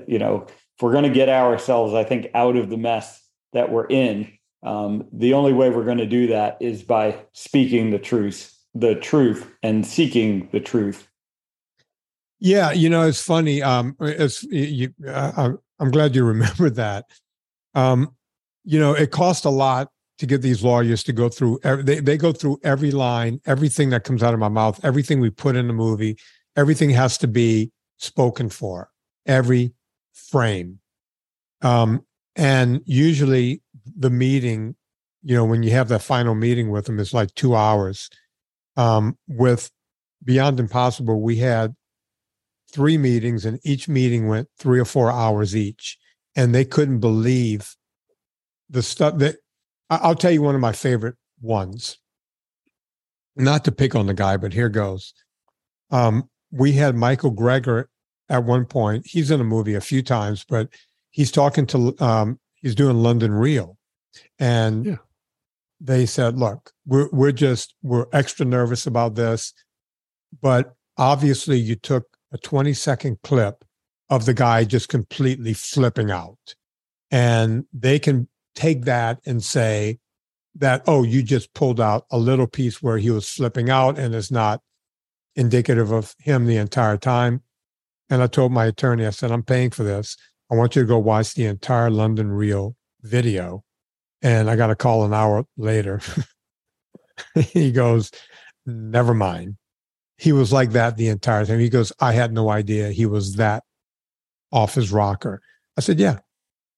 you 0.07 0.19
know, 0.19 0.47
if 0.77 0.83
we're 0.83 0.91
going 0.91 1.05
to 1.05 1.09
get 1.09 1.27
ourselves, 1.27 1.95
I 1.95 2.03
think, 2.03 2.27
out 2.35 2.55
of 2.55 2.69
the 2.69 2.77
mess 2.77 3.23
that 3.53 3.71
we're 3.71 3.87
in, 3.87 4.31
um, 4.61 5.07
the 5.11 5.33
only 5.33 5.51
way 5.51 5.71
we're 5.71 5.85
going 5.85 5.97
to 5.97 6.05
do 6.05 6.27
that 6.27 6.57
is 6.59 6.83
by 6.83 7.17
speaking 7.33 7.89
the 7.89 7.97
truth, 7.97 8.55
the 8.75 8.93
truth, 8.93 9.51
and 9.63 9.85
seeking 9.85 10.49
the 10.51 10.59
truth. 10.59 11.07
Yeah, 12.39 12.71
you 12.73 12.89
know, 12.89 13.07
it's 13.07 13.21
funny. 13.21 13.63
Um, 13.63 13.95
it's 13.99 14.43
you. 14.43 14.93
I, 15.09 15.53
I'm 15.79 15.89
glad 15.89 16.15
you 16.15 16.23
remembered 16.25 16.75
that. 16.75 17.05
Um, 17.73 18.15
you 18.63 18.79
know, 18.79 18.93
it 18.93 19.09
cost 19.09 19.45
a 19.45 19.49
lot 19.49 19.89
to 20.19 20.27
get 20.27 20.43
these 20.43 20.63
lawyers 20.63 21.03
to 21.05 21.13
go 21.13 21.27
through. 21.27 21.59
They 21.63 22.01
they 22.01 22.17
go 22.17 22.33
through 22.33 22.59
every 22.63 22.91
line, 22.91 23.41
everything 23.47 23.89
that 23.89 24.03
comes 24.03 24.21
out 24.21 24.35
of 24.35 24.39
my 24.39 24.49
mouth, 24.49 24.79
everything 24.85 25.21
we 25.21 25.31
put 25.31 25.55
in 25.55 25.65
the 25.65 25.73
movie. 25.73 26.17
Everything 26.55 26.91
has 26.91 27.17
to 27.19 27.27
be 27.27 27.71
spoken 27.97 28.49
for. 28.49 28.89
Every 29.25 29.73
frame. 30.17 30.79
Um, 31.61 32.05
and 32.35 32.81
usually 32.85 33.61
the 33.97 34.09
meeting, 34.09 34.75
you 35.23 35.35
know, 35.35 35.45
when 35.45 35.63
you 35.63 35.71
have 35.71 35.87
that 35.89 36.01
final 36.01 36.35
meeting 36.35 36.69
with 36.69 36.85
them, 36.85 36.99
is 36.99 37.13
like 37.13 37.33
two 37.35 37.55
hours. 37.55 38.09
Um, 38.75 39.17
with 39.27 39.71
Beyond 40.23 40.59
Impossible, 40.59 41.21
we 41.21 41.37
had 41.37 41.75
three 42.71 42.97
meetings, 42.97 43.45
and 43.45 43.59
each 43.63 43.87
meeting 43.87 44.27
went 44.27 44.49
three 44.59 44.79
or 44.79 44.85
four 44.85 45.11
hours 45.11 45.55
each, 45.55 45.97
and 46.35 46.53
they 46.53 46.65
couldn't 46.65 46.99
believe 46.99 47.75
the 48.69 48.83
stuff 48.83 49.17
that. 49.17 49.37
I'll 49.89 50.15
tell 50.15 50.31
you 50.31 50.41
one 50.41 50.53
of 50.53 50.59
my 50.59 50.73
favorite 50.73 51.15
ones. 51.41 51.97
Not 53.37 53.63
to 53.65 53.71
pick 53.71 53.95
on 53.95 54.07
the 54.07 54.13
guy, 54.13 54.35
but 54.35 54.51
here 54.51 54.67
goes. 54.67 55.13
Um, 55.91 56.29
we 56.51 56.73
had 56.73 56.95
Michael 56.95 57.33
Greger 57.33 57.85
at 58.29 58.43
one 58.43 58.65
point. 58.65 59.05
He's 59.07 59.31
in 59.31 59.39
a 59.41 59.45
movie 59.45 59.75
a 59.75 59.81
few 59.81 60.01
times, 60.01 60.45
but 60.47 60.69
he's 61.11 61.31
talking 61.31 61.65
to. 61.67 61.95
Um, 61.99 62.39
he's 62.55 62.75
doing 62.75 62.97
London 62.97 63.31
Real, 63.33 63.77
and 64.39 64.85
Yeah. 64.85 64.95
they 65.79 66.05
said, 66.05 66.37
"Look, 66.37 66.71
we're 66.85 67.09
we're 67.11 67.31
just 67.31 67.75
we're 67.81 68.07
extra 68.13 68.45
nervous 68.45 68.85
about 68.87 69.15
this, 69.15 69.53
but 70.41 70.75
obviously 70.97 71.57
you 71.59 71.75
took 71.75 72.17
a 72.31 72.37
20 72.37 72.73
second 72.73 73.17
clip 73.23 73.63
of 74.09 74.25
the 74.25 74.33
guy 74.33 74.63
just 74.63 74.89
completely 74.89 75.53
flipping 75.53 76.11
out, 76.11 76.55
and 77.11 77.65
they 77.73 77.99
can 77.99 78.27
take 78.55 78.85
that 78.85 79.19
and 79.25 79.43
say 79.43 79.99
that 80.55 80.81
oh, 80.87 81.03
you 81.03 81.21
just 81.21 81.53
pulled 81.53 81.79
out 81.79 82.05
a 82.11 82.17
little 82.17 82.47
piece 82.47 82.81
where 82.81 82.97
he 82.97 83.11
was 83.11 83.29
flipping 83.29 83.69
out, 83.69 83.97
and 83.97 84.13
it's 84.15 84.31
not 84.31 84.61
indicative 85.35 85.91
of 85.91 86.15
him 86.19 86.45
the 86.45 86.57
entire 86.57 86.97
time." 86.97 87.41
And 88.09 88.21
I 88.21 88.27
told 88.27 88.51
my 88.51 88.65
attorney, 88.65 89.05
I 89.05 89.11
said, 89.11 89.31
"I'm 89.31 89.43
paying 89.43 89.71
for 89.71 89.83
this. 89.83 90.17
I 90.49 90.55
want 90.55 90.75
you 90.75 90.83
to 90.83 90.87
go 90.87 90.97
watch 90.97 91.33
the 91.33 91.45
entire 91.45 91.89
London 91.89 92.31
Real 92.31 92.75
video." 93.01 93.63
And 94.21 94.49
I 94.49 94.55
got 94.55 94.71
a 94.71 94.75
call 94.75 95.05
an 95.05 95.13
hour 95.13 95.45
later. 95.57 96.01
he 97.35 97.71
goes, 97.71 98.11
Never 98.65 99.13
mind. 99.13 99.57
He 100.17 100.31
was 100.31 100.51
like 100.51 100.71
that 100.71 100.97
the 100.97 101.07
entire 101.07 101.45
time. 101.45 101.59
He 101.59 101.69
goes, 101.69 101.93
I 101.99 102.13
had 102.13 102.33
no 102.33 102.49
idea 102.49 102.89
he 102.89 103.05
was 103.05 103.35
that 103.35 103.63
off 104.51 104.75
his 104.75 104.91
rocker. 104.91 105.41
I 105.77 105.81
said, 105.81 105.99
Yeah. 105.99 106.19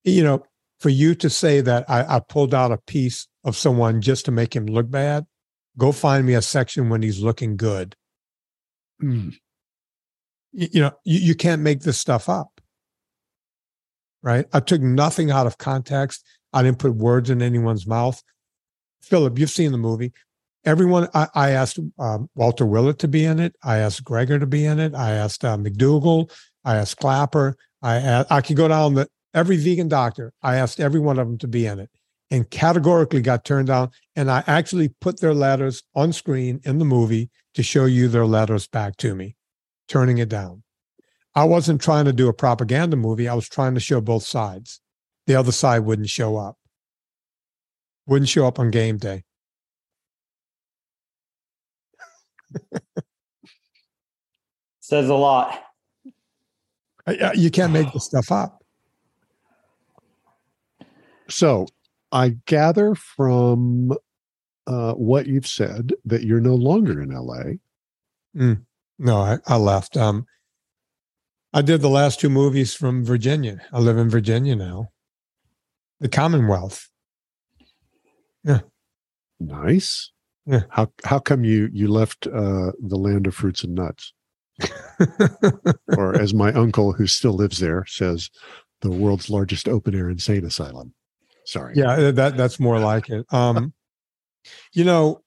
You 0.04 0.24
know, 0.24 0.44
for 0.80 0.90
you 0.90 1.16
to 1.16 1.30
say 1.30 1.62
that 1.62 1.90
I, 1.90 2.18
I 2.18 2.20
pulled 2.20 2.54
out 2.54 2.72
a 2.72 2.78
piece 2.78 3.28
of 3.44 3.58
someone 3.58 4.02
just 4.02 4.26
to 4.26 4.32
make 4.32 4.56
him 4.56 4.66
look 4.66 4.90
bad, 4.90 5.26
go 5.78 5.92
find 5.92 6.26
me 6.26 6.34
a 6.34 6.42
section 6.42 6.90
when 6.90 7.02
he's 7.02 7.22
looking 7.22 7.58
good. 7.58 7.96
Mm. 9.02 9.36
You, 10.52 10.82
know, 10.82 10.92
you, 11.04 11.20
you 11.20 11.36
can't 11.36 11.62
make 11.62 11.82
this 11.82 11.98
stuff 11.98 12.30
up. 12.30 12.62
Right. 14.22 14.46
I 14.52 14.60
took 14.60 14.82
nothing 14.82 15.32
out 15.32 15.48
of 15.48 15.58
context. 15.58 16.26
I 16.52 16.64
didn't 16.64 16.80
put 16.80 16.96
words 16.96 17.30
in 17.30 17.42
anyone's 17.42 17.88
mouth. 17.88 18.22
Philip, 19.02 19.40
you've 19.40 19.50
seen 19.50 19.72
the 19.72 19.78
movie. 19.78 20.12
Everyone, 20.66 21.08
I, 21.14 21.28
I 21.36 21.50
asked 21.52 21.80
um, 21.98 22.30
Walter 22.36 22.66
Willett 22.66 23.00
to 23.00 23.08
be 23.08 23.24
in 23.24 23.40
it. 23.40 23.56
I 23.64 23.78
asked 23.78 24.04
Greger 24.04 24.40
to 24.40 24.46
be 24.46 24.66
in 24.66 24.80
it. 24.80 24.94
I 24.94 25.12
asked 25.12 25.46
uh, 25.46 25.56
McDougall. 25.56 26.30
I 26.66 26.76
asked 26.76 26.98
Klaper. 26.98 27.56
I 27.82 27.96
asked, 27.96 28.32
I 28.32 28.42
could 28.42 28.58
go 28.58 28.68
down 28.68 28.96
the 28.96 29.08
every 29.34 29.56
vegan 29.56 29.88
doctor. 29.88 30.34
I 30.44 30.58
asked 30.58 30.80
every 30.80 31.00
one 31.00 31.18
of 31.18 31.28
them 31.28 31.38
to 31.38 31.48
be 31.48 31.66
in 31.66 31.80
it, 31.80 31.90
and 32.30 32.50
categorically 32.50 33.22
got 33.22 33.46
turned 33.46 33.68
down. 33.68 33.92
And 34.18 34.30
I 34.30 34.44
actually 34.48 34.90
put 35.00 35.22
their 35.22 35.34
letters 35.34 35.84
on 35.96 36.12
screen 36.12 36.60
in 36.66 36.80
the 36.80 36.86
movie 36.86 37.30
to 37.54 37.64
show 37.64 37.86
you 37.86 38.10
their 38.10 38.26
letters 38.26 38.68
back 38.68 38.98
to 38.98 39.16
me, 39.16 39.38
turning 39.90 40.20
it 40.20 40.30
down. 40.30 40.64
I 41.36 41.44
wasn't 41.44 41.82
trying 41.82 42.06
to 42.06 42.14
do 42.14 42.30
a 42.30 42.34
propaganda 42.34 42.96
movie. 42.96 43.28
I 43.28 43.34
was 43.34 43.50
trying 43.50 43.74
to 43.74 43.80
show 43.80 44.00
both 44.02 44.24
sides 44.24 44.80
the 45.30 45.36
other 45.36 45.52
side 45.52 45.80
wouldn't 45.82 46.10
show 46.10 46.38
up. 46.38 46.58
Wouldn't 48.08 48.30
show 48.30 48.48
up 48.48 48.58
on 48.58 48.72
game 48.72 48.98
day. 48.98 49.26
Says 54.80 55.08
a 55.08 55.14
lot. 55.14 55.64
Uh, 57.06 57.14
uh, 57.22 57.32
You 57.36 57.52
can't 57.52 57.72
make 57.72 57.94
this 57.94 58.06
stuff 58.06 58.32
up. 58.32 58.64
So 61.30 61.68
I 62.12 62.30
gather 62.48 62.96
from 62.96 63.94
uh, 64.66 64.94
what 64.94 65.28
you've 65.28 65.46
said 65.46 65.94
that 66.06 66.24
you're 66.24 66.42
no 66.42 66.56
longer 66.56 67.04
in 67.04 67.10
LA. 67.12 67.60
No, 69.00 69.18
I, 69.22 69.38
I 69.48 69.56
left. 69.56 69.96
Um, 69.96 70.26
I 71.54 71.62
did 71.62 71.82
the 71.82 71.90
last 71.90 72.20
two 72.20 72.30
movies 72.30 72.76
from 72.76 73.04
Virginia. 73.04 73.62
I 73.72 73.80
live 73.80 73.98
in 73.98 74.10
Virginia 74.10 74.56
now. 74.56 74.90
The 76.00 76.10
Commonwealth. 76.10 76.90
Yeah. 78.44 78.60
Nice. 79.40 80.12
Yeah. 80.46 80.64
How 80.70 80.92
how 81.04 81.20
come 81.20 81.44
you 81.44 81.70
you 81.72 81.88
left 81.88 82.28
uh, 82.28 82.72
the 82.80 82.98
land 82.98 83.28
of 83.28 83.36
fruits 83.36 83.64
and 83.64 83.76
nuts, 83.76 84.14
or 85.98 86.20
as 86.20 86.34
my 86.34 86.52
uncle 86.54 86.94
who 86.94 87.08
still 87.08 87.34
lives 87.34 87.60
there 87.60 87.86
says, 87.88 88.30
the 88.82 88.90
world's 88.90 89.30
largest 89.30 89.68
open 89.68 89.96
air 89.96 90.10
insane 90.10 90.46
asylum? 90.46 90.94
Sorry. 91.46 91.74
yeah, 91.76 92.12
that 92.12 92.38
that's 92.38 92.60
more 92.60 92.80
like 92.80 93.10
it. 93.10 93.26
Um, 93.32 93.74
you 94.74 94.84
know, 94.84 95.22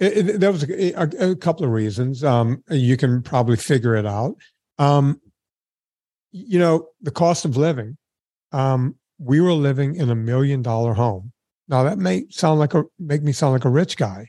it, 0.00 0.28
it, 0.28 0.40
there 0.40 0.50
was 0.50 0.64
a, 0.64 0.92
a, 0.94 1.30
a 1.30 1.36
couple 1.36 1.64
of 1.64 1.70
reasons. 1.70 2.24
Um, 2.24 2.64
you 2.70 2.96
can 2.96 3.22
probably 3.22 3.56
figure 3.56 3.94
it 3.94 4.06
out. 4.06 4.34
Um, 4.78 5.20
you 6.32 6.58
know, 6.58 6.88
the 7.02 7.10
cost 7.10 7.44
of 7.44 7.56
living. 7.56 7.98
Um, 8.52 8.96
we 9.18 9.40
were 9.40 9.52
living 9.52 9.96
in 9.96 10.10
a 10.10 10.14
million 10.14 10.62
dollar 10.62 10.94
home 10.94 11.32
Now 11.68 11.82
that 11.84 11.98
may 11.98 12.24
sound 12.30 12.58
like 12.58 12.72
a 12.74 12.84
make 12.98 13.22
me 13.22 13.32
sound 13.32 13.52
like 13.52 13.66
a 13.66 13.70
rich 13.70 13.96
guy. 13.96 14.28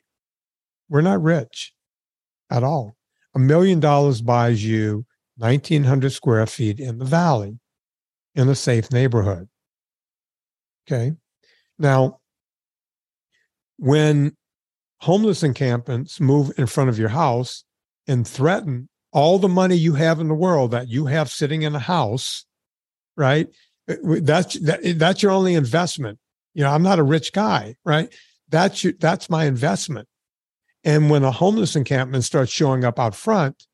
We're 0.89 1.01
not 1.01 1.23
rich 1.23 1.73
at 2.49 2.63
all. 2.63 2.97
A 3.33 3.39
million 3.39 3.79
dollars 3.79 4.21
buys 4.21 4.63
you 4.63 5.05
1900 5.37 6.11
square 6.11 6.45
feet 6.45 6.79
in 6.79 6.97
the 6.97 7.05
valley 7.05 7.57
in 8.35 8.49
a 8.49 8.55
safe 8.55 8.91
neighborhood. 8.91 9.47
Okay. 10.85 11.13
Now, 11.79 12.19
when 13.77 14.35
homeless 15.01 15.41
encampments 15.43 16.19
move 16.19 16.51
in 16.57 16.67
front 16.67 16.89
of 16.89 16.99
your 16.99 17.09
house 17.09 17.63
and 18.07 18.27
threaten 18.27 18.87
all 19.11 19.39
the 19.39 19.49
money 19.49 19.75
you 19.75 19.95
have 19.95 20.19
in 20.19 20.27
the 20.27 20.33
world 20.33 20.71
that 20.71 20.87
you 20.87 21.07
have 21.07 21.29
sitting 21.29 21.63
in 21.63 21.75
a 21.75 21.79
house, 21.79 22.45
right? 23.17 23.47
Uh, 23.89 23.95
that's 24.21 24.59
that, 24.59 24.97
that's 24.97 25.21
your 25.21 25.31
only 25.31 25.55
investment. 25.55 26.19
You 26.53 26.63
know, 26.63 26.71
I'm 26.71 26.83
not 26.83 26.99
a 26.99 27.03
rich 27.03 27.33
guy, 27.33 27.75
right? 27.83 28.13
That's 28.49 28.83
your, 28.83 28.93
that's 28.93 29.29
my 29.29 29.45
investment. 29.45 30.07
And 30.83 31.09
when 31.09 31.23
a 31.23 31.31
homeless 31.31 31.75
encampment 31.75 32.23
starts 32.23 32.51
showing 32.51 32.83
up 32.83 32.99
out 32.99 33.15
front, 33.15 33.65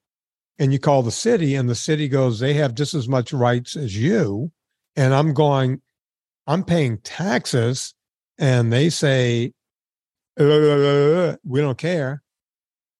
and 0.60 0.74
you 0.74 0.80
call 0.80 1.04
the 1.04 1.12
city, 1.12 1.56
and 1.56 1.70
the 1.70 1.76
city 1.76 2.08
goes, 2.08 2.40
they 2.40 2.54
have 2.54 2.74
just 2.74 2.94
as 2.94 3.08
much 3.08 3.32
rights 3.32 3.76
as 3.76 3.96
you, 3.96 4.52
and 4.96 5.14
I'm 5.14 5.34
going, 5.34 5.82
I'm 6.48 6.64
paying 6.64 6.98
taxes, 7.00 7.94
and 8.40 8.74
they 8.74 8.90
say, 8.90 9.54
uh, 10.40 11.36
we 11.44 11.62
don't 11.62 11.78
care. 11.78 12.24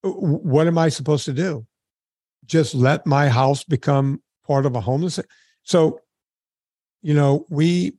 What 0.04 0.68
am 0.68 0.78
I 0.78 0.90
supposed 0.90 1.26
to 1.26 1.34
do? 1.34 1.66
Just 2.46 2.76
let 2.76 3.06
my 3.06 3.30
house 3.30 3.64
become 3.64 4.22
part 4.46 4.66
of 4.66 4.76
a 4.76 4.82
homeless? 4.82 5.20
So, 5.64 6.00
you 7.02 7.14
know, 7.14 7.46
we, 7.50 7.94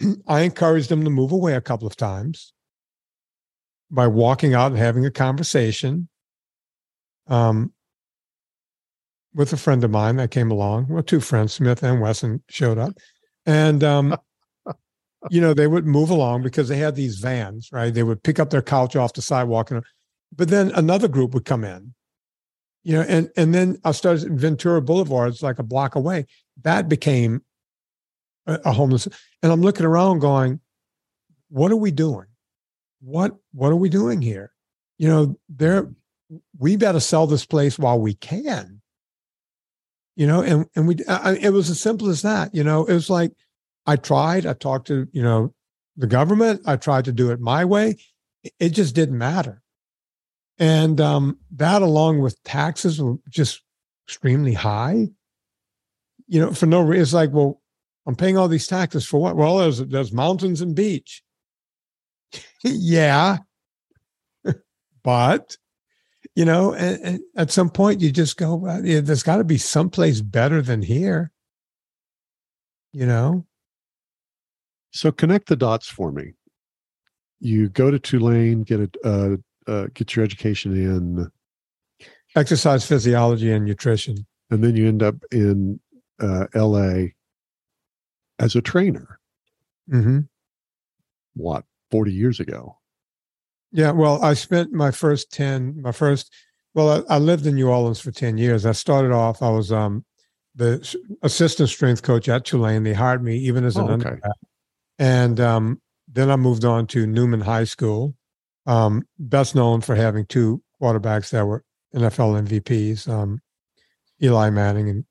I 0.26 0.40
encouraged 0.40 0.88
them 0.88 1.04
to 1.04 1.10
move 1.10 1.32
away 1.32 1.54
a 1.54 1.60
couple 1.60 1.86
of 1.86 1.96
times 1.96 2.52
by 3.90 4.06
walking 4.06 4.54
out 4.54 4.72
and 4.72 4.78
having 4.78 5.06
a 5.06 5.10
conversation 5.10 6.08
um, 7.28 7.72
with 9.34 9.52
a 9.52 9.56
friend 9.56 9.82
of 9.84 9.90
mine 9.90 10.16
that 10.16 10.30
came 10.30 10.50
along. 10.50 10.88
Well, 10.88 11.02
two 11.02 11.20
friends, 11.20 11.54
Smith 11.54 11.82
and 11.82 12.00
Wesson, 12.00 12.42
showed 12.48 12.78
up. 12.78 12.94
And 13.46 13.84
um, 13.84 14.16
you 15.30 15.40
know, 15.40 15.54
they 15.54 15.66
would 15.66 15.86
move 15.86 16.10
along 16.10 16.42
because 16.42 16.68
they 16.68 16.76
had 16.76 16.94
these 16.94 17.18
vans, 17.18 17.70
right? 17.72 17.92
They 17.92 18.02
would 18.02 18.22
pick 18.22 18.38
up 18.38 18.50
their 18.50 18.62
couch 18.62 18.96
off 18.96 19.14
the 19.14 19.22
sidewalk, 19.22 19.70
and 19.70 19.82
but 20.34 20.48
then 20.48 20.70
another 20.72 21.08
group 21.08 21.32
would 21.34 21.44
come 21.44 21.64
in, 21.64 21.94
you 22.82 22.94
know, 22.94 23.02
and 23.02 23.30
and 23.36 23.54
then 23.54 23.78
I 23.84 23.92
started 23.92 24.38
Ventura 24.38 24.82
Boulevard, 24.82 25.30
it's 25.30 25.42
like 25.42 25.58
a 25.58 25.64
block 25.64 25.94
away. 25.94 26.26
That 26.62 26.88
became 26.88 27.42
a, 28.46 28.60
a 28.66 28.72
homeless, 28.72 29.08
and 29.42 29.50
I'm 29.50 29.62
looking 29.62 29.86
around, 29.86 30.18
going, 30.18 30.60
"What 31.48 31.72
are 31.72 31.76
we 31.76 31.90
doing? 31.90 32.26
What 33.00 33.36
what 33.52 33.70
are 33.70 33.76
we 33.76 33.88
doing 33.88 34.20
here? 34.20 34.52
You 34.98 35.08
know, 35.08 35.38
there 35.48 35.90
we 36.58 36.76
better 36.76 37.00
sell 37.00 37.26
this 37.26 37.46
place 37.46 37.78
while 37.78 37.98
we 37.98 38.14
can." 38.14 38.82
You 40.16 40.26
know, 40.26 40.42
and 40.42 40.66
and 40.76 40.86
we 40.86 40.96
I, 41.08 41.36
it 41.36 41.50
was 41.50 41.70
as 41.70 41.80
simple 41.80 42.10
as 42.10 42.22
that. 42.22 42.54
You 42.54 42.64
know, 42.64 42.84
it 42.84 42.92
was 42.92 43.08
like 43.08 43.32
I 43.86 43.96
tried. 43.96 44.46
I 44.46 44.54
talked 44.54 44.86
to, 44.88 45.08
you 45.12 45.22
know, 45.22 45.54
the 45.96 46.06
government. 46.06 46.62
I 46.66 46.76
tried 46.76 47.04
to 47.06 47.12
do 47.12 47.30
it 47.30 47.40
my 47.40 47.64
way. 47.64 47.96
It 48.58 48.70
just 48.70 48.94
didn't 48.94 49.18
matter. 49.18 49.62
And 50.58 51.00
um, 51.00 51.38
that, 51.56 51.82
along 51.82 52.20
with 52.20 52.42
taxes, 52.44 53.00
were 53.00 53.16
just 53.28 53.62
extremely 54.06 54.54
high. 54.54 55.08
You 56.26 56.40
know, 56.40 56.52
for 56.52 56.66
no 56.66 56.80
reason. 56.80 57.02
It's 57.02 57.12
like, 57.12 57.32
well, 57.32 57.60
I'm 58.06 58.16
paying 58.16 58.38
all 58.38 58.48
these 58.48 58.66
taxes 58.66 59.06
for 59.06 59.20
what? 59.20 59.36
Well, 59.36 59.58
there's 59.58 59.78
there's 59.78 60.12
mountains 60.12 60.60
and 60.60 60.74
beach. 60.74 61.22
yeah, 62.62 63.38
but 65.02 65.56
you 66.34 66.44
know, 66.44 66.72
and, 66.72 67.00
and 67.02 67.20
at 67.36 67.50
some 67.50 67.70
point 67.70 68.00
you 68.00 68.10
just 68.10 68.36
go, 68.36 68.54
well, 68.54 68.84
yeah, 68.84 69.00
there's 69.00 69.22
got 69.22 69.36
to 69.36 69.44
be 69.44 69.58
someplace 69.58 70.20
better 70.20 70.62
than 70.62 70.82
here. 70.82 71.30
You 72.92 73.06
know, 73.06 73.46
so 74.94 75.10
connect 75.10 75.48
the 75.48 75.56
dots 75.56 75.88
for 75.88 76.12
me. 76.12 76.32
You 77.40 77.68
go 77.68 77.90
to 77.90 77.98
Tulane, 77.98 78.62
get 78.62 78.80
a 78.80 78.90
uh, 79.04 79.36
uh, 79.70 79.86
get 79.92 80.14
your 80.14 80.24
education 80.24 80.72
in 80.72 81.30
exercise 82.36 82.86
physiology 82.86 83.50
and 83.50 83.64
nutrition, 83.64 84.24
and 84.50 84.62
then 84.62 84.76
you 84.76 84.88
end 84.88 85.02
up 85.02 85.16
in 85.32 85.80
uh, 86.20 86.46
L.A. 86.54 87.14
as 88.38 88.54
a 88.54 88.62
trainer. 88.62 89.18
Mm-hmm. 89.92 90.20
What 91.34 91.64
forty 91.90 92.12
years 92.12 92.38
ago? 92.38 92.78
Yeah, 93.72 93.90
well, 93.90 94.22
I 94.22 94.34
spent 94.34 94.72
my 94.72 94.92
first 94.92 95.32
ten, 95.32 95.82
my 95.82 95.92
first. 95.92 96.32
Well, 96.72 97.04
I, 97.08 97.16
I 97.16 97.18
lived 97.18 97.46
in 97.46 97.56
New 97.56 97.68
Orleans 97.68 98.00
for 98.00 98.12
ten 98.12 98.38
years. 98.38 98.64
I 98.64 98.72
started 98.72 99.10
off. 99.10 99.42
I 99.42 99.50
was 99.50 99.72
um, 99.72 100.04
the 100.54 100.96
assistant 101.22 101.68
strength 101.68 102.02
coach 102.02 102.28
at 102.28 102.44
Tulane. 102.44 102.84
They 102.84 102.94
hired 102.94 103.24
me 103.24 103.36
even 103.38 103.64
as 103.64 103.76
an 103.76 103.82
oh, 103.82 103.84
okay. 103.86 103.92
undergrad 103.94 104.32
and 104.98 105.40
um, 105.40 105.80
then 106.08 106.30
I 106.30 106.36
moved 106.36 106.64
on 106.64 106.86
to 106.88 107.06
Newman 107.06 107.40
High 107.40 107.64
School, 107.64 108.14
um, 108.66 109.02
best 109.18 109.54
known 109.54 109.80
for 109.80 109.94
having 109.94 110.26
two 110.26 110.62
quarterbacks 110.80 111.30
that 111.30 111.46
were 111.46 111.64
NFL 111.94 112.46
MVPs, 112.46 113.08
um, 113.08 113.40
Eli 114.22 114.50
Manning 114.50 114.88
and 114.88 115.04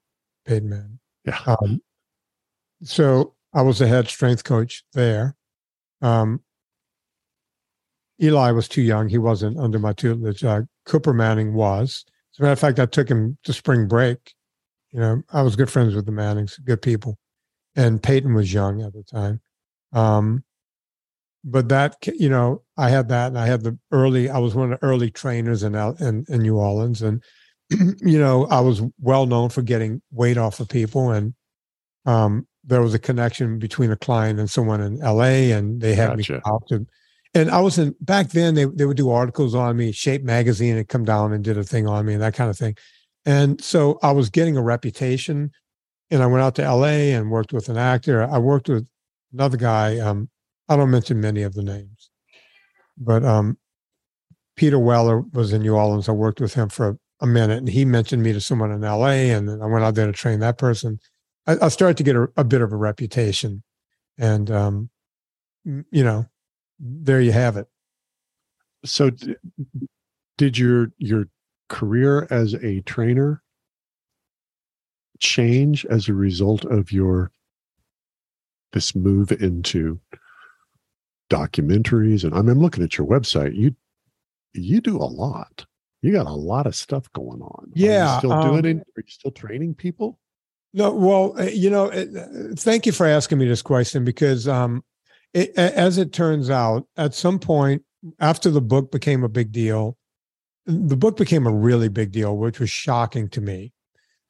Peyton 0.46 0.70
Manning. 0.70 1.00
Yeah. 1.26 1.40
Um, 1.46 1.82
so 2.84 3.34
I 3.54 3.62
was 3.62 3.80
the 3.80 3.88
head 3.88 4.08
strength 4.08 4.44
coach 4.44 4.84
there. 4.94 5.36
Um, 6.02 6.42
Eli 8.22 8.52
was 8.52 8.68
too 8.68 8.82
young; 8.82 9.10
he 9.10 9.18
wasn't 9.18 9.58
under 9.58 9.80
my 9.80 9.94
tutelage. 9.94 10.44
Uh, 10.44 10.62
Cooper 10.86 11.14
Manning 11.14 11.54
was. 11.54 12.06
As 12.34 12.40
a 12.40 12.44
matter 12.44 12.54
of 12.54 12.60
fact, 12.60 12.80
I 12.80 12.86
took 12.86 13.10
him 13.10 13.38
to 13.44 13.54
spring 13.54 13.88
break. 13.88 14.34
You 14.92 15.00
know, 15.00 15.24
I 15.32 15.42
was 15.42 15.56
good 15.56 15.72
friends 15.72 15.96
with 15.96 16.06
the 16.06 16.12
Mannings, 16.12 16.58
good 16.58 16.82
people, 16.82 17.18
and 17.76 18.02
Peyton 18.02 18.34
was 18.34 18.54
young 18.54 18.82
at 18.82 18.94
the 18.94 19.04
time. 19.04 19.42
Um, 19.94 20.44
but 21.44 21.70
that 21.70 21.98
you 22.08 22.30
know, 22.30 22.62
I 22.78 22.90
had 22.90 23.10
that, 23.10 23.28
and 23.28 23.38
I 23.38 23.48
had 23.48 23.64
the 23.64 23.78
early. 23.92 24.30
I 24.30 24.38
was 24.38 24.56
one 24.56 24.72
of 24.72 24.80
the 24.80 24.86
early 24.86 25.12
trainers 25.12 25.64
in 25.64 25.76
in, 25.76 26.26
in 26.30 26.42
New 26.42 26.58
Orleans, 26.58 27.02
and 27.02 27.22
you 27.70 28.18
know, 28.20 28.46
I 28.48 28.62
was 28.62 28.82
well 29.00 29.26
known 29.26 29.50
for 29.50 29.62
getting 29.62 30.02
weight 30.12 30.38
off 30.38 30.60
of 30.60 30.70
people, 30.70 31.12
and 31.12 31.34
um, 32.06 32.48
there 32.64 32.82
was 32.82 32.94
a 32.94 33.00
connection 33.00 33.60
between 33.60 33.92
a 33.92 33.98
client 33.98 34.40
and 34.40 34.50
someone 34.50 34.82
in 34.82 35.02
L.A., 35.02 35.52
and 35.52 35.82
they 35.82 35.96
had 35.96 36.18
gotcha. 36.18 36.34
me 36.34 36.40
out 36.46 36.64
to. 36.70 36.86
And 37.36 37.50
I 37.50 37.60
was 37.60 37.78
in 37.78 37.96
back 38.00 38.30
then. 38.30 38.56
They 38.56 38.66
they 38.66 38.86
would 38.86 38.98
do 38.98 39.10
articles 39.10 39.54
on 39.54 39.76
me. 39.76 39.92
Shape 39.92 40.24
magazine 40.24 40.78
had 40.78 40.88
come 40.88 41.04
down 41.04 41.34
and 41.34 41.44
did 41.44 41.58
a 41.58 41.64
thing 41.64 41.88
on 41.88 42.06
me 42.06 42.14
and 42.14 42.22
that 42.22 42.36
kind 42.36 42.50
of 42.50 42.58
thing. 42.58 42.76
And 43.26 43.62
so 43.62 44.00
I 44.04 44.12
was 44.12 44.30
getting 44.30 44.56
a 44.56 44.62
reputation. 44.62 45.52
And 46.12 46.22
I 46.22 46.28
went 46.28 46.44
out 46.44 46.54
to 46.56 46.62
LA 46.62 47.16
and 47.16 47.32
worked 47.32 47.54
with 47.54 47.70
an 47.70 47.78
actor. 47.78 48.24
I 48.24 48.38
worked 48.38 48.70
with 48.70 48.88
another 49.34 49.58
guy. 49.58 50.00
Um, 50.00 50.30
I 50.70 50.76
don't 50.76 50.92
mention 50.92 51.20
many 51.20 51.44
of 51.44 51.54
the 51.54 51.64
names, 51.64 52.10
but 52.98 53.26
um, 53.26 53.58
Peter 54.56 54.80
Weller 54.80 55.22
was 55.34 55.52
in 55.54 55.62
New 55.62 55.76
Orleans. 55.76 56.08
I 56.08 56.14
worked 56.14 56.40
with 56.40 56.54
him 56.54 56.70
for 56.70 56.98
a 57.20 57.28
minute, 57.28 57.58
and 57.58 57.70
he 57.70 57.86
mentioned 57.86 58.24
me 58.24 58.34
to 58.34 58.42
someone 58.42 58.72
in 58.72 58.84
L.A. 58.84 59.32
And 59.32 59.50
I 59.62 59.66
went 59.66 59.84
out 59.84 59.96
there 59.96 60.06
to 60.06 60.14
train 60.14 60.40
that 60.40 60.58
person. 60.58 61.00
I, 61.48 61.58
I 61.64 61.68
started 61.70 61.98
to 61.98 62.04
get 62.04 62.16
a, 62.16 62.28
a, 62.38 62.44
bit 62.44 62.62
of 62.62 62.72
a 62.72 62.78
reputation, 62.78 63.64
and 64.18 64.50
um, 64.52 64.90
you 65.66 66.04
know, 66.04 66.26
there 66.80 67.22
you 67.22 67.32
have 67.32 67.58
it. 67.58 67.68
So, 68.86 69.10
d- 69.10 69.36
did 70.38 70.58
your 70.58 70.92
your 70.98 71.28
career 71.70 72.28
as 72.30 72.54
a 72.56 72.82
trainer 72.82 73.42
change 75.20 75.86
as 75.86 76.10
a 76.10 76.14
result 76.14 76.66
of 76.66 76.92
your 76.92 77.32
this 78.74 78.96
move 78.96 79.32
into 79.32 80.00
documentaries 81.30 82.24
and 82.24 82.34
I 82.36 82.40
I'm 82.40 82.60
looking 82.60 82.84
at 82.84 82.98
your 82.98 83.08
website. 83.08 83.56
You 83.56 83.76
you 84.54 84.82
do 84.82 84.98
a 84.98 85.06
lot. 85.08 85.66
You 86.02 86.12
got 86.12 86.28
a 86.28 86.34
lot 86.34 86.68
of 86.68 86.76
stuff 86.76 87.12
going 87.14 87.42
on. 87.42 87.72
Yeah, 87.74 88.16
Are 88.16 88.18
still 88.20 88.34
um, 88.34 88.62
doing 88.62 88.78
it? 88.78 88.88
Are 88.98 89.02
you 89.02 89.04
still 89.08 89.32
training 89.32 89.74
people? 89.76 90.20
No, 90.74 90.92
well, 90.92 91.40
uh, 91.40 91.44
you 91.44 91.70
know, 91.70 91.92
uh, 91.92 92.06
thank 92.56 92.86
you 92.86 92.92
for 92.92 93.06
asking 93.06 93.38
me 93.38 93.48
this 93.48 93.62
question 93.62 94.04
because 94.04 94.48
um, 94.48 94.84
it, 95.34 95.52
as 95.58 95.98
it 95.98 96.12
turns 96.12 96.50
out, 96.50 96.88
at 96.98 97.14
some 97.14 97.40
point 97.40 97.84
after 98.20 98.50
the 98.50 98.62
book 98.62 98.92
became 98.92 99.24
a 99.24 99.30
big 99.30 99.52
deal, 99.52 99.98
the 100.66 100.98
book 100.98 101.16
became 101.16 101.48
a 101.48 101.54
really 101.54 101.90
big 101.90 102.12
deal, 102.12 102.36
which 102.36 102.60
was 102.60 102.70
shocking 102.70 103.30
to 103.30 103.42
me. 103.42 103.72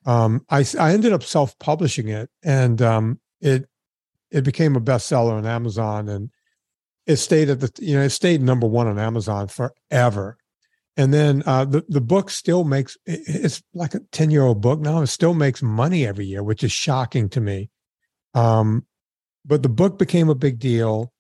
Um, 0.06 0.46
I, 0.50 0.66
I 0.80 0.94
ended 0.94 1.14
up 1.14 1.24
self 1.24 1.58
publishing 1.60 2.10
it, 2.10 2.30
and 2.44 2.82
um, 2.82 3.20
it 3.42 3.68
it 4.34 4.44
became 4.44 4.76
a 4.76 4.82
bestseller 4.82 5.34
on 5.34 5.46
Amazon 5.46 6.10
and 6.10 6.30
it 7.06 7.18
stayed 7.18 7.50
at 7.50 7.60
the 7.60 7.72
you 7.80 7.96
know 7.96 8.02
it 8.02 8.10
stayed 8.10 8.42
number 8.42 8.68
one 8.68 8.88
on 8.88 9.00
Amazon 9.00 9.48
forever. 9.48 10.38
And 10.96 11.14
then 11.14 11.44
uh, 11.46 11.66
the 11.66 11.84
the 11.88 12.02
book 12.02 12.30
still 12.30 12.64
makes 12.64 12.98
it's 13.06 13.62
like 13.74 13.94
a 13.94 14.00
ten 14.12 14.32
year 14.32 14.44
old 14.44 14.62
book 14.62 14.80
now. 14.80 15.02
It 15.02 15.08
still 15.08 15.34
makes 15.34 15.62
money 15.62 16.06
every 16.06 16.26
year, 16.26 16.44
which 16.44 16.64
is 16.64 16.72
shocking 16.72 17.30
to 17.30 17.42
me. 17.42 17.70
Um, 18.34 18.86
but 19.46 19.64
the 19.64 19.70
book 19.70 19.98
became 19.98 20.30
a 20.30 20.36
big 20.36 20.60
deal. 20.60 21.12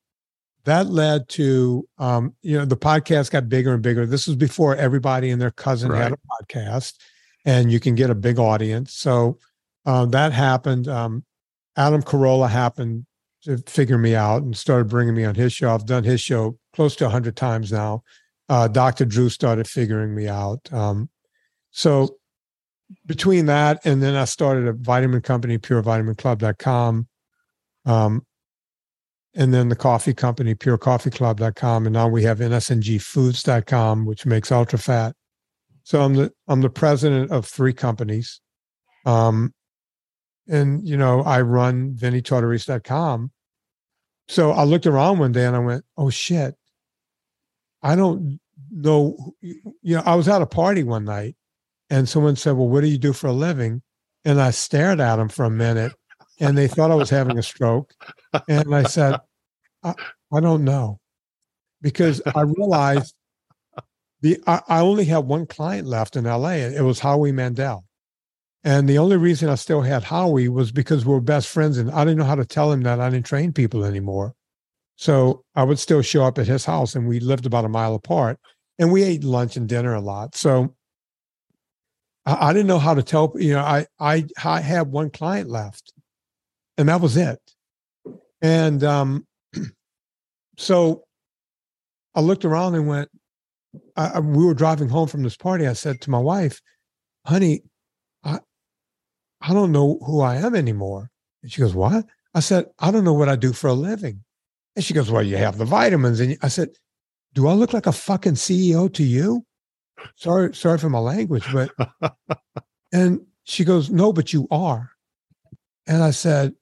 that 0.65 0.87
led 0.87 1.27
to 1.29 1.87
um, 1.97 2.33
you 2.41 2.57
know 2.57 2.65
the 2.65 2.77
podcast 2.77 3.31
got 3.31 3.49
bigger 3.49 3.73
and 3.73 3.83
bigger. 3.83 4.05
This 4.05 4.27
was 4.27 4.35
before 4.35 4.75
everybody 4.75 5.29
and 5.29 5.41
their 5.41 5.51
cousin 5.51 5.91
right. 5.91 6.03
had 6.03 6.13
a 6.13 6.17
podcast, 6.43 6.93
and 7.45 7.71
you 7.71 7.79
can 7.79 7.95
get 7.95 8.09
a 8.09 8.15
big 8.15 8.39
audience. 8.39 8.93
So 8.93 9.39
uh, 9.85 10.05
that 10.07 10.33
happened. 10.33 10.87
Um, 10.87 11.23
Adam 11.75 12.01
Carolla 12.01 12.49
happened 12.49 13.05
to 13.43 13.57
figure 13.67 13.97
me 13.97 14.15
out 14.15 14.43
and 14.43 14.55
started 14.55 14.87
bringing 14.87 15.15
me 15.15 15.25
on 15.25 15.35
his 15.35 15.53
show. 15.53 15.73
I've 15.73 15.85
done 15.85 16.03
his 16.03 16.21
show 16.21 16.57
close 16.73 16.95
to 16.97 17.09
hundred 17.09 17.35
times 17.35 17.71
now. 17.71 18.03
Uh, 18.49 18.67
Dr. 18.67 19.05
Drew 19.05 19.29
started 19.29 19.67
figuring 19.67 20.15
me 20.15 20.27
out. 20.27 20.71
Um, 20.71 21.09
so 21.71 22.17
between 23.05 23.47
that 23.47 23.85
and 23.85 24.01
then 24.01 24.15
I 24.15 24.25
started 24.25 24.67
a 24.67 24.73
vitamin 24.73 25.21
company, 25.21 25.57
purevitaminclub.com. 25.57 27.07
Um, 27.85 28.25
and 29.35 29.53
then 29.53 29.69
the 29.69 29.75
coffee 29.75 30.13
company, 30.13 30.53
purecoffeeclub.com. 30.53 31.85
And 31.87 31.93
now 31.93 32.07
we 32.07 32.23
have 32.23 32.39
nsngfoods.com, 32.39 34.05
which 34.05 34.25
makes 34.25 34.51
ultra 34.51 34.77
fat. 34.77 35.15
So 35.83 36.01
I'm 36.01 36.13
the 36.13 36.31
I'm 36.47 36.61
the 36.61 36.69
president 36.69 37.31
of 37.31 37.45
three 37.45 37.73
companies. 37.73 38.39
Um, 39.05 39.53
and 40.47 40.87
you 40.87 40.97
know, 40.97 41.21
I 41.21 41.41
run 41.41 41.93
vinnytortorich.com. 41.93 43.31
So 44.27 44.51
I 44.51 44.63
looked 44.63 44.87
around 44.87 45.19
one 45.19 45.31
day 45.31 45.45
and 45.45 45.55
I 45.55 45.59
went, 45.59 45.85
oh 45.97 46.09
shit. 46.09 46.55
I 47.81 47.95
don't 47.95 48.39
know. 48.71 49.33
You 49.41 49.97
know, 49.97 50.03
I 50.05 50.15
was 50.15 50.27
at 50.27 50.41
a 50.41 50.45
party 50.45 50.83
one 50.83 51.03
night 51.03 51.35
and 51.89 52.07
someone 52.07 52.35
said, 52.35 52.55
Well, 52.55 52.69
what 52.69 52.81
do 52.81 52.87
you 52.87 52.97
do 52.97 53.13
for 53.13 53.27
a 53.27 53.33
living? 53.33 53.81
And 54.25 54.41
I 54.41 54.51
stared 54.51 55.01
at 55.01 55.17
them 55.17 55.27
for 55.27 55.43
a 55.43 55.49
minute 55.49 55.93
and 56.39 56.57
they 56.57 56.67
thought 56.67 56.91
I 56.91 56.95
was 56.95 57.09
having 57.09 57.37
a 57.37 57.43
stroke. 57.43 57.93
And 58.47 58.73
I 58.73 58.83
said, 58.83 59.19
I, 59.83 59.93
I 60.33 60.39
don't 60.39 60.63
know. 60.63 60.99
Because 61.81 62.21
I 62.33 62.41
realized 62.41 63.13
the 64.21 64.41
I, 64.47 64.61
I 64.67 64.79
only 64.79 65.05
had 65.05 65.25
one 65.25 65.45
client 65.45 65.85
left 65.85 66.15
in 66.15 66.23
LA. 66.23 66.51
It 66.51 66.81
was 66.81 66.99
Howie 66.99 67.33
Mandel. 67.33 67.85
And 68.63 68.87
the 68.87 68.97
only 68.97 69.17
reason 69.17 69.49
I 69.49 69.55
still 69.55 69.81
had 69.81 70.03
Howie 70.03 70.47
was 70.47 70.71
because 70.71 71.05
we 71.05 71.13
were 71.13 71.21
best 71.21 71.49
friends 71.49 71.77
and 71.77 71.91
I 71.91 72.05
didn't 72.05 72.19
know 72.19 72.25
how 72.25 72.35
to 72.35 72.45
tell 72.45 72.71
him 72.71 72.81
that 72.83 72.99
I 72.99 73.09
didn't 73.09 73.25
train 73.25 73.51
people 73.51 73.83
anymore. 73.83 74.35
So 74.95 75.43
I 75.55 75.63
would 75.63 75.79
still 75.79 76.01
show 76.01 76.23
up 76.23 76.37
at 76.37 76.47
his 76.47 76.63
house 76.63 76.95
and 76.95 77.07
we 77.07 77.19
lived 77.19 77.45
about 77.45 77.65
a 77.65 77.69
mile 77.69 77.93
apart 77.93 78.39
and 78.79 78.91
we 78.91 79.03
ate 79.03 79.23
lunch 79.23 79.57
and 79.57 79.67
dinner 79.67 79.93
a 79.93 79.99
lot. 80.01 80.35
So 80.35 80.75
I, 82.25 82.49
I 82.49 82.53
didn't 82.53 82.67
know 82.67 82.79
how 82.79 82.93
to 82.93 83.03
tell, 83.03 83.33
you 83.35 83.53
know, 83.53 83.59
I, 83.59 83.85
I, 83.99 84.25
I 84.43 84.61
had 84.61 84.91
one 84.91 85.09
client 85.09 85.49
left 85.49 85.91
and 86.77 86.87
that 86.87 87.01
was 87.01 87.17
it. 87.17 87.39
And 88.41 88.81
um, 88.83 89.27
so 90.57 91.03
I 92.15 92.21
looked 92.21 92.45
around 92.45 92.75
and 92.75 92.87
went, 92.87 93.09
I, 93.97 94.19
we 94.19 94.45
were 94.45 94.53
driving 94.53 94.87
home 94.87 95.07
from 95.07 95.23
this 95.23 95.35
party. 95.35 95.67
I 95.67 95.73
said 95.73 95.99
to 96.01 96.11
my 96.11 96.19
wife, 96.19 96.61
honey, 97.25 97.63
I 99.43 99.53
don't 99.53 99.73
know 99.73 99.99
who 100.05 100.21
I 100.21 100.37
am 100.37 100.55
anymore. 100.55 101.11
And 101.41 101.51
she 101.51 101.61
goes, 101.61 101.75
what? 101.75 102.05
I 102.33 102.39
said, 102.39 102.65
I 102.79 102.91
don't 102.91 103.03
know 103.03 103.13
what 103.13 103.27
I 103.27 103.35
do 103.35 103.51
for 103.51 103.67
a 103.67 103.73
living. 103.73 104.23
And 104.75 104.83
she 104.83 104.93
goes, 104.93 105.11
well, 105.11 105.21
you 105.21 105.35
have 105.35 105.57
the 105.57 105.65
vitamins. 105.65 106.21
And 106.21 106.37
I 106.41 106.47
said, 106.47 106.69
do 107.33 107.47
I 107.47 107.53
look 107.53 107.73
like 107.73 107.85
a 107.85 107.91
fucking 107.91 108.35
CEO 108.35 108.91
to 108.93 109.03
you? 109.03 109.45
Sorry, 110.15 110.55
sorry 110.55 110.77
for 110.77 110.89
my 110.89 110.99
language, 110.99 111.45
but, 111.51 111.71
and 112.93 113.21
she 113.43 113.65
goes, 113.65 113.89
no, 113.89 114.13
but 114.13 114.31
you 114.31 114.47
are. 114.49 114.91
And 115.85 116.01
I 116.01 116.11
said, 116.11 116.53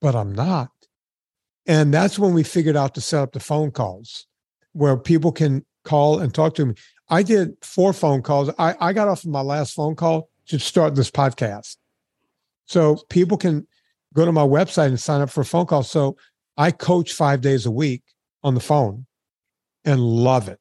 but 0.00 0.16
I'm 0.16 0.32
not. 0.32 0.70
And 1.66 1.92
that's 1.92 2.18
when 2.18 2.32
we 2.32 2.42
figured 2.42 2.76
out 2.76 2.94
to 2.94 3.00
set 3.00 3.22
up 3.22 3.32
the 3.32 3.40
phone 3.40 3.70
calls 3.70 4.26
where 4.72 4.96
people 4.96 5.30
can 5.30 5.64
call 5.84 6.18
and 6.18 6.34
talk 6.34 6.54
to 6.54 6.66
me. 6.66 6.74
I 7.08 7.22
did 7.22 7.52
four 7.60 7.92
phone 7.92 8.22
calls. 8.22 8.50
I, 8.58 8.74
I 8.80 8.92
got 8.94 9.08
off 9.08 9.24
of 9.24 9.30
my 9.30 9.42
last 9.42 9.74
phone 9.74 9.94
call 9.94 10.30
to 10.46 10.58
start 10.58 10.94
this 10.94 11.10
podcast. 11.10 11.76
So 12.72 12.96
people 13.10 13.36
can 13.36 13.66
go 14.14 14.24
to 14.24 14.32
my 14.32 14.46
website 14.46 14.86
and 14.86 14.98
sign 14.98 15.20
up 15.20 15.28
for 15.28 15.42
a 15.42 15.44
phone 15.44 15.66
call. 15.66 15.82
So 15.82 16.16
I 16.56 16.70
coach 16.70 17.12
five 17.12 17.42
days 17.42 17.66
a 17.66 17.70
week 17.70 18.02
on 18.42 18.54
the 18.54 18.60
phone 18.60 19.04
and 19.84 20.00
love 20.00 20.48
it. 20.48 20.58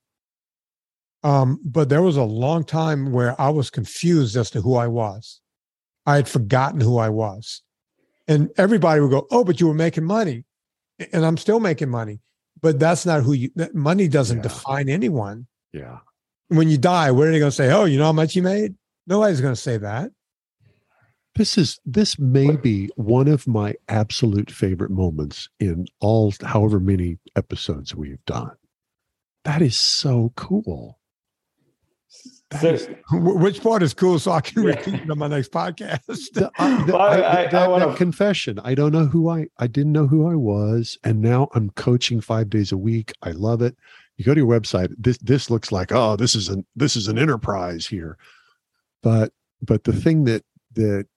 Um, 1.24 1.58
but 1.64 1.88
there 1.88 2.02
was 2.02 2.18
a 2.18 2.24
long 2.24 2.66
time 2.66 3.14
where 3.14 3.40
I 3.40 3.50
was 3.50 3.70
confused 3.70 4.36
as 4.36 4.50
to 4.52 4.62
who 4.62 4.76
I 4.76 4.88
was. 4.88 5.40
I 6.06 6.18
had 6.18 6.28
forgotten 6.28 6.82
who 6.82 6.98
I 6.98 7.08
was. 7.08 7.62
And 8.28 8.50
everybody 8.58 9.00
would 9.00 9.12
go, 9.12 9.26
Oh, 9.32 9.46
but 9.46 9.62
you 9.62 9.68
were 9.68 9.74
making 9.74 10.04
money. 10.04 10.44
And 11.14 11.26
I'm 11.26 11.38
still 11.38 11.62
making 11.62 11.90
money. 11.90 12.20
But 12.62 12.78
that's 12.78 13.06
not 13.06 13.24
who 13.24 13.34
you, 13.34 13.52
money 13.74 14.10
doesn't 14.10 14.38
yeah. 14.38 14.44
define 14.44 14.90
anyone. 14.90 15.48
Yeah. 15.72 16.00
When 16.50 16.68
you 16.68 16.78
die, 16.78 17.12
what 17.12 17.28
are 17.28 17.32
they 17.32 17.40
going 17.40 17.52
to 17.52 17.56
say? 17.56 17.72
Oh, 17.72 17.86
you 17.86 17.98
know 17.98 18.06
how 18.06 18.12
much 18.12 18.36
you 18.36 18.44
made? 18.44 18.76
Nobody's 19.08 19.40
going 19.40 19.56
to 19.56 19.62
say 19.62 19.78
that. 19.78 20.12
This 21.36 21.58
is 21.58 21.80
this 21.86 22.20
may 22.20 22.58
be 22.58 22.90
one 22.96 23.28
of 23.28 23.48
my 23.48 23.76
absolute 23.88 24.52
favorite 24.52 24.92
moments 24.92 25.50
in 25.60 25.88
all 26.02 26.34
however 26.44 26.80
many 26.80 27.20
episodes 27.36 27.96
we've 27.96 28.24
done. 28.26 28.52
That 29.46 29.62
is 29.62 29.78
so 29.78 30.34
cool. 30.36 31.00
So, 32.60 32.68
is, 32.68 32.90
which 33.12 33.64
part 33.64 33.82
is 33.82 33.94
cool 33.94 34.20
so 34.20 34.32
I 34.32 34.42
can 34.42 34.64
yeah. 34.64 34.70
repeat 34.72 34.96
it 34.96 35.10
on 35.10 35.18
my 35.18 35.28
next 35.28 35.52
podcast? 35.52 36.34
the, 36.34 36.52
uh, 36.60 36.86
the, 36.86 36.94
well, 36.94 37.02
I, 37.02 37.16
I, 37.16 37.48
that, 37.48 37.54
I 37.54 37.68
wanna... 37.68 37.88
that 37.88 37.98
confession. 37.98 38.60
I 38.60 38.76
don't 38.76 38.92
know 38.92 39.06
who 39.06 39.30
I 39.30 39.48
I 39.58 39.68
didn't 39.68 39.94
know 39.94 40.08
who 40.08 40.28
I 40.28 40.36
was. 40.36 40.98
And 41.04 41.22
now 41.22 41.48
I'm 41.56 41.70
coaching 41.72 42.20
five 42.20 42.50
days 42.50 42.74
a 42.74 42.78
week. 42.78 43.14
I 43.22 43.32
love 43.32 43.62
it. 43.62 43.78
You 44.18 44.26
go 44.26 44.34
to 44.34 44.42
your 44.42 44.50
website, 44.50 44.94
this 44.98 45.18
this 45.20 45.50
looks 45.50 45.72
like, 45.72 45.94
oh, 45.94 46.18
this 46.18 46.36
is 46.36 46.50
an 46.50 46.66
this 46.76 46.98
is 46.98 47.08
an 47.08 47.18
enterprise 47.18 47.88
here. 47.88 48.18
But 49.02 49.32
but 49.62 49.86
the 49.86 49.94
thing 49.94 50.26
that 50.26 50.44
that 50.74 51.08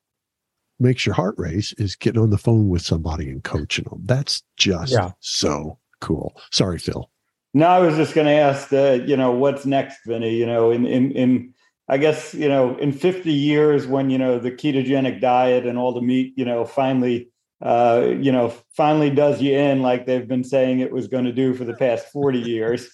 makes 0.79 1.07
your 1.07 1.14
heart 1.14 1.35
race 1.39 1.72
is 1.75 1.97
getting 1.97 2.20
on 2.20 2.31
the 2.31 2.39
phone 2.39 2.68
with 2.68 2.83
somebody 2.83 3.29
and 3.29 3.45
coaching 3.45 3.87
them. 3.89 4.03
That's 4.05 4.43
just 4.57 4.93
yeah. 4.93 5.12
so 5.20 5.79
cool. 6.01 6.41
Sorry, 6.51 6.79
Phil. 6.79 7.11
No, 7.53 7.66
I 7.66 7.79
was 7.79 7.97
just 7.97 8.14
going 8.14 8.27
to 8.27 8.33
ask, 8.33 8.72
uh, 8.72 9.05
you 9.07 9.16
know, 9.16 9.31
what's 9.31 9.64
next, 9.64 10.01
Vinny? 10.07 10.35
You 10.35 10.47
know, 10.47 10.70
in 10.70 10.87
in 10.87 11.12
in 11.12 11.55
I 11.89 11.99
guess 11.99 12.35
you 12.35 12.49
know, 12.49 12.77
in 12.79 12.93
50 12.93 13.33
years, 13.33 13.87
when 13.87 14.11
you 14.11 14.18
know 14.18 14.39
the 14.39 14.51
ketogenic 14.51 15.20
diet 15.20 15.66
and 15.66 15.79
all 15.79 15.93
the 15.93 16.03
meat, 16.03 16.35
you 16.37 16.45
know, 16.45 16.64
finally, 16.64 17.31
uh, 17.62 18.09
you 18.18 18.33
know, 18.33 18.53
finally 18.77 19.11
does 19.11 19.41
you 19.41 19.57
in 19.57 19.83
like 19.83 20.07
they've 20.07 20.27
been 20.27 20.45
saying 20.45 20.81
it 20.81 20.93
was 20.93 21.07
going 21.07 21.25
to 21.25 21.33
do 21.33 21.55
for 21.55 21.64
the 21.64 21.75
past 21.75 22.07
40 22.09 22.39
years. 22.41 22.89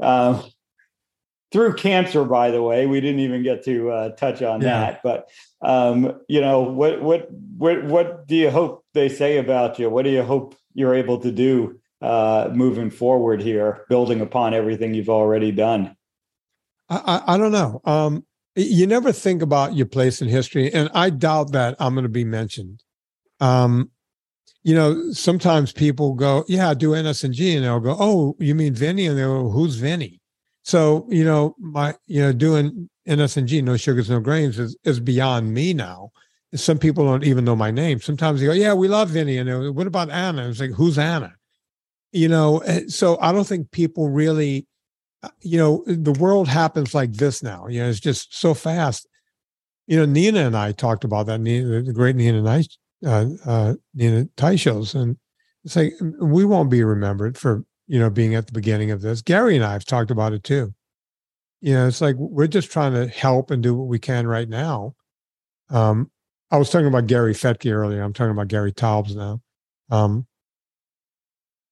Um, 0.00 0.42
through 1.52 1.74
cancer, 1.74 2.24
by 2.24 2.50
the 2.50 2.62
way. 2.62 2.86
We 2.86 3.00
didn't 3.00 3.20
even 3.20 3.42
get 3.42 3.64
to 3.64 3.90
uh, 3.90 4.08
touch 4.10 4.42
on 4.42 4.60
yeah. 4.60 4.80
that. 4.80 5.02
But 5.02 5.28
um, 5.62 6.20
you 6.28 6.40
know, 6.40 6.60
what 6.60 7.02
what 7.02 7.28
what 7.30 7.84
what 7.84 8.26
do 8.26 8.36
you 8.36 8.50
hope 8.50 8.84
they 8.94 9.08
say 9.08 9.38
about 9.38 9.78
you? 9.78 9.90
What 9.90 10.04
do 10.04 10.10
you 10.10 10.22
hope 10.22 10.54
you're 10.74 10.94
able 10.94 11.18
to 11.18 11.30
do 11.30 11.78
uh, 12.00 12.48
moving 12.52 12.90
forward 12.90 13.42
here, 13.42 13.84
building 13.88 14.20
upon 14.20 14.54
everything 14.54 14.94
you've 14.94 15.10
already 15.10 15.52
done? 15.52 15.96
I, 16.88 16.96
I, 16.96 17.34
I 17.34 17.38
don't 17.38 17.52
know. 17.52 17.80
Um, 17.84 18.24
you 18.56 18.86
never 18.86 19.12
think 19.12 19.42
about 19.42 19.76
your 19.76 19.86
place 19.86 20.22
in 20.22 20.28
history, 20.28 20.72
and 20.72 20.90
I 20.94 21.10
doubt 21.10 21.52
that 21.52 21.76
I'm 21.78 21.94
going 21.94 22.04
to 22.04 22.08
be 22.08 22.24
mentioned. 22.24 22.82
Um, 23.38 23.90
you 24.62 24.74
know, 24.74 25.12
sometimes 25.12 25.72
people 25.72 26.14
go, 26.14 26.44
"Yeah, 26.48 26.70
I 26.70 26.74
do 26.74 26.90
NSNG," 26.90 27.54
and 27.54 27.64
they'll 27.64 27.80
go, 27.80 27.96
"Oh, 27.98 28.36
you 28.38 28.54
mean 28.54 28.74
Vinny?" 28.74 29.06
And 29.06 29.18
they'll 29.18 29.44
go, 29.44 29.50
"Who's 29.50 29.76
Vinny?" 29.76 30.20
So, 30.62 31.06
you 31.08 31.24
know, 31.24 31.54
my, 31.58 31.94
you 32.06 32.20
know, 32.20 32.32
doing 32.32 32.88
NSNG, 33.08 33.62
no 33.62 33.76
sugars, 33.76 34.10
no 34.10 34.20
grains 34.20 34.58
is, 34.58 34.76
is 34.84 35.00
beyond 35.00 35.52
me 35.52 35.72
now. 35.72 36.10
Some 36.54 36.78
people 36.78 37.04
don't 37.04 37.24
even 37.24 37.44
know 37.44 37.56
my 37.56 37.70
name. 37.70 38.00
Sometimes 38.00 38.40
they 38.40 38.46
go, 38.46 38.52
yeah, 38.52 38.74
we 38.74 38.88
love 38.88 39.10
Vinny. 39.10 39.38
And 39.38 39.74
what 39.74 39.86
about 39.86 40.10
Anna? 40.10 40.48
It's 40.48 40.60
like, 40.60 40.72
who's 40.72 40.98
Anna? 40.98 41.34
You 42.12 42.28
know, 42.28 42.58
eh, 42.58 42.82
so 42.88 43.18
I 43.20 43.32
don't 43.32 43.46
think 43.46 43.70
people 43.70 44.10
really, 44.10 44.66
uh, 45.22 45.28
you 45.40 45.58
know, 45.58 45.84
the 45.86 46.12
world 46.12 46.48
happens 46.48 46.94
like 46.94 47.12
this 47.12 47.42
now. 47.42 47.68
You 47.68 47.82
know, 47.82 47.88
it's 47.88 48.00
just 48.00 48.36
so 48.36 48.52
fast. 48.52 49.08
You 49.86 49.96
know, 49.96 50.06
Nina 50.06 50.40
and 50.40 50.56
I 50.56 50.72
talked 50.72 51.04
about 51.04 51.26
that, 51.26 51.40
Nina, 51.40 51.82
the 51.82 51.92
great 51.92 52.16
Nina 52.16 52.42
Nice, 52.42 52.78
uh, 53.06 53.26
uh, 53.46 53.74
Nina 53.94 54.26
shows, 54.56 54.94
And 54.94 55.16
it's 55.64 55.76
like, 55.76 55.92
we 56.20 56.44
won't 56.44 56.70
be 56.70 56.82
remembered 56.82 57.38
for 57.38 57.64
you 57.90 57.98
know, 57.98 58.08
being 58.08 58.36
at 58.36 58.46
the 58.46 58.52
beginning 58.52 58.92
of 58.92 59.00
this. 59.00 59.20
Gary 59.20 59.56
and 59.56 59.64
I 59.64 59.72
have 59.72 59.84
talked 59.84 60.12
about 60.12 60.32
it 60.32 60.44
too. 60.44 60.72
You 61.60 61.74
know, 61.74 61.88
it's 61.88 62.00
like 62.00 62.14
we're 62.14 62.46
just 62.46 62.70
trying 62.70 62.92
to 62.92 63.08
help 63.08 63.50
and 63.50 63.60
do 63.60 63.74
what 63.74 63.88
we 63.88 63.98
can 63.98 64.28
right 64.28 64.48
now. 64.48 64.94
Um, 65.70 66.08
I 66.52 66.56
was 66.56 66.70
talking 66.70 66.86
about 66.86 67.08
Gary 67.08 67.34
Fettke 67.34 67.72
earlier. 67.72 68.00
I'm 68.00 68.12
talking 68.12 68.30
about 68.30 68.46
Gary 68.46 68.70
Taubes 68.72 69.16
now. 69.16 69.42
Um, 69.90 70.28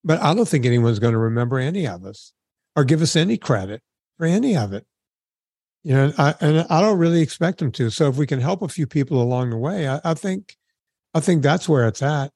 but 0.03 0.21
I 0.21 0.35
don't 0.35 0.49
think 0.49 0.67
anyone's 0.67 0.99
going 0.99 1.13
to 1.13 1.19
remember 1.19 1.61
any 1.61 1.87
of 1.87 2.05
us 2.05 2.33
or 2.75 2.83
give 2.83 3.01
us 3.01 3.15
any 3.15 3.37
credit 3.37 3.81
for 4.17 4.27
any 4.27 4.57
of 4.57 4.73
it. 4.73 4.87
You 5.85 5.95
know, 5.95 6.13
I, 6.19 6.35
and 6.41 6.67
I 6.69 6.81
don't 6.81 6.99
really 6.99 7.23
expect 7.23 7.59
them 7.59 7.71
to. 7.73 7.91
So 7.91 8.09
if 8.09 8.17
we 8.17 8.27
can 8.27 8.41
help 8.41 8.63
a 8.63 8.69
few 8.69 8.89
people 8.89 9.23
along 9.23 9.51
the 9.51 9.57
way, 9.57 9.87
I, 9.87 10.01
I 10.03 10.15
think, 10.15 10.57
I 11.15 11.21
think 11.21 11.45
that's 11.45 11.69
where 11.69 11.87
it's 11.87 12.03
at. 12.03 12.33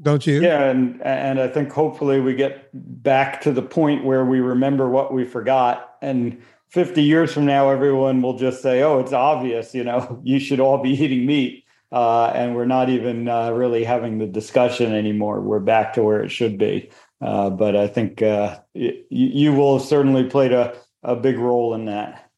Don't 0.00 0.26
you? 0.26 0.42
Yeah, 0.42 0.64
and 0.64 1.00
and 1.02 1.40
I 1.40 1.48
think 1.48 1.70
hopefully 1.72 2.20
we 2.20 2.34
get 2.34 2.68
back 2.72 3.40
to 3.42 3.52
the 3.52 3.62
point 3.62 4.04
where 4.04 4.24
we 4.24 4.40
remember 4.40 4.88
what 4.88 5.12
we 5.12 5.24
forgot, 5.24 5.94
and 6.02 6.42
50 6.68 7.02
years 7.02 7.32
from 7.32 7.46
now, 7.46 7.70
everyone 7.70 8.20
will 8.20 8.36
just 8.36 8.62
say, 8.62 8.82
"Oh, 8.82 8.98
it's 8.98 9.12
obvious," 9.12 9.74
you 9.74 9.84
know, 9.84 10.20
you 10.24 10.38
should 10.38 10.60
all 10.60 10.78
be 10.78 10.90
eating 10.90 11.26
meat, 11.26 11.64
uh, 11.92 12.26
and 12.34 12.56
we're 12.56 12.64
not 12.64 12.88
even 12.88 13.28
uh, 13.28 13.50
really 13.52 13.84
having 13.84 14.18
the 14.18 14.26
discussion 14.26 14.92
anymore. 14.92 15.40
We're 15.40 15.60
back 15.60 15.92
to 15.94 16.02
where 16.02 16.22
it 16.22 16.30
should 16.30 16.58
be. 16.58 16.90
Uh, 17.20 17.48
but 17.50 17.76
I 17.76 17.86
think 17.86 18.20
uh, 18.20 18.58
y- 18.74 19.00
you 19.08 19.52
will 19.52 19.78
have 19.78 19.86
certainly 19.86 20.24
played 20.24 20.52
a 20.52 20.76
a 21.02 21.14
big 21.14 21.38
role 21.38 21.74
in 21.74 21.84
that. 21.84 22.30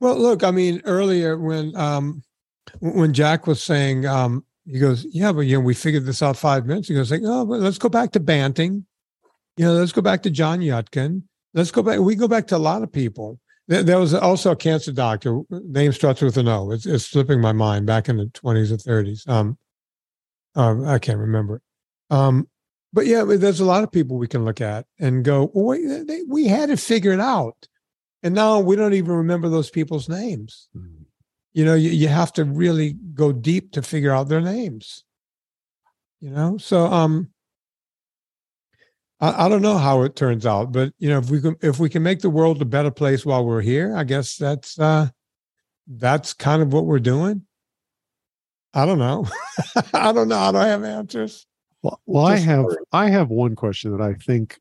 Well, 0.00 0.18
look, 0.18 0.42
I 0.42 0.50
mean, 0.50 0.82
earlier 0.84 1.38
when 1.38 1.76
um, 1.76 2.22
when 2.80 3.12
Jack 3.12 3.46
was 3.46 3.62
saying, 3.62 4.06
um, 4.06 4.44
he 4.66 4.78
goes, 4.78 5.06
"Yeah, 5.10 5.32
but 5.32 5.40
you 5.42 5.56
know, 5.56 5.64
we 5.64 5.74
figured 5.74 6.06
this 6.06 6.22
out 6.22 6.36
five 6.36 6.66
minutes 6.66 6.88
ago." 6.90 7.00
It's 7.00 7.10
like, 7.10 7.22
"Oh, 7.24 7.44
but 7.44 7.60
let's 7.60 7.78
go 7.78 7.88
back 7.88 8.12
to 8.12 8.20
Banting. 8.20 8.86
You 9.56 9.66
know, 9.66 9.72
let's 9.74 9.92
go 9.92 10.02
back 10.02 10.22
to 10.22 10.30
John 10.30 10.60
Yudkin. 10.60 11.22
Let's 11.54 11.70
go 11.70 11.82
back. 11.82 11.98
We 12.00 12.14
go 12.14 12.28
back 12.28 12.46
to 12.48 12.56
a 12.56 12.58
lot 12.58 12.82
of 12.82 12.92
people. 12.92 13.38
There, 13.68 13.82
there 13.82 13.98
was 13.98 14.14
also 14.14 14.52
a 14.52 14.56
cancer 14.56 14.92
doctor. 14.92 15.40
Name 15.50 15.92
starts 15.92 16.22
with 16.22 16.36
an 16.36 16.48
O. 16.48 16.70
It's, 16.70 16.86
it's 16.86 17.06
slipping 17.06 17.40
my 17.40 17.52
mind. 17.52 17.86
Back 17.86 18.08
in 18.08 18.16
the 18.16 18.26
twenties 18.26 18.72
or 18.72 18.78
thirties. 18.78 19.24
Um, 19.26 19.58
um, 20.54 20.86
I 20.86 20.98
can't 20.98 21.18
remember. 21.18 21.60
Um, 22.10 22.48
but 22.92 23.06
yeah, 23.06 23.24
there's 23.24 23.60
a 23.60 23.64
lot 23.64 23.84
of 23.84 23.90
people 23.90 24.18
we 24.18 24.28
can 24.28 24.44
look 24.44 24.60
at 24.60 24.86
and 24.98 25.24
go, 25.24 25.50
well, 25.54 25.64
wait, 25.64 26.06
they, 26.06 26.22
we 26.28 26.46
had 26.46 26.68
it 26.68 26.78
figured 26.78 27.20
out, 27.20 27.68
and 28.22 28.34
now 28.34 28.60
we 28.60 28.76
don't 28.76 28.92
even 28.92 29.14
remember 29.14 29.48
those 29.48 29.70
people's 29.70 30.08
names. 30.08 30.68
Mm. 30.76 31.01
You 31.52 31.64
know, 31.64 31.74
you, 31.74 31.90
you 31.90 32.08
have 32.08 32.32
to 32.34 32.44
really 32.44 32.94
go 33.14 33.32
deep 33.32 33.72
to 33.72 33.82
figure 33.82 34.12
out 34.12 34.28
their 34.28 34.40
names. 34.40 35.04
You 36.20 36.30
know, 36.30 36.56
so 36.56 36.86
um, 36.86 37.30
I, 39.20 39.46
I 39.46 39.48
don't 39.48 39.62
know 39.62 39.78
how 39.78 40.02
it 40.02 40.16
turns 40.16 40.46
out, 40.46 40.72
but 40.72 40.92
you 40.98 41.08
know, 41.08 41.18
if 41.18 41.30
we 41.30 41.40
can 41.40 41.56
if 41.62 41.78
we 41.78 41.88
can 41.88 42.02
make 42.02 42.20
the 42.20 42.30
world 42.30 42.60
a 42.60 42.66
better 42.66 42.90
place 42.90 43.24
while 43.24 43.44
we're 43.44 43.60
here, 43.60 43.96
I 43.96 44.04
guess 44.04 44.36
that's 44.36 44.78
uh, 44.78 45.08
that's 45.86 46.34
kind 46.34 46.62
of 46.62 46.72
what 46.72 46.86
we're 46.86 46.98
doing. 46.98 47.42
I 48.74 48.86
don't 48.86 48.98
know. 48.98 49.26
I 49.94 50.12
don't 50.12 50.28
know. 50.28 50.38
I 50.38 50.52
don't 50.52 50.62
have 50.62 50.84
answers. 50.84 51.46
Well, 51.82 52.00
well 52.06 52.26
I 52.26 52.36
have. 52.36 52.66
I 52.92 53.10
have 53.10 53.28
one 53.28 53.56
question 53.56 53.96
that 53.96 54.00
I 54.00 54.14
think 54.14 54.58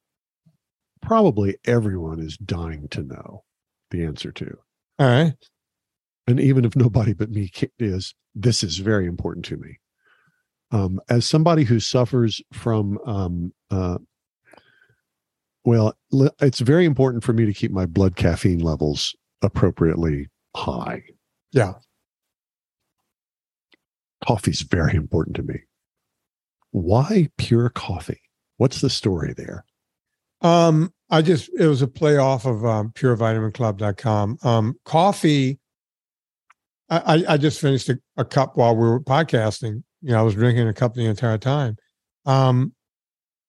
probably 1.02 1.58
everyone 1.66 2.20
is 2.20 2.38
dying 2.38 2.88
to 2.90 3.04
know 3.04 3.44
the 3.90 4.06
answer 4.06 4.32
to. 4.32 4.58
All 5.00 5.08
right. 5.08 5.34
And 6.28 6.40
even 6.40 6.66
if 6.66 6.76
nobody 6.76 7.14
but 7.14 7.30
me 7.30 7.50
is 7.80 8.14
this 8.36 8.64
is 8.64 8.78
very 8.78 9.06
important 9.06 9.46
to 9.46 9.58
me 9.58 9.78
um, 10.72 11.00
as 11.10 11.26
somebody 11.26 11.64
who 11.64 11.80
suffers 11.80 12.42
from 12.54 12.98
um, 13.06 13.54
uh, 13.72 13.98
well 15.66 15.94
it's 16.40 16.60
very 16.60 16.86
important 16.86 17.24
for 17.24 17.34
me 17.34 17.46
to 17.46 17.54
keep 17.54 17.72
my 17.72 17.86
blood 17.86 18.16
caffeine 18.16 18.60
levels 18.60 19.16
appropriately 19.42 20.28
high 20.56 21.02
Yeah. 21.52 21.74
coffee's 24.26 24.62
very 24.62 24.96
important 24.96 25.36
to 25.38 25.44
me 25.44 25.56
why 26.72 27.30
pure 27.38 27.70
coffee 27.70 28.22
what's 28.58 28.82
the 28.82 28.90
story 28.90 29.34
there 29.36 29.66
Um, 30.42 30.94
I 31.10 31.22
just 31.22 31.50
it 31.60 31.68
was 31.68 31.82
a 31.82 31.88
play 31.88 32.18
off 32.18 32.46
of 32.46 32.64
um, 32.66 32.92
purevitaminclub.com. 32.96 34.38
Um, 34.44 34.76
coffee. 34.86 35.60
I, 36.92 37.24
I 37.30 37.38
just 37.38 37.62
finished 37.62 37.88
a, 37.90 37.98
a 38.18 38.26
cup 38.26 38.58
while 38.58 38.76
we 38.76 38.84
were 38.84 39.00
podcasting. 39.00 39.84
You 40.02 40.12
know, 40.12 40.20
I 40.20 40.22
was 40.24 40.36
drinking 40.36 40.68
a 40.68 40.74
cup 40.74 40.94
the 40.94 41.06
entire 41.06 41.38
time. 41.38 41.78
Um, 42.26 42.74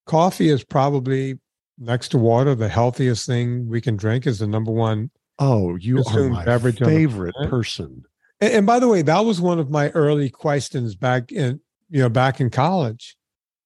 coffee 0.07 0.49
is 0.49 0.65
probably 0.65 1.39
next 1.79 2.09
to 2.11 2.19
water 2.19 2.55
the 2.55 2.69
healthiest 2.69 3.27
thing 3.27 3.69
we 3.69 3.81
can 3.81 3.97
drink. 3.97 4.27
Is 4.27 4.39
the 4.39 4.47
number 4.47 4.71
one. 4.71 5.11
oh 5.39 5.75
you 5.77 6.03
are 6.09 6.29
my 6.29 6.45
beverage 6.45 6.79
favorite 6.79 7.35
person 7.49 8.05
And, 8.41 8.53
and 8.53 8.67
by 8.67 8.79
the 8.79 8.89
way, 8.89 9.03
that 9.03 9.25
was 9.25 9.41
one 9.41 9.59
of 9.59 9.71
my 9.71 9.91
early 9.91 10.31
questions 10.31 10.95
back 10.95 11.33
in 11.33 11.61
you 11.91 12.01
know 12.01 12.09
back 12.09 12.41
in 12.41 12.51
college. 12.51 13.17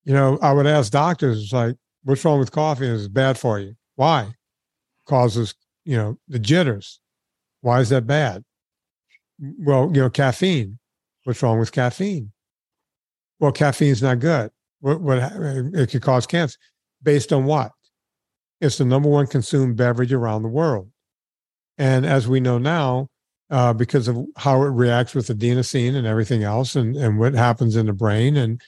You 0.05 0.13
know, 0.13 0.39
I 0.41 0.53
would 0.53 0.65
ask 0.67 0.91
doctors 0.91 1.51
like, 1.51 1.75
"What's 2.03 2.23
wrong 2.25 2.39
with 2.39 2.51
coffee? 2.51 2.87
Is 2.87 3.05
it 3.05 3.13
bad 3.13 3.37
for 3.37 3.59
you? 3.59 3.75
Why? 3.95 4.33
Causes 5.05 5.53
you 5.85 5.97
know 5.97 6.17
the 6.27 6.39
jitters. 6.39 6.99
Why 7.61 7.79
is 7.81 7.89
that 7.89 8.07
bad? 8.07 8.43
Well, 9.39 9.91
you 9.93 10.01
know, 10.01 10.09
caffeine. 10.09 10.79
What's 11.23 11.43
wrong 11.43 11.59
with 11.59 11.71
caffeine? 11.71 12.31
Well, 13.39 13.51
caffeine's 13.51 14.01
not 14.01 14.19
good. 14.19 14.51
What 14.79 15.01
what 15.01 15.17
it 15.17 15.91
could 15.91 16.01
cause 16.01 16.25
cancer. 16.25 16.57
Based 17.03 17.31
on 17.31 17.45
what? 17.45 17.71
It's 18.61 18.77
the 18.77 18.85
number 18.85 19.09
one 19.09 19.27
consumed 19.27 19.77
beverage 19.77 20.13
around 20.13 20.41
the 20.41 20.47
world, 20.47 20.89
and 21.77 22.05
as 22.05 22.27
we 22.27 22.39
know 22.39 22.57
now, 22.57 23.09
uh, 23.51 23.73
because 23.73 24.07
of 24.07 24.17
how 24.37 24.63
it 24.63 24.69
reacts 24.69 25.13
with 25.13 25.27
adenosine 25.27 25.95
and 25.95 26.07
everything 26.07 26.43
else, 26.43 26.75
and, 26.75 26.95
and 26.95 27.19
what 27.19 27.33
happens 27.33 27.75
in 27.75 27.85
the 27.85 27.93
brain, 27.93 28.35
and 28.35 28.61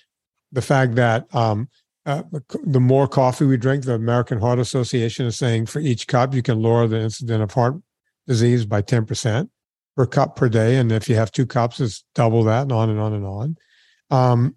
the 0.52 0.62
fact 0.62 0.96
that 0.96 1.34
um, 1.34 1.68
uh, 2.06 2.24
the 2.64 2.80
more 2.80 3.08
coffee 3.08 3.46
we 3.46 3.58
drink, 3.58 3.84
the 3.84 3.94
American 3.94 4.40
Heart 4.40 4.60
Association 4.60 5.26
is 5.26 5.38
saying 5.38 5.68
for 5.68 5.80
each 5.80 6.08
cup, 6.08 6.34
you 6.34 6.42
can 6.42 6.62
lower 6.62 6.88
the 6.88 7.00
incidence 7.00 7.44
of 7.44 7.52
heart 7.52 7.76
disease 8.28 8.66
by 8.66 8.82
10% 8.82 9.50
per 10.00 10.06
cup 10.06 10.38
per 10.38 10.48
day. 10.48 10.78
And 10.78 10.94
if 10.94 11.10
you 11.10 11.16
have 11.16 11.30
two 11.30 11.46
cups, 11.46 11.82
it's 11.82 12.06
double 12.16 12.46
that, 12.46 12.62
and 12.62 12.72
on 12.72 12.90
and 12.90 13.02
on 13.02 13.12
and 13.12 13.26
on. 13.26 13.58
Um, 14.10 14.56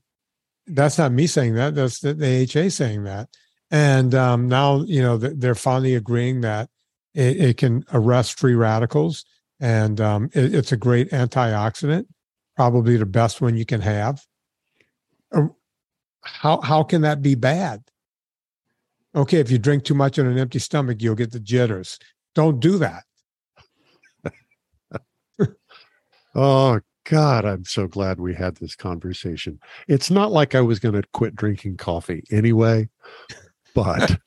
that's 0.69 0.99
not 0.99 1.11
me 1.11 1.27
saying 1.27 1.55
that. 1.55 1.75
That's 1.75 1.99
the, 1.99 2.15
the 2.15 2.43
AHA 2.43 2.69
saying 2.69 3.03
that. 3.03 3.29
And 3.69 4.15
um, 4.15 4.47
now, 4.47 4.83
you 4.83 5.03
know, 5.03 5.17
they're 5.17 5.57
finally 5.57 5.97
agreeing 5.97 6.43
that 6.43 6.71
it, 7.13 7.41
it 7.41 7.57
can 7.57 7.85
arrest 7.93 8.39
free 8.39 8.55
radicals 8.55 9.25
and 9.59 10.01
um, 10.01 10.31
it, 10.33 10.55
it's 10.55 10.71
a 10.71 10.77
great 10.77 11.11
antioxidant, 11.11 12.07
probably 12.55 12.97
the 12.97 13.05
best 13.05 13.41
one 13.41 13.57
you 13.57 13.67
can 13.67 13.81
have. 13.81 14.25
Uh, 15.35 15.49
How 16.23 16.61
how 16.61 16.85
can 16.85 17.03
that 17.03 17.21
be 17.21 17.35
bad? 17.35 17.83
Okay, 19.13 19.41
if 19.41 19.51
you 19.51 19.59
drink 19.59 19.83
too 19.83 19.95
much 19.95 20.21
on 20.21 20.27
an 20.27 20.39
empty 20.39 20.61
stomach, 20.61 20.99
you'll 21.03 21.17
get 21.17 21.33
the 21.33 21.41
jitters. 21.41 21.99
Don't 22.37 22.61
do 22.61 22.79
that. 22.79 23.03
Oh 26.35 26.81
God, 27.05 27.45
I'm 27.45 27.65
so 27.65 27.87
glad 27.87 28.21
we 28.21 28.35
had 28.35 28.57
this 28.57 28.75
conversation. 28.77 29.59
It's 29.89 30.11
not 30.11 30.33
like 30.33 30.55
I 30.55 30.61
was 30.61 30.79
going 30.79 30.95
to 30.95 31.03
quit 31.13 31.35
drinking 31.35 31.77
coffee 31.77 32.23
anyway, 32.31 32.89
but 33.75 34.19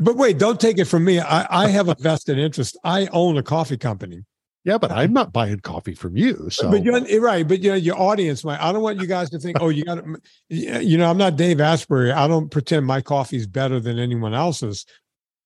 But 0.00 0.16
wait, 0.16 0.38
don't 0.38 0.60
take 0.60 0.78
it 0.78 0.86
from 0.86 1.04
me. 1.04 1.20
I, 1.20 1.64
I 1.64 1.68
have 1.68 1.88
a 1.88 1.96
vested 1.98 2.38
interest. 2.38 2.76
I 2.84 3.06
own 3.12 3.36
a 3.36 3.42
coffee 3.42 3.76
company. 3.76 4.24
yeah, 4.64 4.78
but 4.78 4.90
I'm 4.90 5.12
not 5.12 5.32
buying 5.32 5.60
coffee 5.60 5.94
from 5.94 6.16
you. 6.16 6.48
So 6.50 6.70
But 6.70 6.82
you're 6.82 7.20
right. 7.20 7.46
But 7.46 7.62
you 7.62 7.70
know, 7.70 7.76
your 7.76 7.98
audience, 8.00 8.44
my 8.44 8.62
I 8.62 8.72
don't 8.72 8.82
want 8.82 9.00
you 9.00 9.06
guys 9.06 9.30
to 9.30 9.38
think, 9.38 9.58
oh, 9.60 9.68
you 9.68 9.84
got 9.84 10.04
to, 10.04 10.20
you 10.48 10.98
know, 10.98 11.08
I'm 11.08 11.18
not 11.18 11.36
Dave 11.36 11.60
Asprey. 11.60 12.10
I 12.10 12.26
don't 12.26 12.50
pretend 12.50 12.86
my 12.86 13.00
coffee 13.00 13.36
is 13.36 13.46
better 13.46 13.78
than 13.78 13.98
anyone 13.98 14.34
else's. 14.34 14.84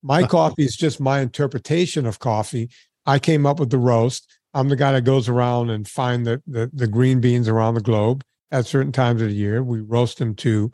My 0.03 0.21
uh-huh. 0.21 0.29
coffee 0.29 0.65
is 0.65 0.77
just 0.77 1.01
my 1.01 1.21
interpretation 1.21 2.07
of 2.07 2.19
coffee. 2.19 2.71
I 3.05 3.19
came 3.19 3.45
up 3.45 3.61
with 3.61 3.71
the 3.71 3.79
roast. 3.79 4.27
I'm 4.55 4.69
the 4.69 4.77
guy 4.77 4.93
that 4.93 5.03
goes 5.03 5.29
around 5.29 5.71
and 5.71 5.87
find 5.87 6.27
the, 6.27 6.43
the 6.47 6.71
the 6.73 6.87
green 6.87 7.21
beans 7.21 7.49
around 7.49 7.75
the 7.75 7.81
globe 7.81 8.25
at 8.51 8.67
certain 8.67 8.93
times 8.93 9.23
of 9.23 9.29
the 9.29 9.35
year. 9.35 9.63
We 9.63 9.81
roast 9.81 10.19
them 10.19 10.35
to 10.37 10.73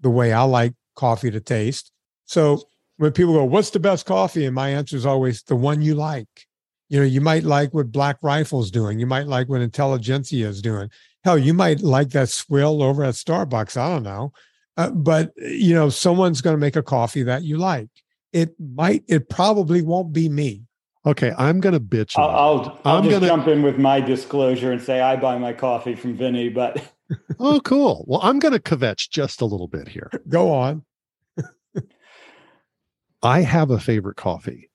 the 0.00 0.10
way 0.10 0.32
I 0.32 0.42
like 0.42 0.74
coffee 0.94 1.30
to 1.30 1.40
taste. 1.40 1.90
So 2.26 2.62
when 2.98 3.12
people 3.12 3.34
go, 3.34 3.44
"What's 3.44 3.70
the 3.70 3.80
best 3.80 4.06
coffee?" 4.06 4.44
and 4.44 4.54
my 4.54 4.70
answer 4.70 4.96
is 4.96 5.06
always 5.06 5.42
the 5.42 5.56
one 5.56 5.82
you 5.82 5.94
like. 5.94 6.28
You 6.90 7.00
know, 7.00 7.06
you 7.06 7.20
might 7.20 7.44
like 7.44 7.72
what 7.72 7.90
Black 7.90 8.18
Rifle's 8.22 8.70
doing. 8.70 8.98
You 8.98 9.06
might 9.06 9.26
like 9.26 9.48
what 9.48 9.62
Intelligentsia 9.62 10.46
is 10.46 10.60
doing. 10.60 10.90
Hell, 11.24 11.38
you 11.38 11.54
might 11.54 11.80
like 11.80 12.10
that 12.10 12.28
swill 12.28 12.82
over 12.82 13.02
at 13.02 13.14
Starbucks. 13.14 13.78
I 13.78 13.88
don't 13.88 14.02
know, 14.02 14.32
uh, 14.76 14.90
but 14.90 15.32
you 15.38 15.74
know, 15.74 15.88
someone's 15.88 16.42
going 16.42 16.54
to 16.54 16.60
make 16.60 16.76
a 16.76 16.82
coffee 16.82 17.22
that 17.22 17.42
you 17.42 17.56
like. 17.56 17.88
It 18.32 18.54
might. 18.60 19.04
It 19.08 19.30
probably 19.30 19.80
won't 19.80 20.12
be 20.12 20.28
me. 20.28 20.64
Okay, 21.06 21.32
I'm 21.36 21.60
going 21.60 21.74
to 21.74 21.80
bitch. 21.80 22.16
a 22.16 22.20
I'll. 22.20 22.30
I'll, 22.30 22.80
I'll 22.84 22.96
I'm 22.98 23.04
just 23.04 23.14
gonna- 23.14 23.26
jump 23.26 23.46
in 23.48 23.62
with 23.62 23.78
my 23.78 24.00
disclosure 24.00 24.72
and 24.72 24.80
say 24.82 25.00
I 25.00 25.16
buy 25.16 25.36
my 25.38 25.52
coffee 25.52 25.94
from 25.94 26.16
Vinnie, 26.16 26.48
but 26.48 26.82
oh, 27.38 27.60
cool. 27.60 28.04
Well, 28.08 28.20
I'm 28.22 28.38
going 28.38 28.54
to 28.54 28.60
kvetch 28.60 29.10
just 29.10 29.40
a 29.40 29.44
little 29.44 29.68
bit 29.68 29.88
here. 29.88 30.10
Go 30.28 30.50
on. 30.52 30.84
I 33.22 33.40
have 33.42 33.70
a 33.70 33.78
favorite 33.80 34.16
coffee. 34.16 34.70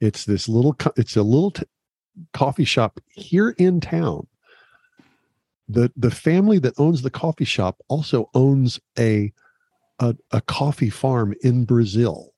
It's 0.00 0.24
this 0.24 0.48
little. 0.48 0.74
co- 0.74 0.92
It's 0.96 1.16
a 1.16 1.22
little 1.22 1.50
t- 1.52 1.62
coffee 2.32 2.64
shop 2.64 3.00
here 3.10 3.50
in 3.50 3.80
town. 3.80 4.26
the 5.68 5.92
The 5.96 6.10
family 6.10 6.58
that 6.60 6.74
owns 6.78 7.02
the 7.02 7.10
coffee 7.10 7.44
shop 7.44 7.78
also 7.88 8.30
owns 8.34 8.80
a 8.98 9.32
a, 10.00 10.16
a 10.32 10.40
coffee 10.40 10.90
farm 10.90 11.34
in 11.42 11.64
Brazil. 11.64 12.32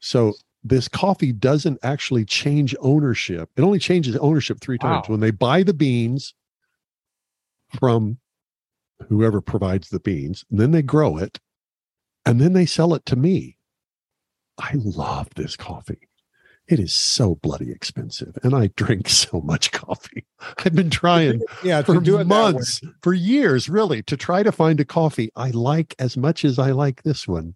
So 0.00 0.32
this 0.64 0.88
coffee 0.88 1.32
doesn't 1.32 1.78
actually 1.82 2.24
change 2.24 2.74
ownership. 2.80 3.50
It 3.56 3.62
only 3.62 3.78
changes 3.78 4.16
ownership 4.16 4.60
three 4.60 4.78
times 4.78 5.08
when 5.08 5.20
they 5.20 5.30
buy 5.30 5.62
the 5.62 5.74
beans 5.74 6.34
from 7.78 8.18
whoever 9.08 9.40
provides 9.42 9.90
the 9.90 10.00
beans, 10.00 10.44
and 10.50 10.58
then 10.58 10.70
they 10.70 10.82
grow 10.82 11.18
it, 11.18 11.38
and 12.24 12.40
then 12.40 12.54
they 12.54 12.64
sell 12.66 12.94
it 12.94 13.04
to 13.06 13.16
me. 13.16 13.58
I 14.58 14.70
love 14.74 15.28
this 15.36 15.56
coffee. 15.56 16.08
It 16.66 16.80
is 16.80 16.94
so 16.94 17.34
bloody 17.34 17.70
expensive, 17.70 18.38
and 18.42 18.54
I 18.54 18.68
drink 18.68 19.08
so 19.10 19.42
much 19.42 19.70
coffee. 19.72 20.24
I've 20.64 20.74
been 20.74 20.88
trying 20.88 21.42
Yeah, 21.62 21.82
for 21.82 22.00
do 22.00 22.14
it 22.14 22.24
that 22.28 22.44
way. 22.46 22.52
months, 22.52 22.80
for 23.02 23.12
years, 23.12 23.68
really, 23.68 24.02
to 24.04 24.16
try 24.16 24.42
to 24.42 24.52
find 24.52 24.80
a 24.80 24.84
coffee 24.84 25.30
I 25.36 25.50
like 25.50 25.94
as 25.98 26.16
much 26.16 26.42
as 26.44 26.58
I 26.58 26.70
like 26.70 27.02
this 27.02 27.28
one. 27.28 27.54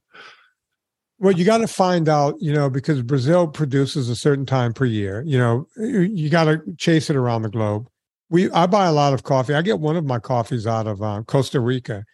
Well, 1.20 1.32
you 1.32 1.44
got 1.44 1.58
to 1.58 1.66
find 1.66 2.08
out, 2.08 2.36
you 2.40 2.52
know, 2.52 2.70
because 2.70 3.02
Brazil 3.02 3.48
produces 3.48 4.08
a 4.08 4.14
certain 4.14 4.46
time 4.46 4.72
per 4.72 4.84
year. 4.84 5.24
You 5.26 5.38
know, 5.38 5.66
you, 5.76 6.30
got 6.30 6.44
to 6.44 6.60
chase 6.76 7.10
it 7.10 7.16
around 7.16 7.42
the 7.42 7.48
globe. 7.48 7.88
We, 8.30 8.50
I 8.52 8.66
buy 8.66 8.86
a 8.86 8.92
lot 8.92 9.14
of 9.14 9.24
coffee. 9.24 9.54
I 9.54 9.62
get 9.62 9.80
one 9.80 9.96
of 9.96 10.04
my 10.04 10.20
coffees 10.20 10.66
out 10.66 10.86
of 10.86 11.02
uh, 11.02 11.22
Costa 11.26 11.58
Rica, 11.58 12.04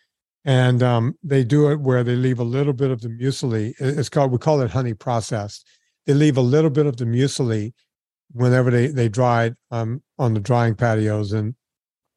and 0.44 0.82
um, 0.82 1.18
they 1.22 1.44
do 1.44 1.70
it 1.70 1.80
where 1.80 2.02
they 2.02 2.16
leave 2.16 2.38
a 2.38 2.44
little 2.44 2.72
bit 2.72 2.90
of 2.90 3.02
the 3.02 3.10
mucilage. 3.10 3.74
It's 3.78 4.08
called 4.08 4.32
we 4.32 4.38
call 4.38 4.60
it 4.62 4.70
honey 4.70 4.94
processed. 4.94 5.66
They 6.06 6.14
leave 6.14 6.36
a 6.36 6.42
little 6.42 6.70
bit 6.70 6.86
of 6.86 6.96
the 6.96 7.04
mucilage 7.04 7.74
whenever 8.32 8.70
they 8.70 8.86
they 8.86 9.06
it 9.06 9.56
um, 9.70 10.02
on 10.18 10.34
the 10.34 10.40
drying 10.40 10.76
patios, 10.76 11.32
and 11.32 11.54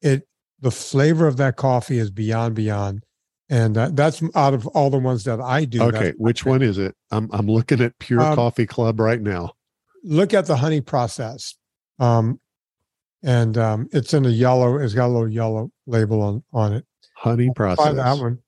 it 0.02 0.28
the 0.60 0.72
flavor 0.72 1.28
of 1.28 1.38
that 1.38 1.56
coffee 1.56 1.98
is 1.98 2.12
beyond 2.12 2.56
beyond. 2.56 3.04
And 3.50 3.78
uh, 3.78 3.90
that's 3.94 4.22
out 4.36 4.54
of 4.54 4.68
all 4.68 4.90
the 4.90 4.98
ones 4.98 5.24
that 5.24 5.40
I 5.40 5.64
do. 5.64 5.82
Okay, 5.84 6.14
which 6.18 6.46
one 6.46 6.62
is 6.62 6.78
it? 6.78 6.96
I'm 7.12 7.30
I'm 7.32 7.48
looking 7.48 7.80
at 7.80 7.98
Pure 8.00 8.22
Um, 8.22 8.36
Coffee 8.36 8.66
Club 8.66 9.00
right 9.00 9.22
now. 9.22 9.54
look 10.04 10.34
at 10.34 10.46
the 10.46 10.58
honey 10.58 10.82
process. 10.82 11.56
Um, 12.00 12.40
and 13.24 13.58
um, 13.58 13.90
it's 13.92 14.14
in 14.14 14.26
a 14.26 14.30
yellow, 14.30 14.78
it's 14.78 14.94
got 14.94 15.08
a 15.08 15.14
little 15.14 15.30
yellow 15.30 15.72
label 15.86 16.22
on, 16.22 16.44
on 16.54 16.74
it. 16.74 16.86
Honey 17.16 17.52
process. 17.56 17.86
Find 17.86 17.98
that 17.98 18.18
one. 18.18 18.40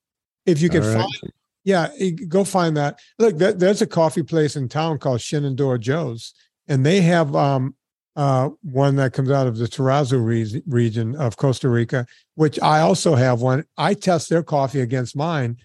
If 0.45 0.61
you 0.61 0.69
can 0.69 0.83
right. 0.83 0.93
find, 0.97 1.33
yeah, 1.63 1.89
go 2.27 2.43
find 2.43 2.77
that. 2.77 2.99
Look, 3.17 3.37
there, 3.37 3.53
there's 3.53 3.81
a 3.81 3.87
coffee 3.87 4.23
place 4.23 4.55
in 4.55 4.69
town 4.69 4.99
called 4.99 5.21
Shenandoah 5.21 5.79
Joe's, 5.79 6.33
and 6.67 6.85
they 6.85 7.01
have 7.01 7.35
um, 7.35 7.75
uh, 8.15 8.49
one 8.61 8.95
that 8.97 9.13
comes 9.13 9.31
out 9.31 9.47
of 9.47 9.57
the 9.57 9.65
Tarrazú 9.65 10.23
re- 10.23 10.63
region 10.67 11.15
of 11.15 11.37
Costa 11.37 11.69
Rica, 11.69 12.05
which 12.35 12.59
I 12.61 12.81
also 12.81 13.15
have 13.15 13.41
one. 13.41 13.65
I 13.77 13.93
test 13.93 14.29
their 14.29 14.43
coffee 14.43 14.81
against 14.81 15.15
mine, 15.15 15.57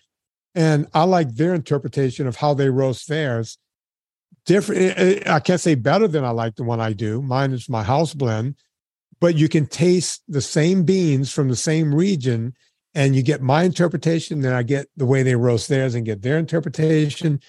and 0.54 0.86
I 0.94 1.04
like 1.04 1.34
their 1.34 1.54
interpretation 1.54 2.26
of 2.26 2.36
how 2.36 2.54
they 2.54 2.68
roast 2.68 3.08
theirs. 3.08 3.58
Different, 4.46 4.82
eh, 4.82 4.94
eh, 4.96 5.22
I 5.26 5.40
can't 5.40 5.60
say 5.60 5.74
better 5.74 6.06
than 6.06 6.24
I 6.24 6.30
like 6.30 6.56
the 6.56 6.64
one 6.64 6.80
I 6.80 6.92
do. 6.92 7.22
Mine 7.22 7.52
is 7.52 7.68
my 7.68 7.82
house 7.82 8.12
blend, 8.14 8.56
but 9.20 9.36
you 9.36 9.48
can 9.48 9.66
taste 9.66 10.22
the 10.28 10.42
same 10.42 10.84
beans 10.84 11.32
from 11.32 11.48
the 11.48 11.56
same 11.56 11.94
region 11.94 12.54
and 12.94 13.16
you 13.16 13.22
get 13.22 13.42
my 13.42 13.64
interpretation, 13.64 14.40
then 14.40 14.52
I 14.52 14.62
get 14.62 14.86
the 14.96 15.06
way 15.06 15.22
they 15.22 15.34
roast 15.34 15.68
theirs 15.68 15.94
and 15.94 16.06
get 16.06 16.22
their 16.22 16.38
interpretation. 16.38 17.40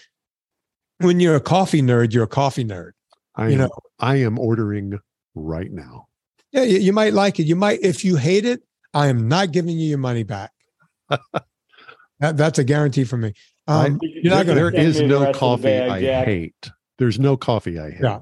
When 0.98 1.20
you're 1.20 1.36
a 1.36 1.42
coffee 1.42 1.82
nerd, 1.82 2.14
you're 2.14 2.24
a 2.24 2.28
coffee 2.28 2.66
nerd. 2.66 2.92
I 3.38 3.48
you 3.48 3.54
am, 3.54 3.60
know. 3.60 3.70
I 4.00 4.16
am 4.18 4.40
ordering 4.40 5.00
right 5.34 5.72
now. 5.72 6.08
Yeah, 6.52 6.64
you, 6.64 6.80
you 6.80 6.94
might 6.94 7.14
like 7.14 7.40
it. 7.40 7.44
You 7.44 7.56
might, 7.56 7.80
if 7.82 8.06
you 8.06 8.16
hate 8.16 8.46
it, 8.46 8.62
I 8.94 9.08
am 9.08 9.28
not 9.28 9.52
giving 9.52 9.78
you 9.78 9.88
your 9.90 9.98
money 9.98 10.24
back. 10.24 10.52
that, 11.10 12.38
that's 12.38 12.60
a 12.60 12.64
guarantee 12.64 13.04
for 13.04 13.18
me. 13.18 13.34
Um, 13.68 14.00
you're 14.02 14.34
not 14.34 14.46
gonna- 14.46 14.56
there 14.62 14.72
send 14.72 14.88
is 14.88 14.96
me 14.96 15.02
the 15.02 15.08
no 15.08 15.20
rest 15.22 15.28
of 15.30 15.34
the 15.34 15.40
coffee 15.40 15.64
bag, 15.64 15.90
I 15.92 16.02
Jack. 16.02 16.26
hate. 16.26 16.70
There's 16.98 17.20
no 17.20 17.36
coffee 17.36 17.80
I 17.80 17.92
hate. 17.92 18.02
Yeah. 18.04 18.20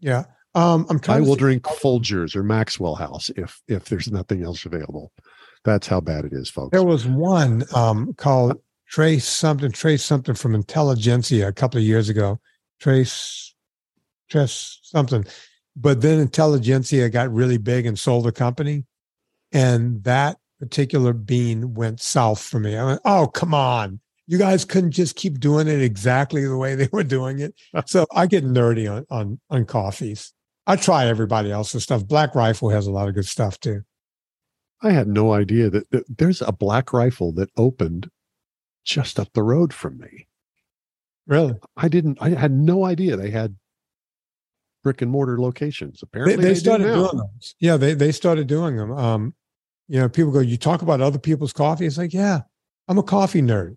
yeah. 0.00 0.24
Um, 0.54 0.86
I'm 0.90 1.00
trying 1.00 1.18
I 1.18 1.20
will 1.26 1.34
see- 1.34 1.40
drink 1.40 1.62
Folgers 1.64 2.36
or 2.36 2.42
Maxwell 2.42 2.94
House 2.96 3.30
if 3.36 3.60
if 3.68 3.86
there's 3.86 4.10
nothing 4.10 4.42
else 4.44 4.64
available. 4.64 5.12
That's 5.64 5.86
how 5.86 6.00
bad 6.00 6.24
it 6.24 6.32
is, 6.32 6.48
folks. 6.50 6.72
There 6.72 6.82
was 6.84 7.06
one 7.06 7.64
um, 7.74 8.14
called 8.14 8.56
Trace 8.88 9.26
something, 9.26 9.70
Trace 9.72 10.02
something 10.04 10.34
from 10.34 10.54
Intelligentsia 10.54 11.46
a 11.48 11.52
couple 11.52 11.78
of 11.78 11.84
years 11.84 12.08
ago. 12.08 12.40
Trace, 12.80 13.49
Trace 14.30 14.78
something. 14.82 15.24
But 15.76 16.00
then 16.00 16.18
Intelligentsia 16.18 17.08
got 17.10 17.32
really 17.32 17.58
big 17.58 17.86
and 17.86 17.98
sold 17.98 18.24
the 18.24 18.32
company. 18.32 18.84
And 19.52 20.02
that 20.04 20.38
particular 20.58 21.12
bean 21.12 21.74
went 21.74 22.00
south 22.00 22.40
for 22.40 22.60
me. 22.60 22.76
I 22.76 22.84
went, 22.84 23.00
oh, 23.04 23.26
come 23.26 23.54
on. 23.54 24.00
You 24.26 24.38
guys 24.38 24.64
couldn't 24.64 24.92
just 24.92 25.16
keep 25.16 25.40
doing 25.40 25.66
it 25.66 25.82
exactly 25.82 26.46
the 26.46 26.56
way 26.56 26.74
they 26.74 26.88
were 26.92 27.02
doing 27.02 27.40
it. 27.40 27.54
so 27.86 28.06
I 28.14 28.26
get 28.26 28.44
nerdy 28.44 28.90
on, 28.90 29.06
on, 29.10 29.40
on 29.50 29.64
coffees. 29.64 30.32
I 30.66 30.76
try 30.76 31.06
everybody 31.06 31.50
else's 31.50 31.82
stuff. 31.82 32.06
Black 32.06 32.34
Rifle 32.34 32.70
has 32.70 32.86
a 32.86 32.92
lot 32.92 33.08
of 33.08 33.14
good 33.14 33.26
stuff 33.26 33.58
too. 33.58 33.82
I 34.82 34.92
had 34.92 35.08
no 35.08 35.32
idea 35.32 35.68
that, 35.70 35.90
that 35.90 36.18
there's 36.18 36.40
a 36.42 36.52
black 36.52 36.92
rifle 36.92 37.32
that 37.32 37.50
opened 37.56 38.10
just 38.84 39.20
up 39.20 39.32
the 39.34 39.42
road 39.42 39.74
from 39.74 39.98
me. 39.98 40.26
Really? 41.26 41.54
I 41.76 41.88
didn't. 41.88 42.18
I 42.20 42.30
had 42.30 42.52
no 42.52 42.84
idea 42.84 43.16
they 43.16 43.30
had 43.30 43.56
brick 44.82 45.02
and 45.02 45.10
mortar 45.10 45.40
locations. 45.40 46.00
they, 46.00 46.06
Apparently, 46.06 46.44
they 46.44 46.54
started 46.54 46.84
now. 46.84 46.94
doing 46.94 47.16
those. 47.18 47.54
Yeah, 47.60 47.76
they 47.76 47.94
they 47.94 48.12
started 48.12 48.46
doing 48.46 48.76
them. 48.76 48.92
Um, 48.92 49.34
you 49.88 49.98
know, 49.98 50.08
people 50.08 50.30
go, 50.30 50.38
you 50.40 50.56
talk 50.56 50.82
about 50.82 51.00
other 51.00 51.18
people's 51.18 51.52
coffee. 51.52 51.84
It's 51.84 51.98
like, 51.98 52.14
yeah, 52.14 52.42
I'm 52.86 52.98
a 52.98 53.02
coffee 53.02 53.42
nerd. 53.42 53.76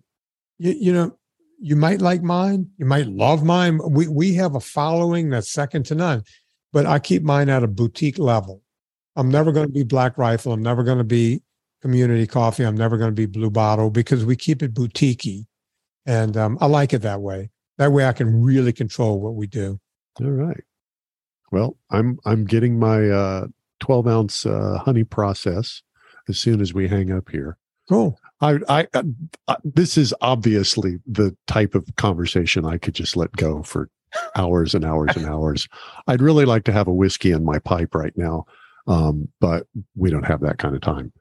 You, 0.58 0.72
you 0.72 0.92
know, 0.92 1.18
you 1.58 1.76
might 1.76 2.00
like 2.00 2.22
mine, 2.22 2.70
you 2.78 2.86
might 2.86 3.08
love 3.08 3.44
mine. 3.44 3.80
We 3.88 4.06
we 4.08 4.34
have 4.34 4.54
a 4.54 4.60
following 4.60 5.30
that's 5.30 5.50
second 5.50 5.86
to 5.86 5.94
none, 5.94 6.22
but 6.72 6.86
I 6.86 6.98
keep 6.98 7.22
mine 7.22 7.48
at 7.48 7.64
a 7.64 7.68
boutique 7.68 8.18
level. 8.18 8.62
I'm 9.16 9.28
never 9.28 9.52
going 9.52 9.66
to 9.66 9.72
be 9.72 9.84
Black 9.84 10.18
Rifle. 10.18 10.52
I'm 10.52 10.62
never 10.62 10.82
going 10.82 10.98
to 10.98 11.04
be 11.04 11.42
Community 11.80 12.26
Coffee. 12.26 12.64
I'm 12.64 12.76
never 12.76 12.96
going 12.96 13.10
to 13.10 13.14
be 13.14 13.26
Blue 13.26 13.50
Bottle 13.50 13.90
because 13.90 14.24
we 14.24 14.36
keep 14.36 14.62
it 14.62 14.74
boutiquey, 14.74 15.46
and 16.06 16.36
um, 16.36 16.58
I 16.60 16.66
like 16.66 16.92
it 16.92 17.02
that 17.02 17.20
way. 17.20 17.50
That 17.78 17.92
way, 17.92 18.06
I 18.06 18.12
can 18.12 18.42
really 18.42 18.72
control 18.72 19.20
what 19.20 19.34
we 19.34 19.46
do. 19.46 19.80
All 20.20 20.30
right. 20.30 20.62
Well, 21.54 21.76
I'm 21.90 22.18
I'm 22.24 22.46
getting 22.46 22.80
my 22.80 23.08
uh, 23.08 23.46
12 23.78 24.08
ounce 24.08 24.44
uh, 24.44 24.78
honey 24.84 25.04
process 25.04 25.82
as 26.28 26.36
soon 26.36 26.60
as 26.60 26.74
we 26.74 26.88
hang 26.88 27.12
up 27.12 27.30
here. 27.30 27.56
Cool. 27.88 28.18
I, 28.40 28.58
I, 28.68 28.88
uh, 28.92 29.04
uh, 29.46 29.56
this 29.62 29.96
is 29.96 30.12
obviously 30.20 30.98
the 31.06 31.36
type 31.46 31.76
of 31.76 31.86
conversation 31.94 32.64
I 32.64 32.78
could 32.78 32.94
just 32.94 33.16
let 33.16 33.30
go 33.36 33.62
for 33.62 33.88
hours 34.34 34.74
and 34.74 34.84
hours 34.84 35.16
and 35.16 35.26
hours. 35.26 35.68
I'd 36.08 36.20
really 36.20 36.44
like 36.44 36.64
to 36.64 36.72
have 36.72 36.88
a 36.88 36.92
whiskey 36.92 37.30
in 37.30 37.44
my 37.44 37.60
pipe 37.60 37.94
right 37.94 38.16
now, 38.16 38.46
um, 38.88 39.28
but 39.38 39.68
we 39.94 40.10
don't 40.10 40.26
have 40.26 40.40
that 40.40 40.58
kind 40.58 40.74
of 40.74 40.80
time. 40.80 41.12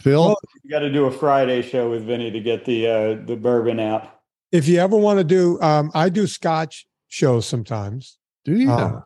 Phil, 0.00 0.20
Well, 0.20 0.38
You 0.64 0.70
got 0.70 0.80
to 0.80 0.92
do 0.92 1.04
a 1.04 1.12
Friday 1.12 1.62
show 1.62 1.88
with 1.88 2.04
Vinnie 2.04 2.32
to 2.32 2.40
get 2.40 2.64
the 2.64 2.88
uh, 2.88 3.14
the 3.24 3.36
bourbon 3.36 3.78
out. 3.78 4.20
if 4.50 4.66
you 4.66 4.80
ever 4.80 4.96
want 4.96 5.18
to 5.20 5.24
do 5.24 5.60
um 5.60 5.92
i 5.94 6.08
do 6.08 6.26
scotch 6.26 6.88
shows 7.06 7.46
sometimes 7.46 8.18
do 8.44 8.56
you? 8.56 8.72
uh, 8.72 9.02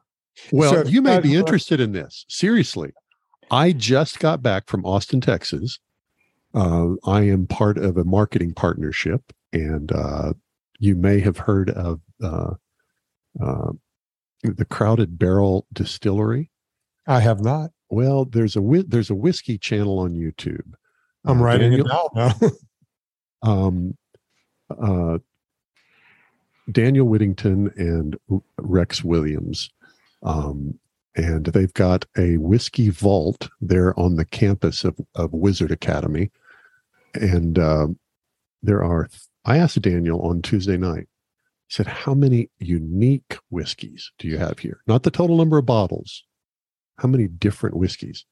well, 0.51 0.73
so 0.85 0.89
you 0.89 1.03
may 1.03 1.21
be 1.21 1.35
interested 1.35 1.81
in 1.81 1.93
this. 1.93 2.25
Seriously, 2.29 2.93
I 3.51 3.73
just 3.73 4.19
got 4.19 4.43
back 4.43 4.69
from 4.69 4.85
Austin, 4.85 5.21
Texas. 5.21 5.79
Uh, 6.55 6.91
I 7.07 7.23
am 7.23 7.47
part 7.47 7.79
of 7.79 7.97
a 7.97 8.05
marketing 8.05 8.53
partnership, 8.55 9.33
and 9.53 9.91
uh, 9.93 10.33
you 10.79 10.95
may 10.95 11.21
have 11.21 11.39
heard 11.39 11.71
of 11.71 12.01
uh, 12.23 12.55
uh, 13.43 13.73
the 14.43 14.65
Crowded 14.65 15.19
Barrel 15.19 15.67
Distillery. 15.73 16.51
i 17.07 17.21
have 17.21 17.41
not 17.43 17.71
Well, 17.91 18.25
there's 18.27 18.57
a 18.57 18.61
whi- 18.61 18.85
there's 18.87 19.11
a 19.11 19.15
whiskey 19.15 19.57
channel 19.59 19.99
on 20.01 20.15
YouTube. 20.15 20.73
i'm 21.25 21.41
Uh, 21.41 21.45
writing 21.45 21.71
Daniel- 21.71 22.11
it 22.15 22.15
now 22.15 22.51
um, 23.43 23.97
uh, 24.71 25.19
Daniel 26.71 27.07
Whittington 27.07 27.73
and 27.77 28.17
Rex 28.59 29.03
Williams. 29.03 29.71
Um, 30.23 30.78
and 31.15 31.47
they've 31.47 31.73
got 31.74 32.07
a 32.16 32.36
whiskey 32.39 32.89
vault 32.89 33.51
there 33.61 33.99
on 33.99 34.16
the 34.16 34.24
campus 34.24 34.85
of, 34.85 34.99
of 35.15 35.32
Wizard 35.32 35.70
Academy. 35.70 36.31
And 37.15 37.59
uh, 37.59 37.89
there 38.62 38.82
are, 38.82 39.09
I 39.44 39.59
asked 39.59 39.81
Daniel 39.82 40.20
on 40.23 40.40
Tuesday 40.40 40.77
night, 40.77 41.09
he 41.66 41.74
said, 41.74 41.86
How 41.86 42.15
many 42.15 42.51
unique 42.59 43.36
whiskeys 43.51 44.11
do 44.19 44.28
you 44.28 44.39
have 44.39 44.59
here? 44.59 44.81
Not 44.86 45.03
the 45.03 45.11
total 45.11 45.36
number 45.36 45.59
of 45.59 45.66
bottles, 45.66 46.24
how 46.99 47.09
many 47.09 47.28
different 47.28 47.77
whiskeys? 47.77 48.24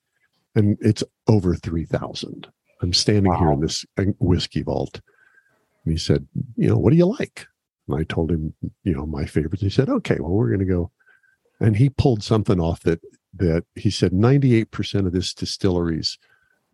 And 0.55 0.79
it's 0.81 1.05
over 1.29 1.55
3,000. 1.55 2.49
I'm 2.83 2.93
standing 2.93 3.33
here 3.35 3.53
in 3.53 3.61
this 3.61 3.85
uh, 3.99 4.05
whiskey 4.19 4.62
vault. 4.62 5.01
And 5.85 5.93
he 5.93 5.99
said, 5.99 6.27
You 6.57 6.71
know, 6.71 6.79
what 6.79 6.91
do 6.91 6.97
you 6.97 7.07
like? 7.07 7.47
And 7.89 7.99
I 7.99 8.05
told 8.05 8.31
him, 8.31 8.55
you 8.85 8.95
know, 8.95 9.07
my 9.07 9.27
favorites. 9.27 9.62
He 9.62 9.71
said, 9.71 9.89
Okay, 9.89 10.17
well, 10.19 10.31
we're 10.31 10.49
going 10.49 10.61
to 10.61 10.65
go. 10.65 10.91
And 11.61 11.77
he 11.77 11.91
pulled 11.91 12.23
something 12.23 12.61
off 12.61 12.81
that, 12.81 13.01
that 13.35 13.65
he 13.74 13.91
said 13.91 14.12
98% 14.12 15.07
of 15.07 15.12
this 15.12 15.35
distillery's 15.35 16.19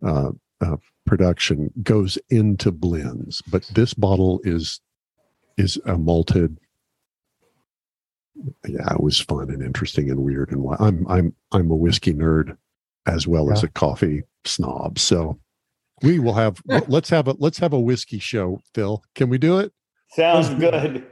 uh, 0.05 0.31
uh, 0.61 0.77
production 1.05 1.71
goes 1.83 2.17
into 2.29 2.71
blends, 2.71 3.41
but 3.43 3.63
this 3.73 3.93
bottle 3.93 4.39
is 4.43 4.81
is 5.57 5.79
a 5.85 5.97
malted. 5.97 6.59
Yeah, 8.67 8.93
it 8.93 9.01
was 9.01 9.19
fun 9.19 9.49
and 9.49 9.63
interesting 9.63 10.11
and 10.11 10.23
weird 10.23 10.51
and 10.51 10.63
wi- 10.63 10.77
I'm 10.79 11.05
I'm 11.07 11.35
I'm 11.51 11.71
a 11.71 11.75
whiskey 11.75 12.13
nerd 12.13 12.57
as 13.07 13.27
well 13.27 13.51
as 13.51 13.63
a 13.63 13.67
coffee 13.67 14.23
snob. 14.45 14.99
So 14.99 15.39
We 16.03 16.19
will 16.19 16.33
have 16.33 16.61
let's 16.87 17.09
have 17.09 17.27
a 17.27 17.35
let's 17.39 17.57
have 17.57 17.73
a 17.73 17.79
whiskey 17.79 18.19
show, 18.19 18.61
Phil. 18.75 19.03
Can 19.15 19.29
we 19.29 19.39
do 19.39 19.57
it? 19.59 19.73
Sounds 20.11 20.49
good. 20.59 21.05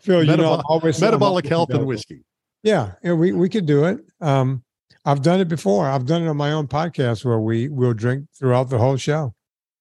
Phil, 0.00 0.24
you 0.24 0.36
know, 0.36 0.60
always 0.68 1.00
Metabolic 1.00 1.46
health 1.46 1.70
and 1.70 1.86
whiskey. 1.86 2.24
Yeah, 2.62 2.92
yeah, 3.02 3.12
we 3.14 3.32
we 3.32 3.48
could 3.48 3.66
do 3.66 3.84
it. 3.84 3.98
Um, 4.20 4.62
I've 5.04 5.22
done 5.22 5.40
it 5.40 5.48
before. 5.48 5.86
I've 5.88 6.06
done 6.06 6.22
it 6.22 6.28
on 6.28 6.36
my 6.36 6.52
own 6.52 6.68
podcast 6.68 7.24
where 7.24 7.40
we 7.40 7.68
will 7.68 7.92
drink 7.94 8.26
throughout 8.38 8.70
the 8.70 8.78
whole 8.78 8.96
show. 8.96 9.34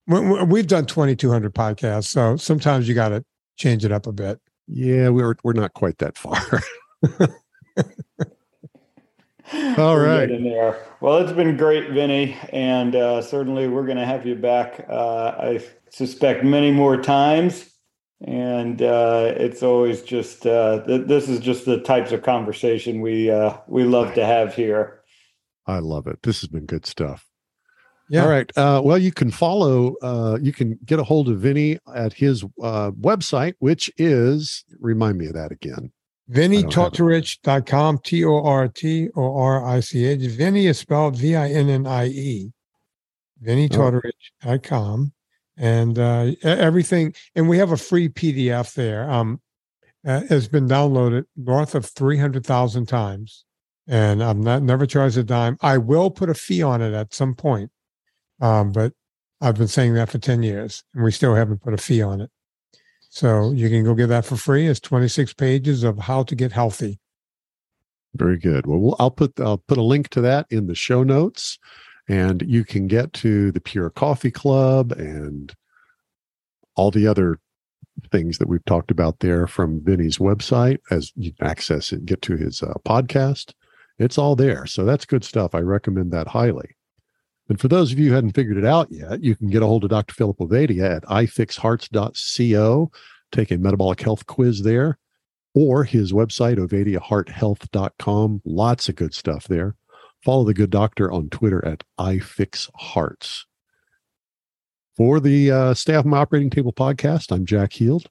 We- 0.07 0.19
we- 0.19 0.43
We've 0.43 0.67
done 0.67 0.87
2,200 0.87 1.53
podcasts, 1.53 2.05
so 2.07 2.35
sometimes 2.37 2.87
you 2.87 2.95
got 2.95 3.09
to 3.09 3.23
change 3.55 3.85
it 3.85 3.91
up 3.91 4.07
a 4.07 4.11
bit. 4.11 4.39
Yeah, 4.67 5.09
we're 5.09 5.35
we're 5.43 5.53
not 5.53 5.73
quite 5.73 5.99
that 5.99 6.17
far. 6.17 6.39
All 9.53 9.53
right. 9.53 9.77
We're 9.77 10.05
right. 10.19 10.27
getting 10.29 10.43
there. 10.45 10.79
Well, 11.01 11.17
it's 11.17 11.33
been 11.33 11.57
great, 11.57 11.89
Vinnie, 11.91 12.37
and 12.53 12.95
uh, 12.95 13.21
certainly 13.21 13.67
we're 13.67 13.85
going 13.85 13.97
to 13.97 14.05
have 14.05 14.25
you 14.25 14.35
back. 14.35 14.85
Uh, 14.89 15.33
I 15.37 15.63
suspect 15.89 16.43
many 16.45 16.71
more 16.71 17.01
times, 17.01 17.69
and 18.23 18.81
uh, 18.81 19.33
it's 19.35 19.63
always 19.63 20.01
just 20.01 20.45
uh, 20.45 20.83
th- 20.85 21.07
this 21.07 21.27
is 21.29 21.39
just 21.39 21.65
the 21.65 21.79
types 21.81 22.11
of 22.11 22.21
conversation 22.23 23.01
we 23.01 23.29
uh, 23.29 23.57
we 23.67 23.83
love 23.83 24.13
to 24.15 24.25
have 24.25 24.55
here. 24.55 25.01
I 25.67 25.79
love 25.79 26.07
it. 26.07 26.21
This 26.23 26.41
has 26.41 26.49
been 26.49 26.65
good 26.65 26.85
stuff. 26.85 27.27
Yeah. 28.09 28.23
All 28.23 28.29
right. 28.29 28.51
Uh, 28.57 28.81
well, 28.83 28.97
you 28.97 29.13
can 29.13 29.31
follow, 29.31 29.95
uh, 30.01 30.37
you 30.41 30.51
can 30.51 30.77
get 30.83 30.99
a 30.99 31.03
hold 31.03 31.29
of 31.29 31.39
Vinnie 31.39 31.79
at 31.95 32.11
his 32.11 32.43
uh, 32.61 32.91
website, 32.91 33.53
which 33.59 33.89
is, 33.97 34.65
remind 34.81 35.17
me 35.17 35.27
of 35.27 35.33
that 35.33 35.51
again. 35.53 35.93
Vinnie 36.27 36.63
don't 36.63 36.97
have 36.97 38.03
T 38.03 38.25
O 38.25 38.43
R 38.43 38.67
T 38.67 39.09
O 39.15 39.37
R 39.37 39.65
I 39.65 39.79
C 39.79 40.05
H. 40.05 40.19
Vinnie 40.31 40.67
is 40.67 40.77
spelled 40.77 41.15
V 41.15 41.35
I 41.37 41.49
N 41.51 41.69
N 41.69 41.87
I 41.87 42.07
E. 42.07 42.51
Vinnie 43.39 43.69
Oh. 43.71 43.77
Tortorich.com. 43.77 45.13
And 45.61 45.99
uh, 45.99 46.31
everything, 46.41 47.13
and 47.35 47.47
we 47.47 47.59
have 47.59 47.71
a 47.71 47.77
free 47.77 48.09
PDF 48.09 48.73
there. 48.73 49.07
Um, 49.09 49.39
uh, 50.05 50.21
it's 50.31 50.47
been 50.47 50.67
downloaded 50.67 51.25
north 51.37 51.75
of 51.75 51.85
300,000 51.85 52.87
times. 52.87 53.45
And 53.87 54.23
I'm 54.23 54.41
not 54.41 54.63
never 54.63 54.87
charged 54.87 55.17
a 55.17 55.23
dime. 55.23 55.57
I 55.61 55.77
will 55.77 56.09
put 56.09 56.31
a 56.31 56.33
fee 56.33 56.63
on 56.63 56.81
it 56.81 56.93
at 56.93 57.13
some 57.13 57.35
point. 57.35 57.69
Um, 58.41 58.71
but 58.71 58.93
I've 59.39 59.57
been 59.57 59.67
saying 59.67 59.93
that 59.93 60.09
for 60.09 60.17
10 60.17 60.41
years 60.41 60.83
and 60.95 61.03
we 61.03 61.11
still 61.11 61.35
haven't 61.35 61.61
put 61.61 61.75
a 61.75 61.77
fee 61.77 62.01
on 62.01 62.21
it. 62.21 62.31
So 63.09 63.51
you 63.51 63.69
can 63.69 63.83
go 63.83 63.93
get 63.93 64.07
that 64.07 64.25
for 64.25 64.37
free. 64.37 64.65
It's 64.65 64.79
26 64.79 65.33
pages 65.33 65.83
of 65.83 65.99
how 65.99 66.23
to 66.23 66.35
get 66.35 66.53
healthy. 66.53 66.99
Very 68.15 68.39
good. 68.39 68.65
Well, 68.65 68.79
we'll 68.79 68.95
I'll 68.99 69.11
put 69.11 69.39
I'll 69.39 69.57
put 69.57 69.77
a 69.77 69.83
link 69.83 70.09
to 70.09 70.21
that 70.21 70.47
in 70.49 70.67
the 70.67 70.75
show 70.75 71.03
notes, 71.03 71.59
and 72.11 72.43
you 72.45 72.65
can 72.65 72.87
get 72.87 73.13
to 73.13 73.53
the 73.53 73.61
Pure 73.61 73.91
Coffee 73.91 74.31
Club 74.31 74.91
and 74.91 75.55
all 76.75 76.91
the 76.91 77.07
other 77.07 77.39
things 78.11 78.37
that 78.37 78.49
we've 78.49 78.65
talked 78.65 78.91
about 78.91 79.19
there 79.19 79.47
from 79.47 79.79
Vinnie's 79.79 80.17
website 80.17 80.79
as 80.91 81.13
you 81.15 81.31
can 81.31 81.47
access 81.47 81.93
it, 81.93 82.05
get 82.05 82.21
to 82.23 82.35
his 82.35 82.61
uh, 82.61 82.73
podcast. 82.85 83.53
It's 83.97 84.17
all 84.17 84.35
there. 84.35 84.65
So 84.65 84.83
that's 84.83 85.05
good 85.05 85.23
stuff. 85.23 85.55
I 85.55 85.59
recommend 85.59 86.11
that 86.11 86.27
highly. 86.27 86.75
And 87.47 87.61
for 87.61 87.69
those 87.69 87.93
of 87.93 87.99
you 87.99 88.09
who 88.09 88.15
hadn't 88.15 88.35
figured 88.35 88.57
it 88.57 88.65
out 88.65 88.91
yet, 88.91 89.23
you 89.23 89.37
can 89.37 89.49
get 89.49 89.63
a 89.63 89.65
hold 89.65 89.85
of 89.85 89.89
Dr. 89.89 90.13
Philip 90.13 90.39
Ovadia 90.39 90.97
at 90.97 91.03
ifixhearts.co, 91.03 92.91
take 93.31 93.51
a 93.51 93.57
metabolic 93.57 94.01
health 94.01 94.25
quiz 94.25 94.63
there, 94.63 94.97
or 95.55 95.85
his 95.85 96.11
website, 96.11 96.57
ovadiahearthealth.com. 96.57 98.41
Lots 98.43 98.89
of 98.89 98.95
good 98.95 99.13
stuff 99.13 99.47
there. 99.47 99.75
Follow 100.23 100.43
the 100.43 100.53
good 100.53 100.69
doctor 100.69 101.11
on 101.11 101.29
Twitter 101.29 101.65
at 101.65 101.83
ifixhearts. 101.99 103.45
For 104.95 105.19
the 105.19 105.51
uh, 105.51 105.73
Stay 105.73 105.95
Off 105.95 106.05
My 106.05 106.19
Operating 106.19 106.49
Table 106.49 106.73
podcast, 106.73 107.31
I'm 107.31 107.45
Jack 107.45 107.73
Heald. 107.73 108.07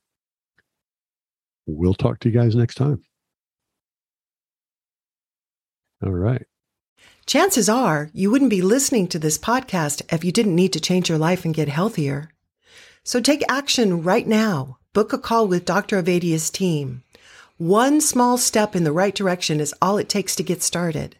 We'll 1.67 1.95
talk 1.95 2.19
to 2.21 2.29
you 2.29 2.35
guys 2.35 2.57
next 2.57 2.75
time. 2.75 3.03
All 6.03 6.11
right. 6.11 6.43
Chances 7.27 7.69
are 7.69 8.11
you 8.13 8.31
wouldn't 8.31 8.51
be 8.51 8.63
listening 8.63 9.07
to 9.09 9.19
this 9.19 9.39
podcast 9.39 10.03
if 10.13 10.25
you 10.25 10.33
didn't 10.33 10.57
need 10.57 10.73
to 10.73 10.81
change 10.81 11.09
your 11.09 11.19
life 11.19 11.45
and 11.45 11.55
get 11.55 11.69
healthier. 11.69 12.31
So 13.05 13.21
take 13.21 13.45
action 13.49 14.03
right 14.03 14.27
now. 14.27 14.79
Book 14.93 15.13
a 15.13 15.19
call 15.19 15.47
with 15.47 15.65
Dr. 15.65 16.03
Ovadia's 16.03 16.51
team. 16.51 17.05
One 17.57 18.01
small 18.01 18.37
step 18.37 18.75
in 18.75 18.83
the 18.83 18.93
right 18.93 19.15
direction 19.15 19.61
is 19.61 19.75
all 19.81 19.99
it 19.99 20.09
takes 20.09 20.35
to 20.37 20.43
get 20.43 20.63
started. 20.63 21.17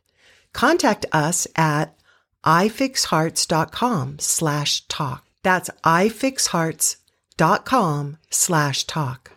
Contact 0.53 1.07
us 1.13 1.47
at 1.57 1.97
ifixhearts.com 2.45 4.19
slash 4.19 4.87
talk. 4.89 5.25
That's 5.43 5.71
ifixhearts.com 5.85 8.17
slash 8.31 8.85
talk. 8.85 9.33